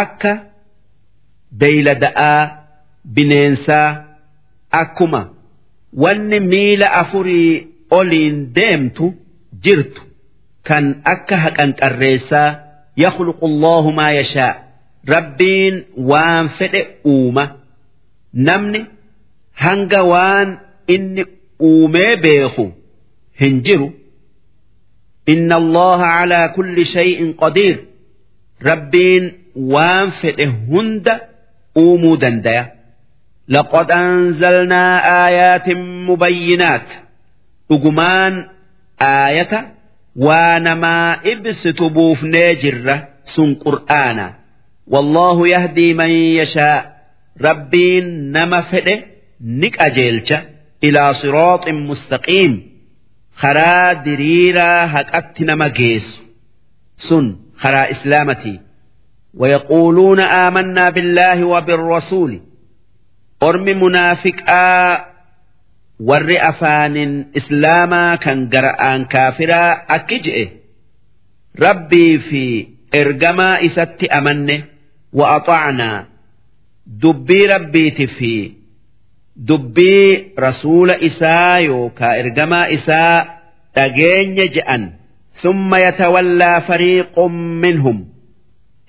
[0.03, 0.33] akka
[1.61, 2.41] beeylada'aa
[3.15, 3.89] bineensaa
[4.81, 5.21] akkuma
[5.94, 7.68] wanni miila afurii
[8.00, 9.14] oliin deemtu
[9.64, 10.02] jirtu
[10.68, 12.50] kan akka haqanqarreessaa
[12.98, 14.56] يخلق الله ما يشاء
[15.14, 15.76] rabbiin
[16.10, 17.46] waan fedhe uuma
[18.34, 18.82] namni
[19.64, 20.50] hanga waan
[20.88, 21.24] inni
[21.70, 22.66] uumee beeku
[23.42, 23.90] hin jiru
[25.30, 27.76] إن الله على كل شيء قدير
[28.62, 29.24] rabbiin
[29.56, 31.20] waan fedhe hunda
[31.78, 32.64] uumuu dandaya
[33.52, 34.84] لقد أنزلنا
[35.28, 35.70] آيات
[36.10, 36.90] مبينات.
[37.72, 38.46] أجمان
[39.02, 39.74] آية
[40.16, 44.34] وانما إبست بوف ناجرة سن قرآن.
[44.88, 47.02] والله يهدي من يشاء.
[47.42, 49.04] ربي نما فئة
[49.42, 50.34] نك أجيلش
[50.84, 52.72] إلى صراط مستقيم.
[53.36, 56.22] خرا دريرا هكأت نما جيس.
[56.96, 58.60] سن خرا إسلامتي.
[59.34, 62.51] ويقولون آمنا بالله وبالرسول.
[63.48, 65.06] ormi munaafiqaa
[66.10, 70.46] warri afaanin islaamaa kan gara'aan kaafiraa akki je'e
[71.66, 72.44] rabbii fi
[73.02, 74.56] ergamaa isatti amanne
[75.20, 75.98] wa'axaacnaa
[77.04, 78.34] dubbii rabbiiti fi
[79.50, 80.08] dubbii
[80.46, 83.18] rasuula isaa yookaa ergamaa isaa
[83.76, 84.84] dhageenya je'an
[85.42, 87.20] ثم يتولى فريق
[87.64, 87.98] منهم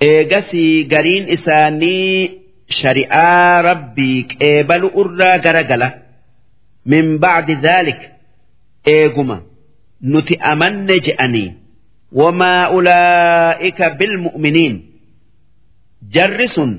[0.03, 2.31] إيجسي قرين إساني
[2.69, 5.89] shari'aa rabbii qeebalu irraa garagala
[6.87, 8.01] min ba'di zaalik
[8.95, 9.37] eeguma
[10.13, 11.51] nuti amanne je'anii
[12.21, 14.77] wamaa ulaa'ika bilmu'miniin
[16.15, 16.73] jarri sun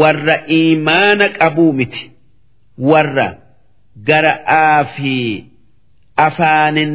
[0.00, 2.02] warra iimaana qabuu miti
[2.90, 3.28] warra
[4.08, 5.14] gara'aa fi
[6.26, 6.92] afaanin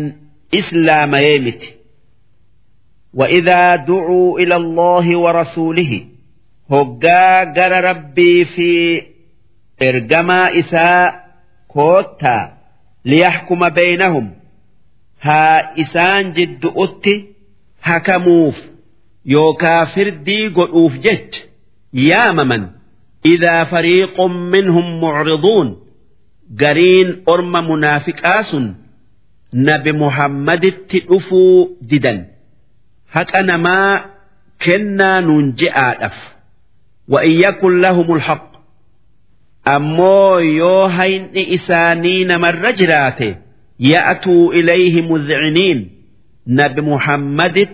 [0.60, 1.70] islaamayee miti
[3.20, 6.06] وإذا دعوا إلى الله ورسوله
[6.74, 8.70] hoggaa gara rabbii fi
[9.88, 11.04] ergamaa isaa
[11.74, 12.44] koottaa
[13.12, 14.28] liyaxkuma beeynahum
[15.26, 17.14] haa isaan jiddu'utti
[17.90, 18.58] hakamuuf
[19.34, 21.42] yookaa firdii godhuuf jecha
[22.10, 22.64] yaamaman.
[23.34, 25.70] Idaa fariiqun minhum mucriduun
[26.62, 28.66] gariin orma munaafiqaa sun
[29.70, 32.20] nabi muhammaditti dhufuu didan.
[33.16, 33.92] Haqa namaa
[34.66, 36.18] kennaa nuun je'aadhaf.
[37.08, 38.56] وإن يكن لهم الحق.
[39.68, 43.36] أمو يوهين إسانين من رجراته
[43.80, 45.92] يأتوا إليه مذعنين.
[46.48, 47.68] نبي محمد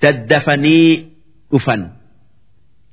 [0.00, 1.08] تدفني
[1.52, 1.90] أفن.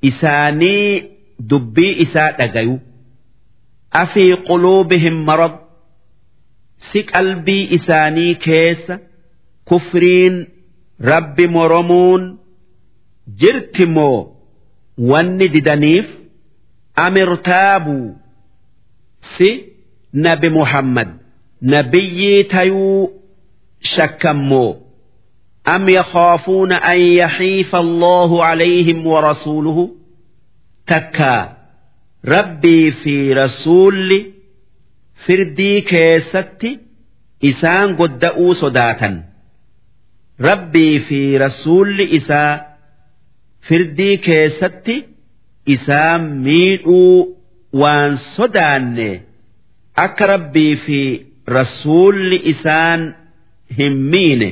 [0.04, 1.10] إساني
[1.40, 2.78] دبي إساء دقيو.
[3.92, 5.58] أفي قلوبهم مرض.
[6.78, 8.92] سك قلبي إساني كيس.
[9.70, 10.48] كفرين
[11.00, 12.38] رب مرمون
[13.38, 14.31] جرتمو
[14.97, 16.17] ون ددنيف
[16.99, 18.13] أم ارتابوا
[19.21, 19.65] سي
[20.13, 21.17] نبي محمد
[21.61, 23.13] نبي تيو
[23.81, 24.81] شكمو
[25.67, 29.95] أم يخافون أن يحيف الله عليهم ورسوله
[30.87, 31.57] تكا
[32.25, 34.31] ربي في رسول
[35.25, 36.79] فردي كيستي
[37.45, 39.23] إسان قدأوا صداتا
[40.41, 42.01] ربي في رسول
[43.68, 44.96] firdii keessatti
[45.74, 47.36] isaan miidhuu
[47.82, 49.10] waan sodaanne
[50.04, 51.00] akka rabbii fi
[51.56, 53.00] rasuulli isaan
[53.78, 54.48] hin miine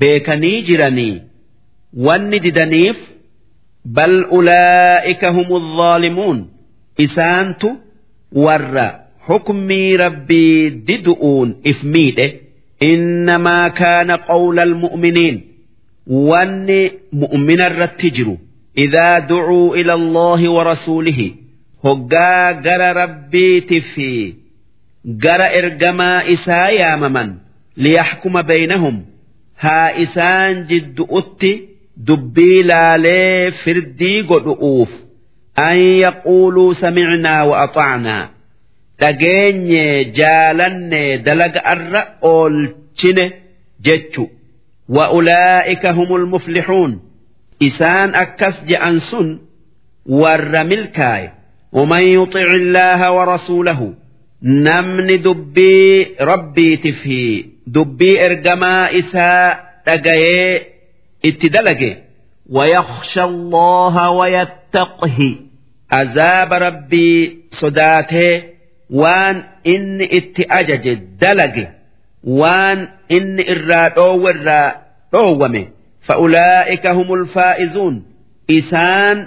[0.00, 1.14] beekanii jiranii
[2.08, 2.98] wanni didaniif
[3.98, 6.38] bal ulaa'ika humu zaalimuun
[7.08, 7.68] isaantu
[8.44, 8.88] warra
[9.28, 12.32] حكمي ربي ددؤون إفميده
[12.82, 15.40] إنما كان قول المؤمنين
[16.06, 16.80] wanni
[17.12, 18.38] mu'mina irratti jiru.
[18.74, 21.28] Idaa ducuu ila allaahi wa rasuulihi.
[21.82, 24.34] Hoggaa gara rabbiiti fi
[25.06, 27.30] gara ergamaa isaa yaamaman.
[27.76, 28.96] Liyaxkuma baynahum.
[29.64, 31.52] Haa isaan jiddu'utti
[32.06, 34.88] dubbii laalee firdii godhu'uuf.
[35.56, 38.28] An yaquuluu samicnaa wa axacnaa
[39.00, 43.24] dhageenye jaalanne dalaga arra oolchine
[43.86, 44.24] jechu
[44.88, 47.00] وأولئك هم المفلحون.
[47.62, 49.38] إسان أكس جأنسن
[50.06, 51.30] ور ملكاي.
[51.72, 53.94] ومن يطع الله ورسوله
[54.42, 57.44] نمن دبي ربي تفهي.
[57.66, 60.66] دبي إرجما إساء تجاي
[61.24, 61.96] اتدلجي.
[62.50, 65.36] ويخشى الله ويتقه.
[65.92, 68.42] عذاب ربي صداته.
[68.90, 71.75] وان إن اتأجج دلجه
[72.40, 72.78] waan
[73.16, 74.68] inni irraa dhoowwe irraa
[75.12, 75.62] dhoowwame
[76.08, 77.96] fa'ulaa'ika humul faa'izuun
[78.58, 79.18] isaan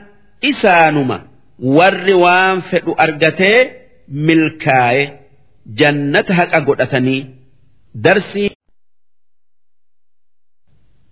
[0.52, 1.18] isaanuma
[1.78, 3.60] warri waan fedhu argatee
[4.28, 5.04] milkaaye
[5.82, 7.22] jannata haqa godhatanii
[7.96, 8.50] darsii.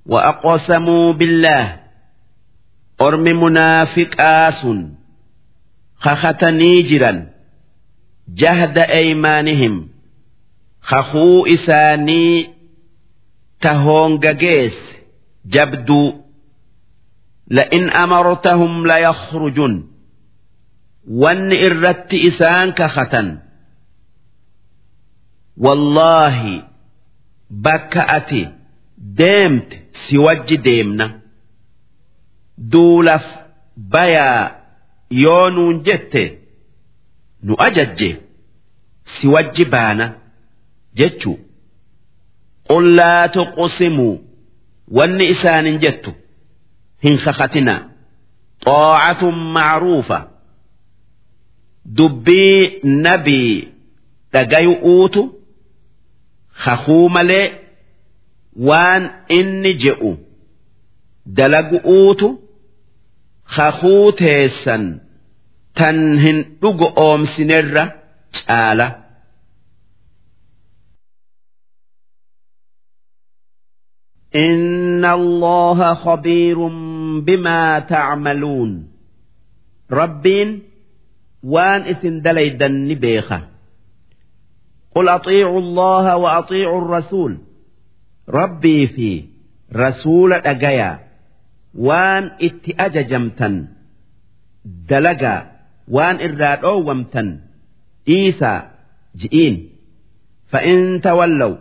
[0.07, 1.79] وأقسموا بالله
[3.01, 4.67] أرم منافق آس
[5.95, 7.27] خختني جرا
[8.29, 9.89] جهد أيمانهم
[10.87, 12.49] خخو إساني
[13.61, 14.73] تهونجيس
[15.45, 16.13] جبدو
[17.47, 19.83] لئن أمرتهم ليخرجن
[27.49, 28.47] bakka ati
[29.17, 31.05] deemte si wajji deemna
[32.71, 33.25] duulaf
[33.77, 34.51] bayaa
[35.09, 36.23] yoo nuun jette
[37.43, 38.09] nu ajajje
[39.13, 40.05] si wajji baana
[40.99, 41.31] jechu.
[42.69, 44.13] Qul laa tuqsimuu
[44.97, 46.11] wanni isaanin jettu
[47.03, 47.81] hin kakatinaa
[48.65, 50.19] xoo'atun macruufa.
[51.97, 53.67] Dubbii nabii
[54.33, 55.21] dhagayu'uutu
[56.65, 57.45] kakuu malee
[58.69, 59.03] waan
[59.37, 60.11] inni je'u
[61.37, 62.27] dalagu'uutu
[63.55, 64.83] kakuu teessan
[65.77, 67.83] tan hin dhugo oomsinerra
[68.47, 68.87] caala.
[74.34, 76.68] إن الله خبير
[77.18, 78.88] بما تعملون
[79.90, 80.62] ربين
[81.42, 83.48] وان اسن دليدا نبيخة
[84.94, 87.38] قل أطيعوا الله وأطيعوا الرسول
[88.28, 89.24] ربي في
[89.76, 91.00] رسول أجيا
[91.74, 93.68] وان اتأججمتا
[94.64, 95.52] دلقا
[95.88, 97.40] وان إراد أومتا
[98.08, 98.70] إيسا
[99.16, 99.68] جئين
[100.48, 101.56] فإن تولوا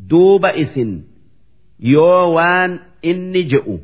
[0.00, 1.02] دوب إسن
[1.91, 2.71] yoo waan
[3.09, 3.75] inni je'u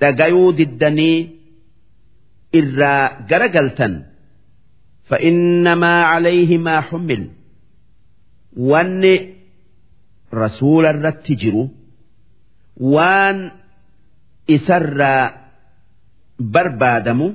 [0.00, 1.18] dhagayuu diddanii
[2.58, 3.94] irraa garagaltan
[5.08, 7.24] fa'innamaa calayhi maa xummil.
[8.70, 9.14] Wanni
[10.40, 11.64] rasuula irratti jiru
[12.94, 13.38] waan
[14.56, 15.24] isarraa
[16.54, 17.26] barbaadamu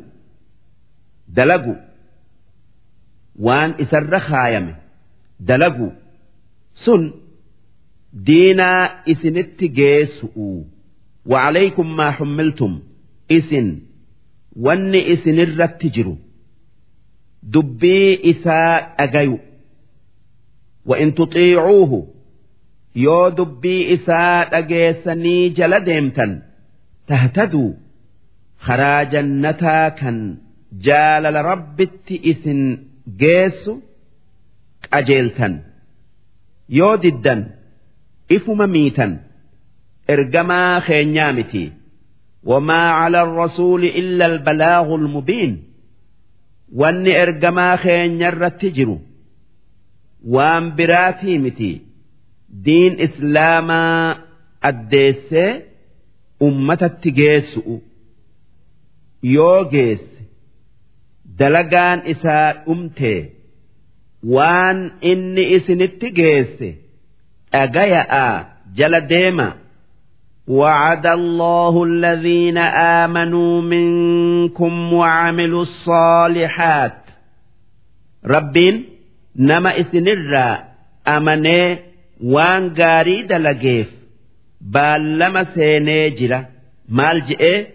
[1.37, 1.75] dalagu.
[3.45, 4.73] Waan isarra kaayame
[5.49, 5.87] dalagu.
[6.83, 7.01] Sun
[8.26, 8.82] diinaa
[9.12, 10.50] isinitti geessu'u
[11.26, 12.72] وعليكم ما حملتم
[13.32, 13.66] إسن
[14.64, 16.14] wanni isinirratti jiru
[17.54, 19.38] dubbii isaa dhagayu
[20.86, 22.06] وإن تطيعوه
[23.06, 26.32] yoo dubbii isaa dhageessanii jala deemtan
[27.08, 27.70] tahtaduu
[28.66, 30.16] karaa jannataa kan
[30.86, 32.60] jaalala rabbitti isin
[33.22, 33.72] geessu
[34.92, 35.54] qajeeltan
[36.78, 37.40] yoo diddan
[38.35, 39.11] ifuma miitan.
[40.13, 41.63] Ergamaa keenyaa miti.
[42.49, 45.53] Wamaa cala arrasuuli illa albalaagu almubiin
[46.81, 48.97] wanni ergamaa keenyarratti jiru
[50.35, 51.71] waan biraatii miti.
[52.65, 54.03] Diin islaamaa
[54.69, 55.51] addeessee
[56.47, 57.75] ummatatti geessu'u
[59.35, 60.21] yoo geesse
[61.39, 63.19] dalagaan isaa dhumtee
[64.35, 64.79] waan
[65.11, 66.69] inni isinitti geesse
[67.52, 68.44] dhagaya'aa
[68.74, 69.48] jala deema
[70.48, 72.58] وعد الله الذين
[73.02, 76.96] آمنوا منكم وعملوا الصالحات
[78.26, 78.84] ربين
[79.36, 80.64] نما إسنرا
[81.08, 81.78] أمني
[82.24, 83.90] وان غاري دلقيف
[84.60, 86.44] بالما سينيجرا
[86.88, 87.66] مال جئ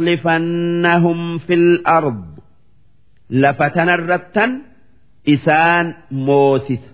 [0.00, 2.24] ليستخلفنهم في الأرض
[3.30, 4.62] لفتن الرتن
[5.28, 6.93] إسان موسس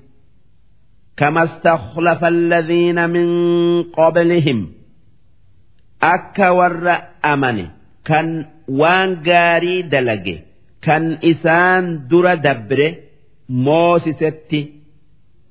[1.21, 3.27] كما استخلف الذين من
[3.83, 4.73] قبلهم
[6.03, 7.67] أكا ور أمن
[8.05, 10.39] كان وان غاري دلقي
[10.83, 12.95] كان إسان در دبر
[13.49, 14.73] موسستي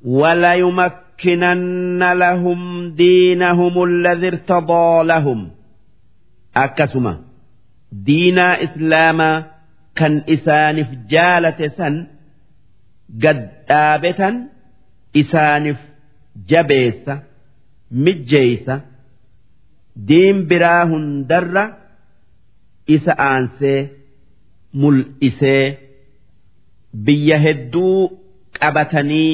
[0.05, 5.51] ولا يمكنن لهم دينهم الذي ارتضى لهم
[6.57, 7.21] أكسما
[7.91, 9.45] دين إسلاما
[9.95, 12.07] كان إسان فجالة سن
[13.23, 14.29] قد آبتا
[15.21, 15.77] isaaniif
[16.49, 17.17] jabeessa
[18.05, 18.75] mijjeeysa
[20.07, 21.63] diin biraa hundarra
[22.95, 23.79] isa aansee
[24.81, 25.65] mul'isee
[27.05, 27.99] biyya hedduu
[28.59, 29.31] qabatanii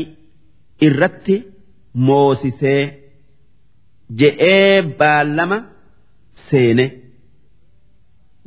[0.87, 1.35] irratti
[2.07, 2.81] moosisee
[4.19, 5.57] je'ee baallama
[6.49, 6.87] seene.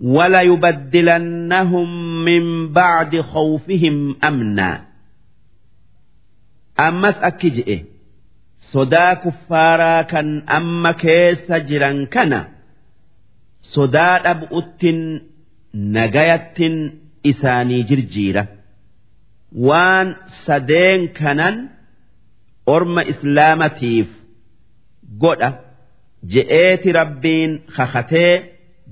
[0.03, 1.89] ولا يبدلنهم
[2.25, 4.88] من بعد خوفهم أمنا
[6.88, 7.78] ammas akki je'e.
[8.72, 10.28] Sodaa kuffaaraa kan
[10.58, 12.40] amma keessa jiran kana
[13.74, 15.00] sodaa dhabu'uttin
[15.96, 16.76] nagayattin
[17.32, 18.44] isaanii jirjiira.
[19.68, 20.08] Waan
[20.46, 21.56] sadeen kanan
[22.76, 24.10] orma islaamatiif
[25.22, 25.50] godha
[26.34, 28.34] je'eeti rabbiin kakatee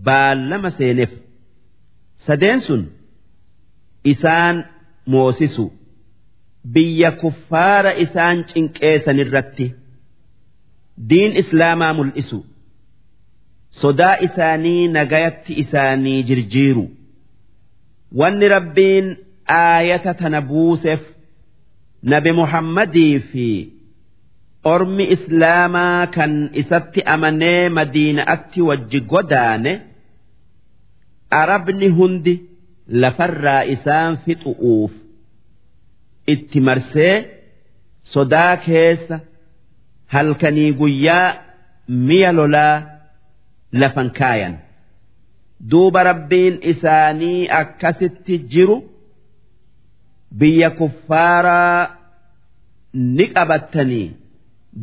[0.06, 1.12] baallama seeneef
[2.28, 2.82] sadeen sun
[4.14, 4.56] isaan
[5.12, 5.66] moosisu
[6.74, 9.68] biyya kuffaara isaan cinqeessan irratti
[11.10, 12.40] diin islaamaa mul'isu.
[13.82, 16.86] Sodaa isaanii nagayatti isaanii jirjiiru.
[18.20, 19.08] Wanni rabbiin
[19.62, 21.02] aayata tana buuseef
[22.12, 23.48] nabi muhammadii fi
[24.74, 29.74] ormi islaamaa kan isatti amanee madiina'atti wajji godaane
[31.42, 32.34] arabni hundi
[33.02, 34.92] lafarraa isaan fixu'uuf
[36.34, 37.16] itti marsee
[38.14, 39.16] sodaa keessa
[40.14, 41.28] halkanii guyyaa
[42.08, 42.76] mi'a lolaa
[43.82, 44.56] lafan kaayan.
[45.72, 48.78] Duuba rabbiin isaanii akkasitti jiru
[50.40, 51.82] biyya kuffaaraa
[53.16, 54.08] ni qabattanii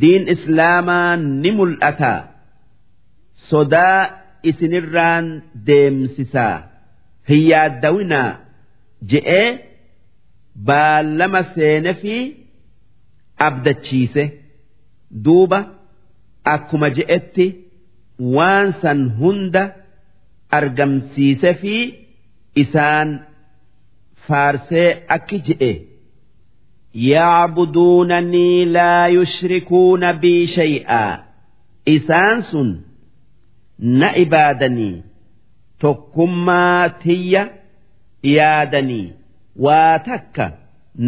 [0.00, 1.10] diin islaamaa
[1.42, 2.12] ni mul'ata
[3.50, 4.00] sodaa
[4.50, 5.26] isinirraan
[5.66, 6.56] deemsisaa.
[7.28, 8.30] Hin yaaddawinaa
[9.10, 9.48] je'ee
[10.67, 12.15] baallama seene fi
[13.47, 14.23] abdachiise
[15.25, 15.59] duuba
[16.53, 17.45] akkuma je'etti
[18.35, 19.63] waan san hunda
[20.57, 21.75] argamsiise fi
[22.63, 23.09] isaan
[24.27, 25.73] faarsee akki je'e
[26.95, 31.23] يعبدونني لا يشركون بي شيئا
[31.87, 32.81] إسان سن
[33.79, 35.01] نعبادني
[35.79, 37.47] تكما تي
[38.23, 39.13] يادني
[39.64, 40.46] waa takka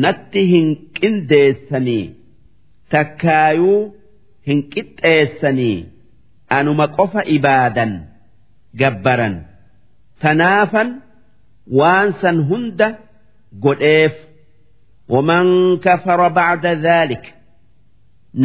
[0.03, 0.67] natti hin
[1.01, 2.05] qindeessanii
[2.95, 3.81] takkaayuu
[4.47, 5.79] hin qixxeessanii
[6.59, 7.93] anuma qofa ibaadan
[8.81, 9.35] gabbaran.
[10.23, 10.89] Tanaafan
[11.79, 12.89] waan san hunda
[13.65, 14.15] godheef.
[15.13, 15.49] Waman
[15.85, 17.31] kafara bacda dhaalika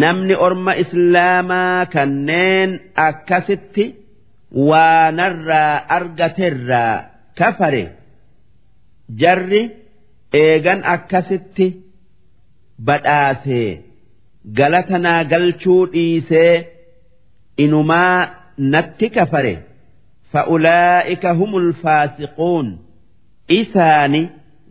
[0.02, 2.70] namni orma islaamaa kanneen
[3.08, 3.86] akkasitti
[4.70, 6.96] waanarraa argaterraa
[7.40, 7.84] kafare.
[9.22, 9.62] Jarri
[10.40, 11.68] eegan akkasitti
[12.88, 13.70] badhaasee
[14.58, 16.54] galatanaa galchuu dhiisee
[17.58, 18.18] inumaa
[18.58, 19.56] natti kafare.
[20.32, 22.68] Fa'ulaa'ika humul faasiquun.
[23.60, 24.22] Isaani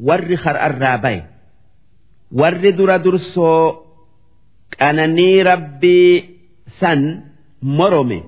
[0.07, 1.23] warri har'arraa baye
[2.41, 3.65] warri dura dursoo
[4.79, 6.15] qananii rabbii
[6.81, 7.01] san
[7.63, 8.21] morome.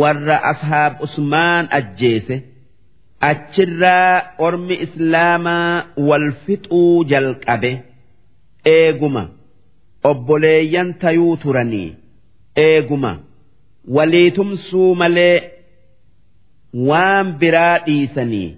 [0.00, 2.36] Warra ashaab usmaan ajjeese.
[3.29, 7.71] achirraa ormi islaamaa wal fixuu jalqabe
[8.75, 9.23] eeguma
[10.09, 11.89] obboleeyyan tayuu turanii
[12.67, 13.11] eeguma
[13.95, 15.37] walii tumsuu malee
[16.89, 18.49] waan biraa dhiisanii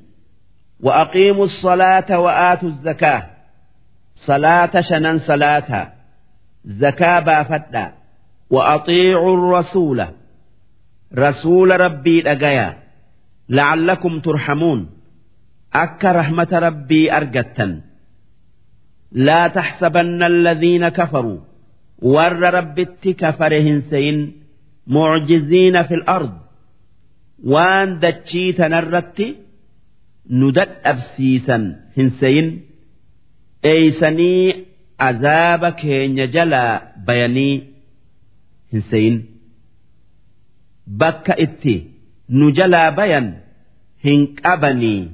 [0.84, 3.24] وأقيموا الصلاة وآتوا الزكاة
[4.16, 5.92] صلاة شنن صلاة
[6.66, 7.94] زكاة بافدا
[8.50, 10.06] وأطيعوا الرسول
[11.18, 12.78] رسول ربي لقيا
[13.49, 14.89] la'allakum turhamuun
[15.73, 17.73] akka rahmata rabbii argattan
[19.27, 21.41] laa taxsabanna alladhiina kafaruu
[22.15, 24.19] warra rabbitti kafare hin se'in
[24.95, 26.33] mucjiziina fil ard
[27.53, 29.27] waan dachii tanarratti
[30.39, 31.65] nu dadhabsiisan
[31.97, 32.49] hin se'in
[33.73, 34.67] eeysanii
[35.09, 36.73] azaaba keenya jalaa
[37.07, 37.55] bayanii
[38.73, 39.17] hin se'in
[41.01, 41.75] bakka itti
[42.32, 43.28] nu jalaa bayan
[44.04, 45.12] hin qabanii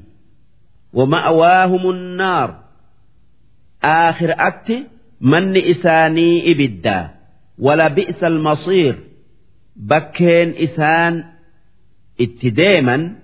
[0.94, 2.50] ومأواهم النار
[3.84, 4.86] آخر أتي
[5.22, 7.10] من إساني إبدا
[7.60, 8.96] ولا بئس المصير
[9.76, 11.24] بكين إسان
[12.22, 13.16] اتداما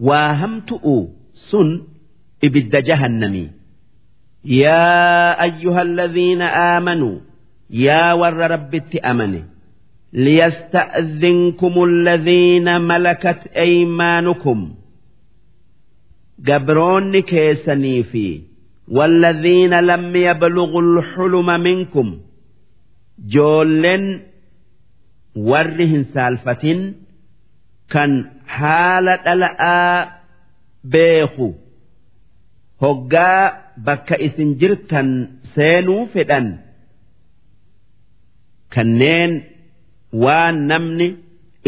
[0.00, 0.84] واهمتؤ
[1.34, 1.82] سن
[2.44, 3.50] إبدا جهنمي
[4.44, 7.16] يا أيها الذين آمنوا
[7.70, 9.44] يا ور ربت أمنه
[10.12, 14.74] ليستأذنكم الذين ملكت أيمانكم
[16.48, 18.40] قبرون كيسني في
[18.88, 22.20] والذين لم يبلغوا الحلم منكم
[23.18, 24.20] جولن
[25.36, 26.92] ورهن سالفة
[27.90, 30.08] كان حالة ألأ
[30.84, 31.52] بيخو
[32.82, 35.08] هقا bakka isin jirtan
[35.54, 36.46] seenuu fedhan
[38.74, 39.32] kanneen
[40.23, 41.07] waan namni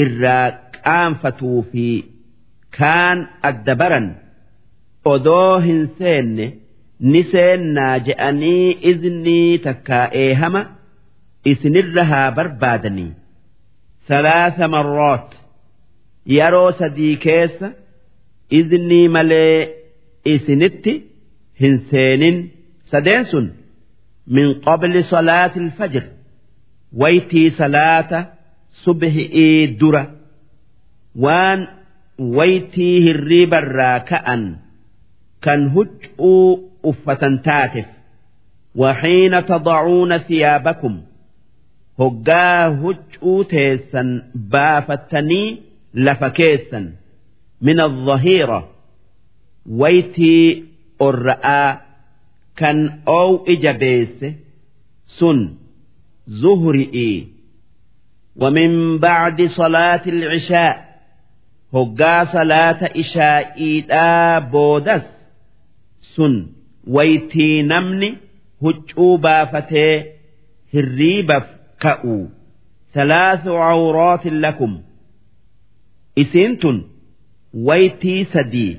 [0.03, 0.45] irraa
[0.75, 1.85] qaanfatuu fi
[2.77, 3.17] kaan
[3.49, 4.07] adda baran
[5.13, 6.45] odoo hin seenne
[7.11, 10.61] ni seennaa je'anii iznii takkaa eehama
[11.51, 13.11] isinirra haa barbaadanii.
[14.07, 15.29] Salaasa marroot.
[16.35, 17.67] Yeroo sadii keessa
[18.59, 19.57] iznii malee
[20.33, 20.93] isinitti
[21.61, 22.37] hin seenin.
[22.91, 23.45] Sadeen sun
[24.35, 26.03] min qabli salaati alfajr
[27.01, 28.19] waytii salaata
[28.83, 30.03] subhi'ii dura.
[31.23, 31.59] Waan
[32.37, 34.43] waytii hirriibarraa ka'an
[35.45, 36.43] kan huccuu
[36.91, 37.87] uffatan taateef
[38.81, 40.95] waxiina tadacuuna siyaabakum
[41.99, 44.09] hoggaa huccuu teessan
[44.51, 45.47] baafattanii
[46.05, 46.85] lafa keessan.
[47.65, 48.59] Min adhahiira
[49.81, 50.43] waytii
[51.07, 51.69] orra'aa
[52.59, 52.77] kan
[53.17, 54.27] oow ija beesse
[55.17, 55.39] sun
[56.41, 57.15] zuhri'ii
[58.38, 60.74] ومن بعد صلاة العشاء
[61.74, 63.86] هقا صلاة إشائي
[64.52, 65.06] بودس
[66.00, 66.46] سن
[66.86, 68.10] ويتي نمني
[68.64, 69.94] huccuu baafatee
[70.72, 71.46] hirriibaf
[71.82, 72.16] ka'u
[72.94, 74.72] salaasu cawraatin lakum
[76.22, 76.78] isiin tun
[77.68, 78.72] waytii sadii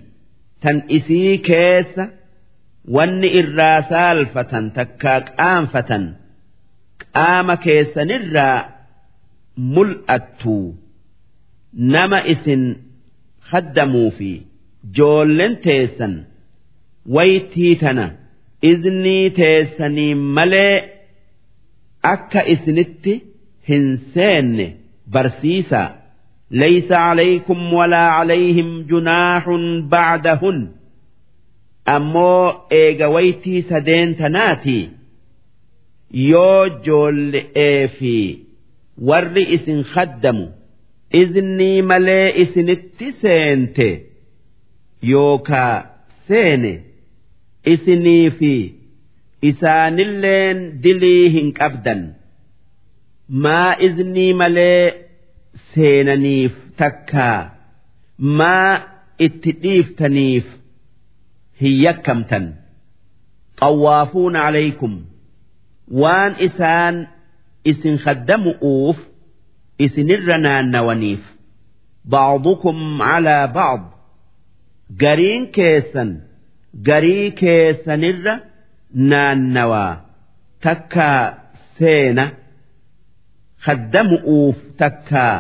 [0.61, 2.03] tan isii keessa
[2.95, 6.03] wanni irraa saalfatan takkaa qaanfatan
[7.15, 8.57] qaama keessanirraa
[9.75, 10.57] mul'attu
[11.93, 12.63] nama isin
[13.51, 14.31] haddamuu fi
[14.97, 16.15] joollen teessan
[17.15, 18.05] waytii tana
[18.71, 20.75] iznii teessanii malee
[22.13, 23.13] akka isinitti
[23.69, 24.67] hin seenne
[25.13, 25.87] barsiisaa
[26.51, 29.49] ليس عليكم ولا عليهم جناح
[29.91, 30.67] بعدهن
[31.87, 34.89] أمو إيغا ويتي سدين تناتي
[36.13, 37.41] يو جول
[37.99, 38.37] في
[39.08, 40.46] warri isin haddamu
[41.20, 43.88] iznii malee isinitti seente
[45.12, 45.74] yookaa
[46.28, 46.72] seene
[47.72, 48.52] isinii fi
[49.50, 52.00] isaanilleen dilii hin qabdan.
[53.44, 54.84] Maa iznii malee
[55.74, 57.38] seenaniif takkaa
[58.38, 58.72] maa
[59.26, 60.46] itti dhiiftaniif
[61.60, 62.44] hin yakkamtan.
[63.60, 64.94] Xawwaafuuna alaykum.
[66.02, 66.96] Waan isaan
[67.71, 68.97] isin khaddamu'uuf
[69.85, 71.23] isinirra naannawaniif
[72.13, 73.83] ba'dukum calaa ba'd
[75.03, 76.09] gariin keessan
[76.87, 78.33] garii keessanirra
[79.11, 79.91] naannawaa
[80.65, 81.21] takkaa
[81.79, 82.25] seena
[83.65, 85.35] khaddamu'uuf takkaa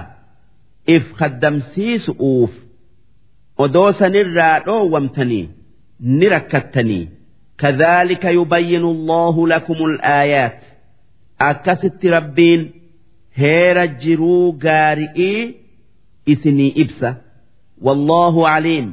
[0.95, 2.53] if khaddamsiisu'uuf
[3.65, 5.45] odoo sanirraa dhoowwamtanii
[6.17, 7.05] ni rakkattanii
[7.57, 10.59] كذلك يبين الله لكم الآيات
[11.48, 12.62] akkasitti rabbiin
[13.40, 15.54] heera jiruu gaari'ii
[16.32, 17.14] isinii ibsa.
[17.86, 18.88] Wallaahu aliim.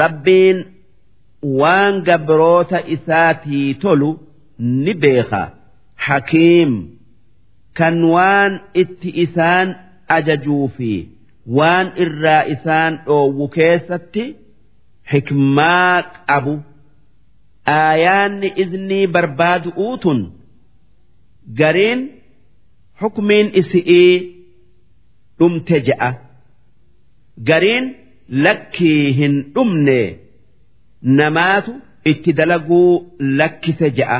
[0.00, 0.64] Rabbiin
[1.60, 4.10] waan gabroota isaatii tolu
[4.58, 5.42] ni beeka
[6.06, 6.72] hakiim
[7.78, 9.68] kan waan itti isaan
[10.16, 10.90] ajajuu fi
[11.58, 14.24] waan irraa isaan dhoowwu keessatti
[15.12, 16.54] hikmaa qabu.
[17.66, 20.37] Aayaanni iznii barbaadu'uutun tun.
[21.59, 22.01] gariin
[22.99, 24.11] xukmiin isi'ii
[25.39, 26.09] dhumte je'a
[27.49, 27.85] gariin
[28.45, 29.99] lakkii hin dhumne
[31.17, 31.71] namaatu
[32.11, 34.19] itti dalaguu lakkise je'a.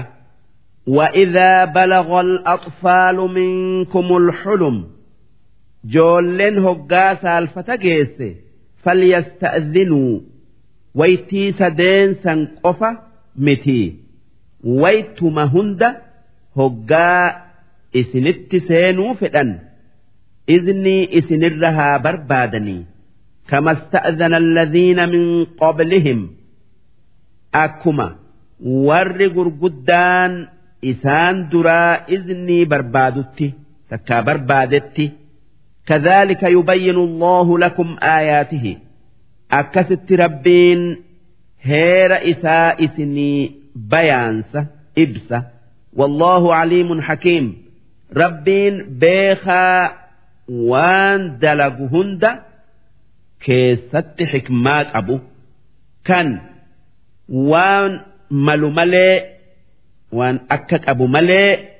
[0.87, 4.87] وإذا بلغ الأطفال منكم الحلم
[5.85, 8.35] جولن هقا سالفة جيسي
[8.83, 10.19] فليستأذنوا
[10.95, 12.99] ويتي سدين سنقفة
[13.35, 13.95] متي
[14.63, 15.95] ويتما هند
[16.57, 17.35] هقا
[17.95, 19.59] إسنت سينو فدن
[20.49, 22.85] إذني إسنرها بربادني
[23.49, 26.29] كما استأذن الذين من قبلهم
[27.55, 28.15] أكما
[28.59, 30.47] ور قدان
[30.91, 33.53] isaan duraa iznii barbaadutti
[33.89, 35.11] takkaa barbaadetti
[35.87, 38.77] كذلك يبين الله لكم آياته
[39.51, 40.97] أكست ربين
[41.61, 44.65] هير إساء إسني بيانسة
[44.97, 45.43] إبسة
[45.97, 47.45] والله عليم حكيم
[48.17, 49.93] ربين بيخا
[50.49, 52.23] وان دلقهند
[53.41, 55.19] كيست حكمات أبو
[56.05, 56.39] كان
[57.29, 58.01] وان
[58.31, 59.33] ملو ملي
[60.13, 61.73] waan akka qabu malee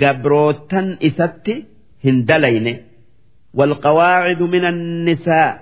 [0.00, 1.54] gabrootan isatti
[2.04, 2.74] hin dalayne
[3.54, 5.52] والقواعد من النساء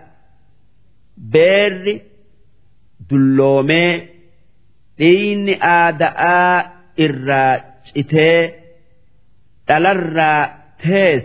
[1.16, 2.00] بير
[3.10, 4.02] دلومي
[4.98, 6.72] دين آداء
[7.96, 8.52] الراجئتي
[9.68, 11.24] دلرا تيس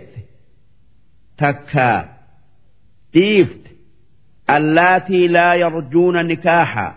[1.37, 2.09] تكا
[3.13, 3.61] ديفت
[4.49, 6.95] اللاتي لا يرجون نكاحا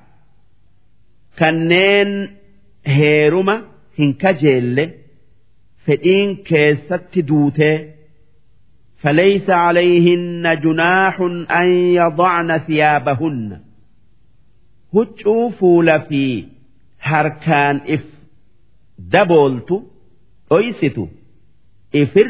[1.39, 2.31] كنين
[2.87, 3.63] هيرما
[3.99, 4.85] hin kajeelle
[5.87, 8.01] fedhiin keessatti duutee
[9.03, 13.61] فليس عليهن جناح أن يضعن ثيابهن
[14.95, 16.47] هجوا فول في
[17.01, 18.14] هركان إف
[18.99, 19.71] دبولت
[20.53, 20.97] أيست
[21.95, 22.29] إفر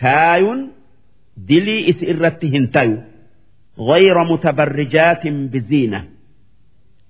[0.00, 0.72] كايون
[1.36, 2.98] دلي إسئرتهن تيو
[3.78, 6.04] غير متبرجات بزينة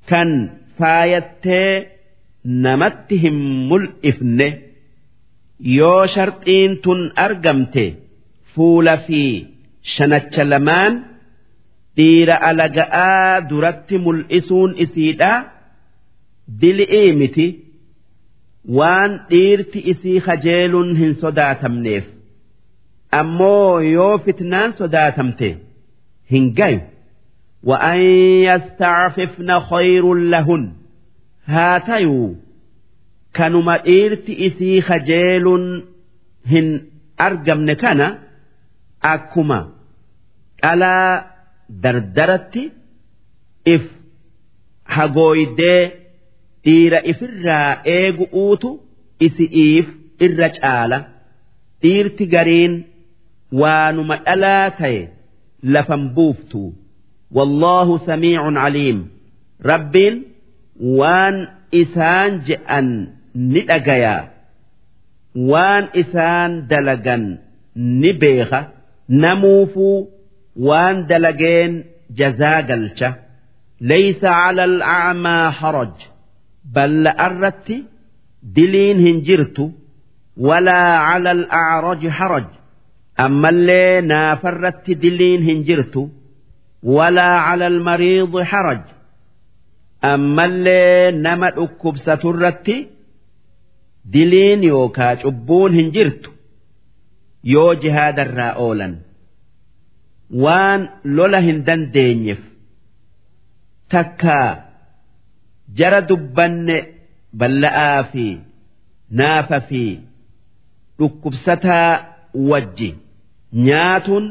[0.08, 1.86] كان فايتي
[2.64, 3.36] namatti hin
[3.68, 4.48] mul'ifne
[5.76, 7.84] yoo sharxiin tun argamte
[8.54, 9.22] fuula fi
[9.94, 10.94] shanacha lamaan
[11.96, 15.32] dhiira alaga'aa duratti mul'isuun isiidha
[16.60, 17.46] dil'ii miti
[18.78, 22.04] waan dhiirti isii kajeeluun hin sodaatamneef
[23.20, 25.50] ammoo yoo fitnaan sodaatamte
[26.36, 26.80] hin gayu
[27.64, 28.00] وأن
[28.48, 30.72] يستعففن خير لهن
[31.52, 32.36] haa tayuu
[33.38, 35.64] kanuma dhiirti isii kajeeluun
[36.52, 36.68] hin
[37.26, 38.06] argamne kana
[39.12, 39.58] akkuma
[40.62, 41.24] dhalaa
[41.82, 42.62] dardaratti
[43.74, 43.82] if
[44.96, 45.80] hagooydee
[46.65, 48.69] dhiira ifirraa eegu'uutu
[49.27, 49.87] isi'iif
[50.25, 50.97] irra caala.
[51.81, 52.73] Dhiirti gariin
[53.61, 55.01] waanuma dhalaa ta'e
[55.73, 56.61] lafan buuftu.
[57.37, 58.99] Wallaahu samiicun caliim
[59.71, 60.15] rabbiin
[60.99, 61.35] waan
[61.81, 62.87] isaan je'an
[63.51, 64.21] ni dhagayaa
[65.51, 67.23] waan isaan dalagan
[68.01, 68.59] ni beeka.
[69.23, 69.97] Namuufuu
[70.67, 71.73] waan dalageen
[72.19, 73.09] jazaa galcha.
[73.89, 75.95] Laysa cala al'acmaa haraj
[76.73, 77.77] balla'arratti
[78.55, 79.65] diliin hin jirtu
[80.47, 82.47] walaa cala al'acraji haraj.
[83.25, 86.01] Ammallee naafarratti diliin hin jirtu
[86.95, 88.81] walaa cala almariidi haraj.
[90.13, 92.75] Ammallee nama dhukkubsaturratti
[94.13, 96.29] diliin yookaa cubbuun hin jirtu
[97.53, 98.93] yoo jihaadarraa oolan.
[100.43, 100.81] Waan
[101.17, 102.41] lola hin dandeenyeef
[103.89, 104.64] takkaa
[105.79, 106.77] jara dubbanne
[107.39, 108.25] balla'aa fi
[109.19, 109.83] naafa fi
[110.99, 111.91] dhukkubsataa
[112.49, 112.89] wajji
[113.65, 114.25] nyaatuun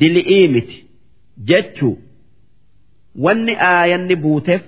[0.00, 0.78] dili'ii miti
[1.48, 1.96] jechuu.
[3.24, 4.62] Wanni aayanni buuteef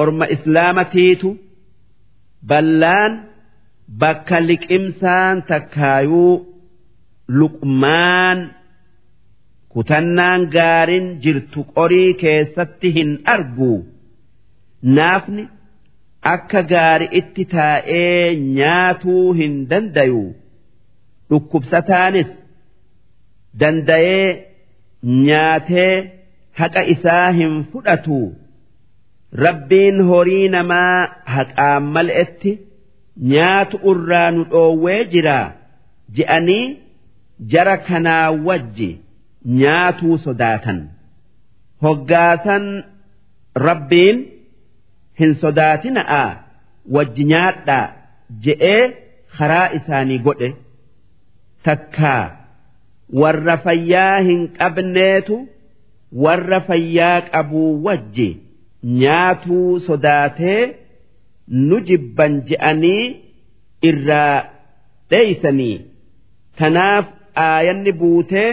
[0.00, 1.28] orma islaamatiitu
[2.50, 3.12] ballaan
[4.00, 6.34] bakka liqimsaan takkaayuu
[7.38, 8.38] luqmaan
[9.72, 13.72] kutannaan gaariin jirtu qorii keessatti hin argu
[14.82, 15.44] naafni
[16.34, 20.22] akka gaari itti taa'ee nyaatuu hin dandayu
[21.30, 22.30] dhukkubsataanis
[23.60, 24.26] danda'ee
[25.26, 25.94] nyaatee
[26.60, 28.18] haqa isaa hin fudhatu.
[29.44, 30.96] Rabbiin horii namaa
[31.34, 32.52] haqaan mal'etti
[33.32, 35.38] nyaatu irraa nu dhoowwee jira
[36.16, 36.64] je'anii
[37.52, 38.90] jara kanaa wajji
[39.60, 40.78] nyaatuu sodaatan.
[41.84, 42.64] Hoggaasan
[43.66, 44.18] rabbiin
[45.20, 46.22] hin sodaatina'a
[46.96, 47.84] wajji nyaadhaa
[48.44, 48.82] je'ee
[49.38, 50.50] karaa isaanii godhe
[51.68, 52.22] takkaa
[53.22, 55.36] warra fayyaa hin qabneetu
[56.26, 58.28] warra fayyaa qabuu wajji
[59.00, 60.60] nyaatuu sodaatee
[61.68, 63.04] nu jibban je'anii
[63.90, 64.36] irraa
[65.10, 65.76] dheeysanii
[66.62, 67.06] tanaaf
[67.46, 68.50] aayanni buutee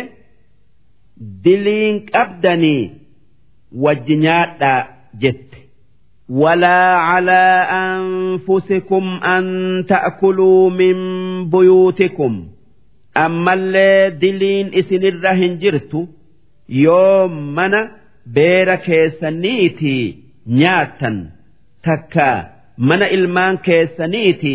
[1.43, 2.81] diliin qabdanii
[3.85, 4.79] wajji nyaadhaa
[5.21, 5.46] jette
[6.28, 9.44] ولا على أنفسكم أن
[9.88, 10.96] تأكلوا من
[11.50, 12.48] بيوتكم
[13.16, 16.08] أما اللي دلين إسن الرهن جرت
[16.68, 17.72] يوم من
[18.26, 19.94] beera keessaniiti
[20.46, 21.16] nyaattan
[21.84, 22.28] takka
[22.76, 24.54] mana ilmaan keessaniiti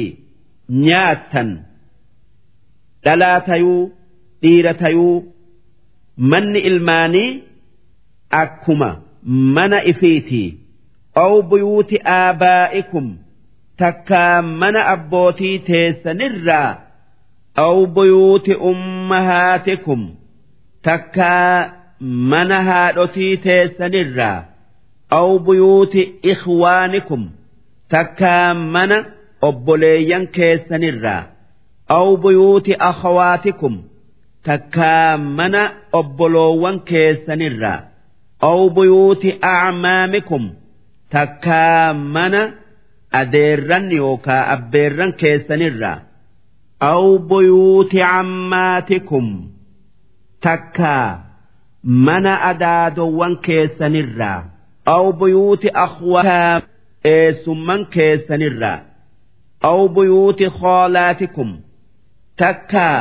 [0.70, 1.50] nyaattan
[3.06, 3.82] dhalaa tayuu
[4.42, 5.16] dhiira tayuu
[6.18, 7.30] manni ilmaanii
[8.42, 8.90] akkuma
[9.56, 10.44] mana ifiiti
[11.15, 13.07] aw buyuuti aabaa'ikum
[13.83, 16.71] takkaa mana abbootii teessanirraa
[17.65, 20.03] aw buyuuti ummahaatikum
[20.83, 21.71] takkaa
[22.31, 24.39] mana haadhotii teessanirraa
[25.19, 26.03] aw buyuuti
[26.33, 27.23] ikhwaanikum
[27.95, 28.99] takkaa mana
[29.49, 31.23] obboleeyyan keessanirraa
[31.99, 33.75] aw buyuuti akhawaatikum
[34.49, 35.63] takkaa mana
[36.01, 37.81] obboloowwan keessanirraa
[38.51, 40.45] aw buyuuti acmaamikum
[41.13, 42.43] takkaa mana
[43.21, 45.99] adeerran yookaa abbeerran keessanirraa
[46.91, 49.27] aw buyuuti cammaatikum
[50.47, 51.09] takkaa
[52.07, 54.39] mana adaadowwan keessanirraa
[54.95, 56.61] aw buyuuti akhwaa
[57.15, 58.79] eessumman keessanirraa
[59.71, 61.51] aw buyuuti khoolaatikum
[62.43, 62.99] takkaa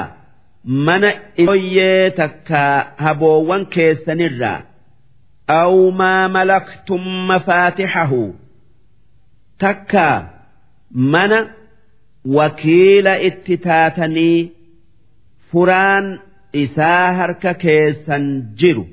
[0.88, 1.10] mana
[1.44, 4.60] ijoyyee takkaa haboowwan keessanirraa
[6.36, 8.36] malaktum mafaatixahu
[9.58, 10.18] takkaa
[10.94, 11.40] mana
[12.38, 14.52] wakiila itti taatanii
[15.52, 16.20] furaan
[16.54, 18.26] isaa harka keessan
[18.64, 18.86] jiru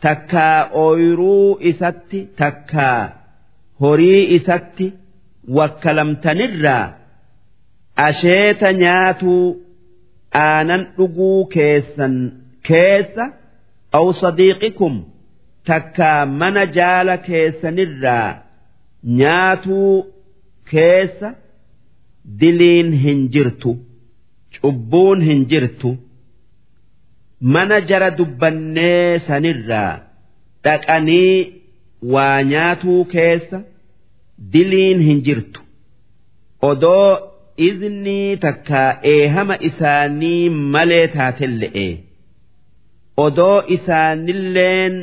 [0.00, 3.00] takkaa ooyiruu isatti takkaa
[3.80, 4.92] horii isatti
[5.58, 6.92] wakkalamtanirraa
[7.96, 9.44] asheeta nyaatuu
[10.44, 12.14] aanan dhuguu keessan
[12.68, 13.24] keessa
[13.98, 14.94] aw sadiiqikum
[15.68, 18.28] takkaa mana jaala keessanirraa
[19.20, 19.94] nyaatuu
[20.72, 21.28] keessa
[22.40, 23.70] diliin hin jirtu
[24.60, 25.90] cubbuun hin jirtu.
[27.54, 29.92] mana jara dubbannee sanirraa
[30.64, 31.36] dhaqanii
[32.14, 33.58] waa nyaatuu keessa
[34.52, 35.60] diliin hin jirtu
[36.70, 37.08] odoo
[37.68, 40.42] iznii takkaa eehama isaanii
[40.74, 41.86] malee taatelle'e
[43.26, 44.94] odoo isaanilleen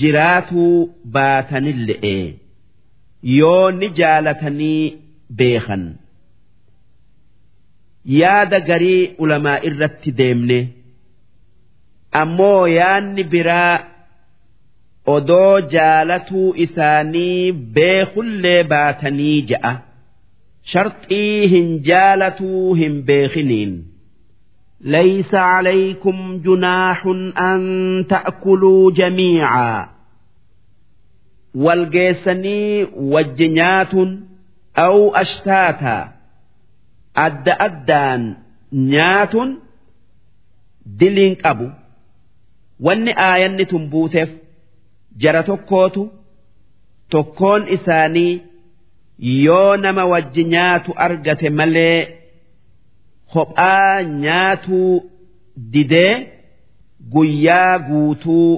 [0.00, 2.16] jiraatuu baatanille'e
[3.38, 4.82] yoo ni jaalatanii
[5.38, 5.84] beekan.
[8.20, 10.58] Yaada garii ulamaa irratti deemne.
[12.20, 13.84] Ammoo yaanni biraa
[15.14, 19.72] odoo jaalatuu isaanii beekullee baatanii ja'a.
[20.72, 23.72] Sharxii hin jaalatuu hin beekiniin.
[24.81, 27.05] ليس عليكم جناح
[27.37, 29.89] أن تأكلوا جميعا
[31.55, 34.09] walgeessanii wajji nyaatuun
[34.75, 36.09] aw ashtaataa
[37.25, 38.35] adda addaan
[38.71, 39.49] nyaatuun
[40.99, 41.71] diliin qabu
[42.85, 44.29] wanni aayanni tun buuteef
[45.21, 46.03] jara tokkootu
[47.09, 48.41] tokkoon isaanii
[49.19, 52.07] yoo nama wajji nyaatu argate malee
[53.33, 54.93] kophaa nyaatuu
[55.73, 56.13] didee
[57.13, 58.51] guyyaa guutuu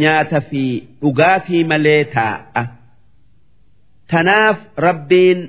[0.00, 0.62] nyaata fi
[1.00, 2.62] dhugaatii malee taa'a.
[4.10, 5.40] Tanaaf rabbiin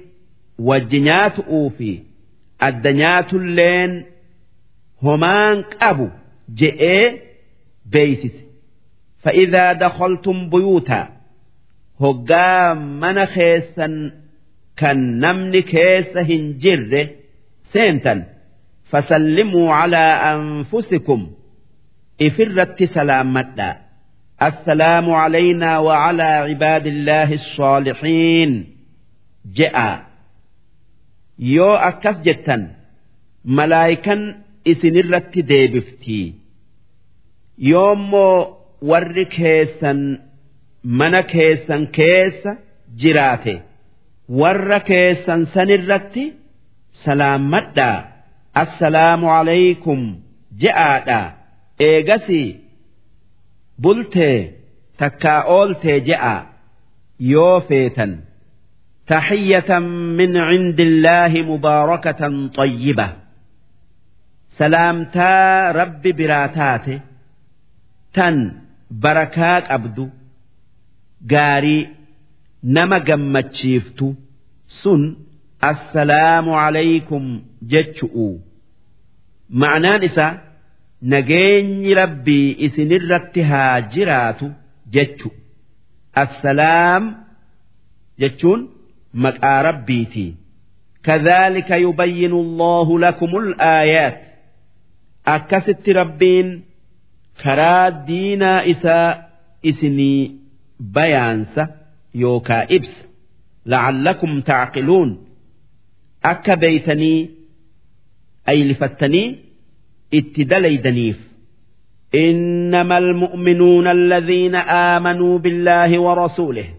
[0.68, 1.92] wajji nyaatu'uu fi
[2.68, 3.92] adda nyaatulleen
[5.04, 6.08] homaan qabu
[6.60, 7.06] je'ee
[7.92, 8.42] beeysise.
[9.24, 11.08] فإذا دخلتم بيوتا
[12.02, 14.12] هقا من خيسا
[14.78, 17.10] كان نمن كيس هنجر
[17.74, 18.26] سينتا
[18.93, 21.21] fasallimuu calaa anfusikum
[22.27, 23.69] ifirratti salaammadha
[24.49, 28.53] assalaamu calaynaa wa calaa cibaadillaahi assaalixiin
[29.59, 29.89] je'a
[31.55, 32.63] yoo akkas jettan
[33.59, 34.21] malaayikan
[34.73, 36.27] isinirratti deebiftii
[37.71, 38.37] yoommoo
[38.91, 40.01] warri keessan
[41.01, 42.53] mana keessan keessa
[43.03, 43.55] jiraate
[44.41, 46.25] warra keessan sanirratti
[47.05, 47.99] salaammadhaa
[48.55, 50.01] assalaamu alaykum
[50.63, 51.21] je'aadha.
[51.89, 52.43] Eegasi
[53.83, 54.39] bultee
[54.99, 56.37] takkaa ooltee je'a.
[57.33, 58.13] Yoo feetan.
[59.07, 59.85] Taxiyyatan
[60.19, 63.09] min cindi illaahi mubaarakatan xayyiba.
[64.59, 66.95] Salaamtaa rabbi biraa taate.
[68.15, 68.37] Tan
[69.03, 70.05] barakaa qabdu.
[71.33, 71.89] Gaarii
[72.63, 74.07] nama gammachiiftu
[74.81, 75.03] sun
[75.71, 77.25] assalaamu alaykum
[77.73, 78.29] jechu'u.
[79.63, 80.33] Ma'anaan isaa
[81.15, 84.47] nageenyi rabbii isinirratti haa jiraatu
[84.97, 85.29] jechu
[86.23, 87.05] assalaam
[88.25, 88.61] jechuun
[89.25, 90.31] maqaa rabbiitii
[91.09, 94.19] kadhaalika yubayyinu allahu lakumul aayaat.
[95.35, 96.49] Akkasitti rabbiin
[97.43, 99.09] karaa diinaa isaa
[99.71, 100.21] isinii
[100.95, 101.63] bayaansa
[102.23, 103.03] yookaa ibsa.
[103.73, 105.11] La'allakum taaqiluun.
[106.25, 107.31] أكبيتني
[108.49, 109.39] أي لفتني
[110.15, 111.21] اتدلي دنيف
[112.15, 116.75] إنما المؤمنون الذين آمنوا بالله ورسوله.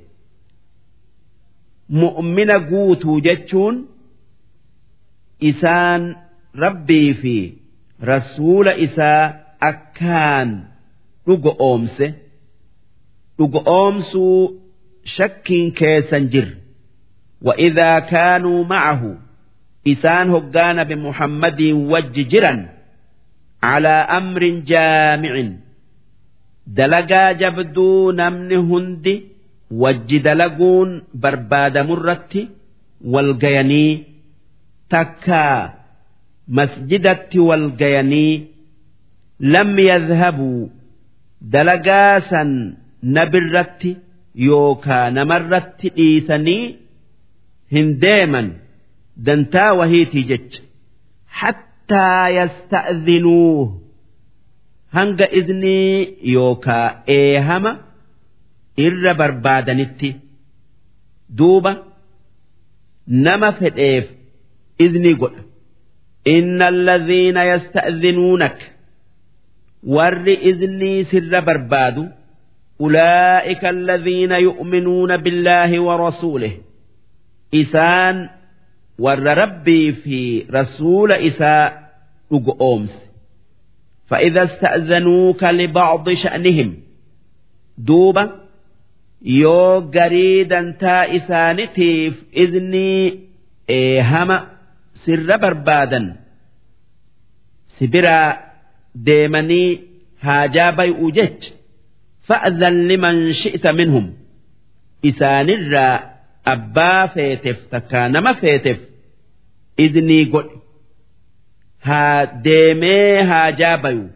[1.89, 3.85] مؤمن قوتو جتشون
[5.43, 6.15] إسان
[6.55, 7.53] ربي في
[8.03, 10.63] رسول إساء أكان
[11.27, 12.03] لقومس
[13.39, 14.17] لقومس
[15.05, 15.43] شك
[15.75, 16.47] كيسنجر.
[17.41, 19.17] وإذا كانوا معه
[19.85, 22.59] isaan hoggaa nabi muhammadiin wajji jiran
[23.61, 25.51] calaa amrin jaamicin
[26.77, 29.15] dalagaa jabduu namni hundi
[29.83, 32.47] wajji dalaguun barbaadamurratti
[33.15, 34.05] walgayanii
[34.95, 35.73] takkaa
[36.47, 38.47] masjidatti walgayanii
[39.55, 40.71] lam yadhabuu
[41.55, 42.51] dalagaa san
[43.17, 43.97] nabirratti
[44.47, 46.61] yookaa namarratti dhiisanii
[47.71, 47.89] hin.
[49.17, 50.61] dantaa wahiitii jecha
[51.41, 53.81] hattaa yasta'dinuu
[54.97, 56.87] hanga iznii yookaa
[57.17, 57.71] eehama
[58.87, 60.09] irra barbaadanitti
[61.37, 61.71] duuba
[63.25, 64.05] nama fedheef
[64.85, 65.41] iznii godha
[66.35, 68.65] inna alladhiina yasta'dinuunaka
[69.95, 72.03] warri iznii sirra barbaadu
[72.85, 76.53] ulaa'ika alladhiina yu'minuuna billaahi wa rasuulih
[77.61, 78.17] isaan
[79.04, 81.64] warra rabbii fi rasuula isaa
[82.30, 82.98] dhugo oomse
[84.10, 86.76] فإذا استأذنوك لبعض شأنهم
[87.78, 88.40] دوبا
[89.22, 93.18] يو قريدا تا إسانتيف إذني
[93.70, 94.46] إيهما
[95.04, 96.16] سر بربادا
[97.78, 98.48] سبرا
[99.06, 99.80] deemanii
[100.24, 101.52] haajaa bay'uu jech
[102.28, 104.06] fa'adhan liman shi'ta minhum
[105.10, 105.96] isaanirraa
[106.54, 108.78] abbaa feeteef takkaa nama feeteef
[109.86, 110.56] idnii godhe
[111.88, 114.06] haa deemee haajaa bayu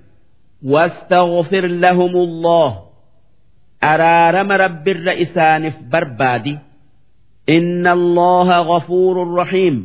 [0.72, 2.70] واستغفر لهم الله
[3.92, 6.54] araarama rabbirra isaaniif barbaadi
[7.56, 9.76] inna allaha ghafuurun rahiim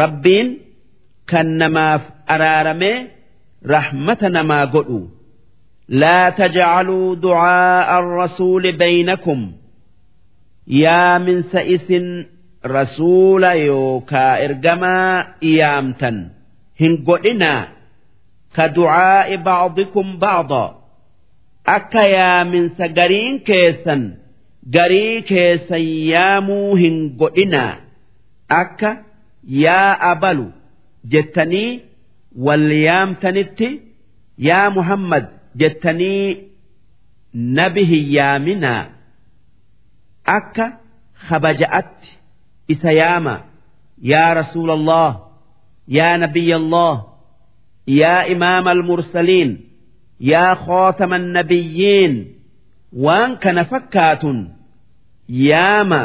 [0.00, 0.48] rabbiin
[1.30, 2.02] kan namaaf
[2.34, 2.96] araaramee
[3.74, 5.00] rahmata namaa godhu
[5.88, 9.52] لا تجعلوا دعاء الرسول بينكم
[10.67, 12.25] yaaminsa isin
[12.63, 16.17] rasuula yookaa ergamaa iyaamtan
[16.79, 17.67] hin godhinaa.
[18.55, 20.63] Ka ducaa'i ba'dikum ba'da.
[21.75, 24.03] Akka yaaminsa gariin keessan
[24.75, 27.73] garii keessan yaamuu hin godhinaa.
[28.49, 28.91] Akka
[29.63, 30.47] yaa abalu
[31.11, 31.81] jettanii
[32.45, 33.69] wal yaamtanitti
[34.37, 35.25] yaa Muhammad
[35.55, 36.51] jettanii
[37.33, 38.96] nabi hin yaaminaa.
[40.35, 40.65] Akka
[41.29, 42.09] kabaja'atti
[42.73, 43.35] isa yaama.
[44.11, 45.09] Yaa rasuula allah
[45.97, 46.95] yaa nabiyya allah
[48.01, 49.51] yaa imaama almursaliin
[50.31, 52.13] yaa khootama nabiyyiin
[53.05, 54.37] waan kana fakkaatun
[55.47, 56.03] yaama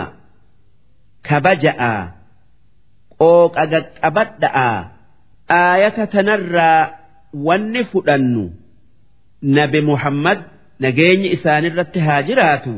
[1.29, 1.95] kabaja'a
[3.21, 4.71] qooqa qaqqabadha'a
[5.61, 6.81] aayata tanarraa
[7.47, 8.45] wanni fudhannu
[9.57, 10.39] nabi muhammad
[10.85, 12.75] nageenyi isaanirratti haa jiraatu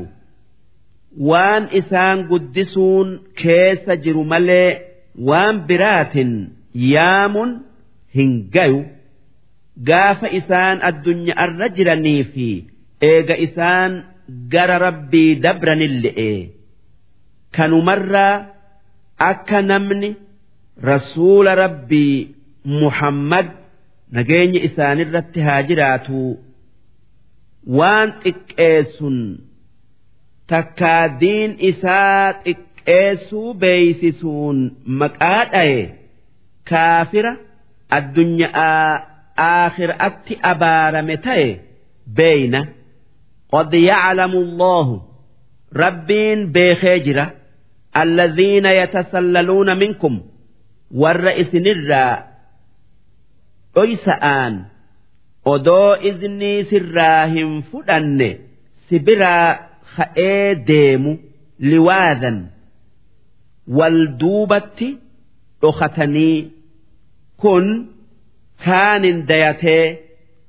[1.30, 3.08] waan isaan guddisuun
[3.42, 4.70] keessa jiru malee
[5.28, 6.32] waan biraatin
[6.92, 7.50] yaamun
[8.16, 8.80] hin gayu.
[9.88, 12.48] gaafa isaan addunyaarra jiranii fi
[13.06, 13.92] eega isaan
[14.52, 16.32] gara rabbii dabranille'e
[17.56, 18.34] kanumarraa
[19.30, 20.10] akka namni
[20.90, 22.14] rasuula rabbii
[22.82, 23.46] muhammad
[24.18, 26.20] nageenya isaanirratti haa jiraatu
[27.78, 29.18] waan xiqqeessun
[30.51, 34.57] takkaa diin isaa xiqqeessuu beeysisuun
[35.01, 35.81] maqaa dhaye
[36.69, 37.33] kaafira
[37.97, 39.05] addunyaa
[39.39, 41.57] آخرأتي أبارمتي
[42.07, 42.65] بين
[43.51, 45.01] قد يعلم الله
[45.75, 47.33] ربين بخجرة
[47.97, 50.21] الذين يتسللون منكم
[50.95, 52.23] والرئيس نرى
[53.77, 54.63] أيسآن
[55.45, 58.29] odoo iznii sirraa hin fudhanne
[58.89, 59.55] si biraa
[59.96, 61.12] ka'ee deemu
[61.70, 62.38] liwaadan
[63.78, 64.88] wal duubatti
[65.62, 66.38] dhokatanii
[67.42, 67.66] kun
[68.64, 69.86] kaanin dayatee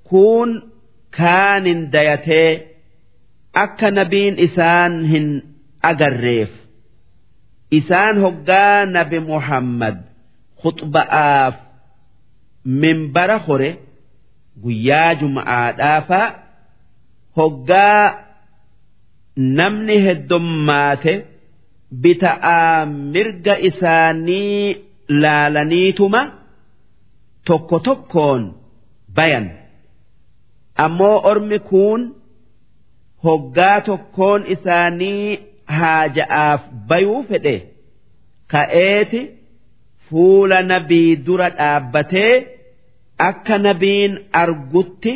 [0.10, 0.50] kun
[1.18, 2.50] kaanin dayatee
[3.64, 5.28] akka nabiin isaan hin
[5.92, 6.52] agarreef
[7.80, 9.98] isaan hoggaa nabi muhammad
[10.64, 11.56] khuxba'aaf
[12.82, 13.72] minbara hore
[14.64, 16.22] guyyaa jum'aadhaafa
[17.38, 18.25] hoggaa
[19.38, 21.14] namni heddummaate
[22.02, 24.76] bita'aa mirga isaanii
[25.22, 26.22] laalaniituma
[27.48, 28.44] tokko tokkoon
[29.16, 29.48] bayan.
[30.86, 32.02] Ammoo ormi kun
[33.24, 35.40] hoggaa tokkoon isaanii
[35.78, 37.56] haaja'aaf bayuu fedhe
[38.52, 39.22] ka'eeti
[40.10, 42.34] fuula nabii dura dhaabbatee
[43.30, 45.14] akka nabiin argutti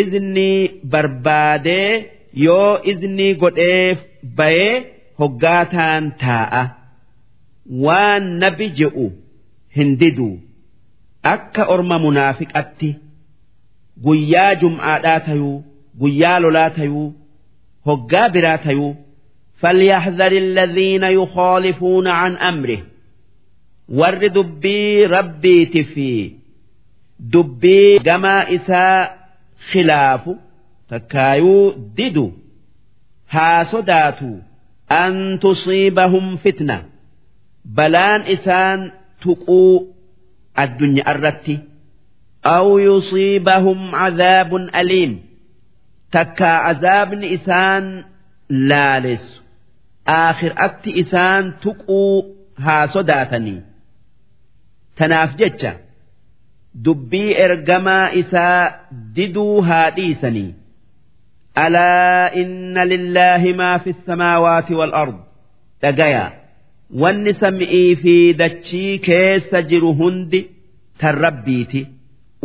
[0.00, 0.60] iznii
[0.92, 1.90] barbaadee
[2.45, 3.97] yoo iznii godheef
[4.37, 4.75] bayee
[5.19, 6.63] hoggaataan taa'a
[7.85, 9.07] waan nabi je'u
[9.77, 10.29] hin didu
[11.33, 12.89] akka orma munaafiqatti
[14.05, 15.57] guyyaa jum'aadhaa tayuu
[16.01, 17.07] guyyaa lolaa tayuu
[17.91, 18.95] hoggaa biraa tayuu
[19.61, 22.79] فليحذر الذين يخالفون عن أمره
[23.89, 26.31] ور دبي ربي تفي
[27.19, 29.17] دبي جما إساء
[29.71, 30.29] خلاف
[30.90, 31.64] takkaayuu
[31.96, 32.26] didu
[33.34, 34.30] haa sodaatu
[35.02, 36.76] an tusiibahum fitna
[37.76, 38.80] balaan isaan
[39.22, 39.60] tuquu
[40.64, 41.54] addunya irratti
[42.56, 45.12] aw yusiibahum cadaabun aliim
[46.16, 47.84] takkaa azaabni isaan
[48.70, 49.38] laalessu
[50.18, 52.00] aakhir'atti isaan tuquu
[52.66, 53.60] haa sodaatanii
[54.98, 55.72] tanaaf jecha
[56.84, 58.60] dubbii ergamaa isaa
[59.16, 60.50] diduu haa dhiisanii
[61.57, 65.19] ألا إن لله ما في السماوات والأرض
[65.81, 66.39] تجايا
[67.01, 70.39] wanni sam'ii fi dachii keessa jiru hundi
[71.01, 71.81] tan rabbiiti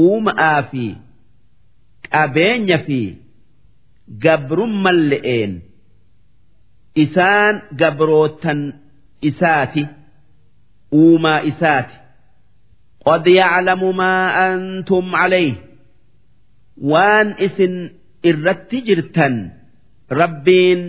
[0.07, 0.85] uuma'aa fi
[2.15, 2.99] qabeenya fi
[4.25, 5.53] gabrumman le'een
[7.05, 8.61] isaan gabrootan
[9.31, 9.85] isaati
[11.01, 11.97] uumaa isaati
[13.07, 14.15] قد يعلم ما
[14.55, 15.55] أنتم عليه
[16.83, 17.91] وان اسن
[18.30, 19.36] irratti jirtan.
[20.20, 20.82] Rabbiin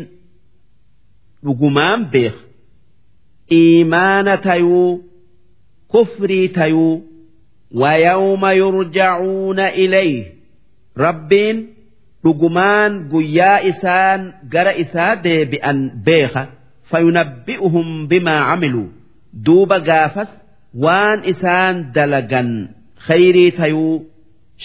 [1.45, 2.41] dhugumaan beeka
[3.59, 5.03] iimaana tayuu
[5.93, 7.03] kufrii tayuu
[7.81, 10.23] wayawma yurjacuuna ilayhi
[11.05, 11.59] rabbiin
[12.25, 14.21] dhugumaan guyyaa isaan
[14.53, 16.43] gara isaa deebi'an beeka.
[16.91, 18.89] Fayunabbi'uhum bimaa camiluu
[19.47, 20.31] duuba gaafas
[20.85, 22.51] waan isaan dalagan
[23.07, 23.95] khayrii tayuu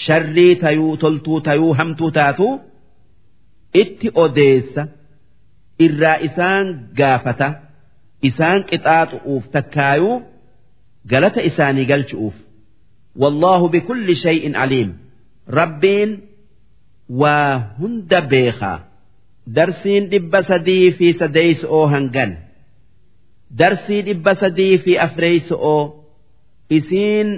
[0.04, 2.48] sharrii tayuu toltuu tayuu hamtuu taatu
[3.82, 4.82] itti odeessa
[5.86, 6.66] irraa isaan
[6.98, 7.48] gaafata
[8.28, 10.16] isaan qixaaxu'uuf takkaayuu
[11.10, 12.36] galata isaanii galchu'uuf
[13.22, 14.90] wallaahu bikulli shay'in aliim.
[15.58, 16.10] Rabbiin
[17.20, 18.78] waa hunda beekaa.
[19.56, 22.30] Darsiin dhibba sadii fi sadeeyso'oo hangan.
[23.58, 25.82] Darsii dhibba sadii fi afreeyso'oo
[26.78, 27.28] isiin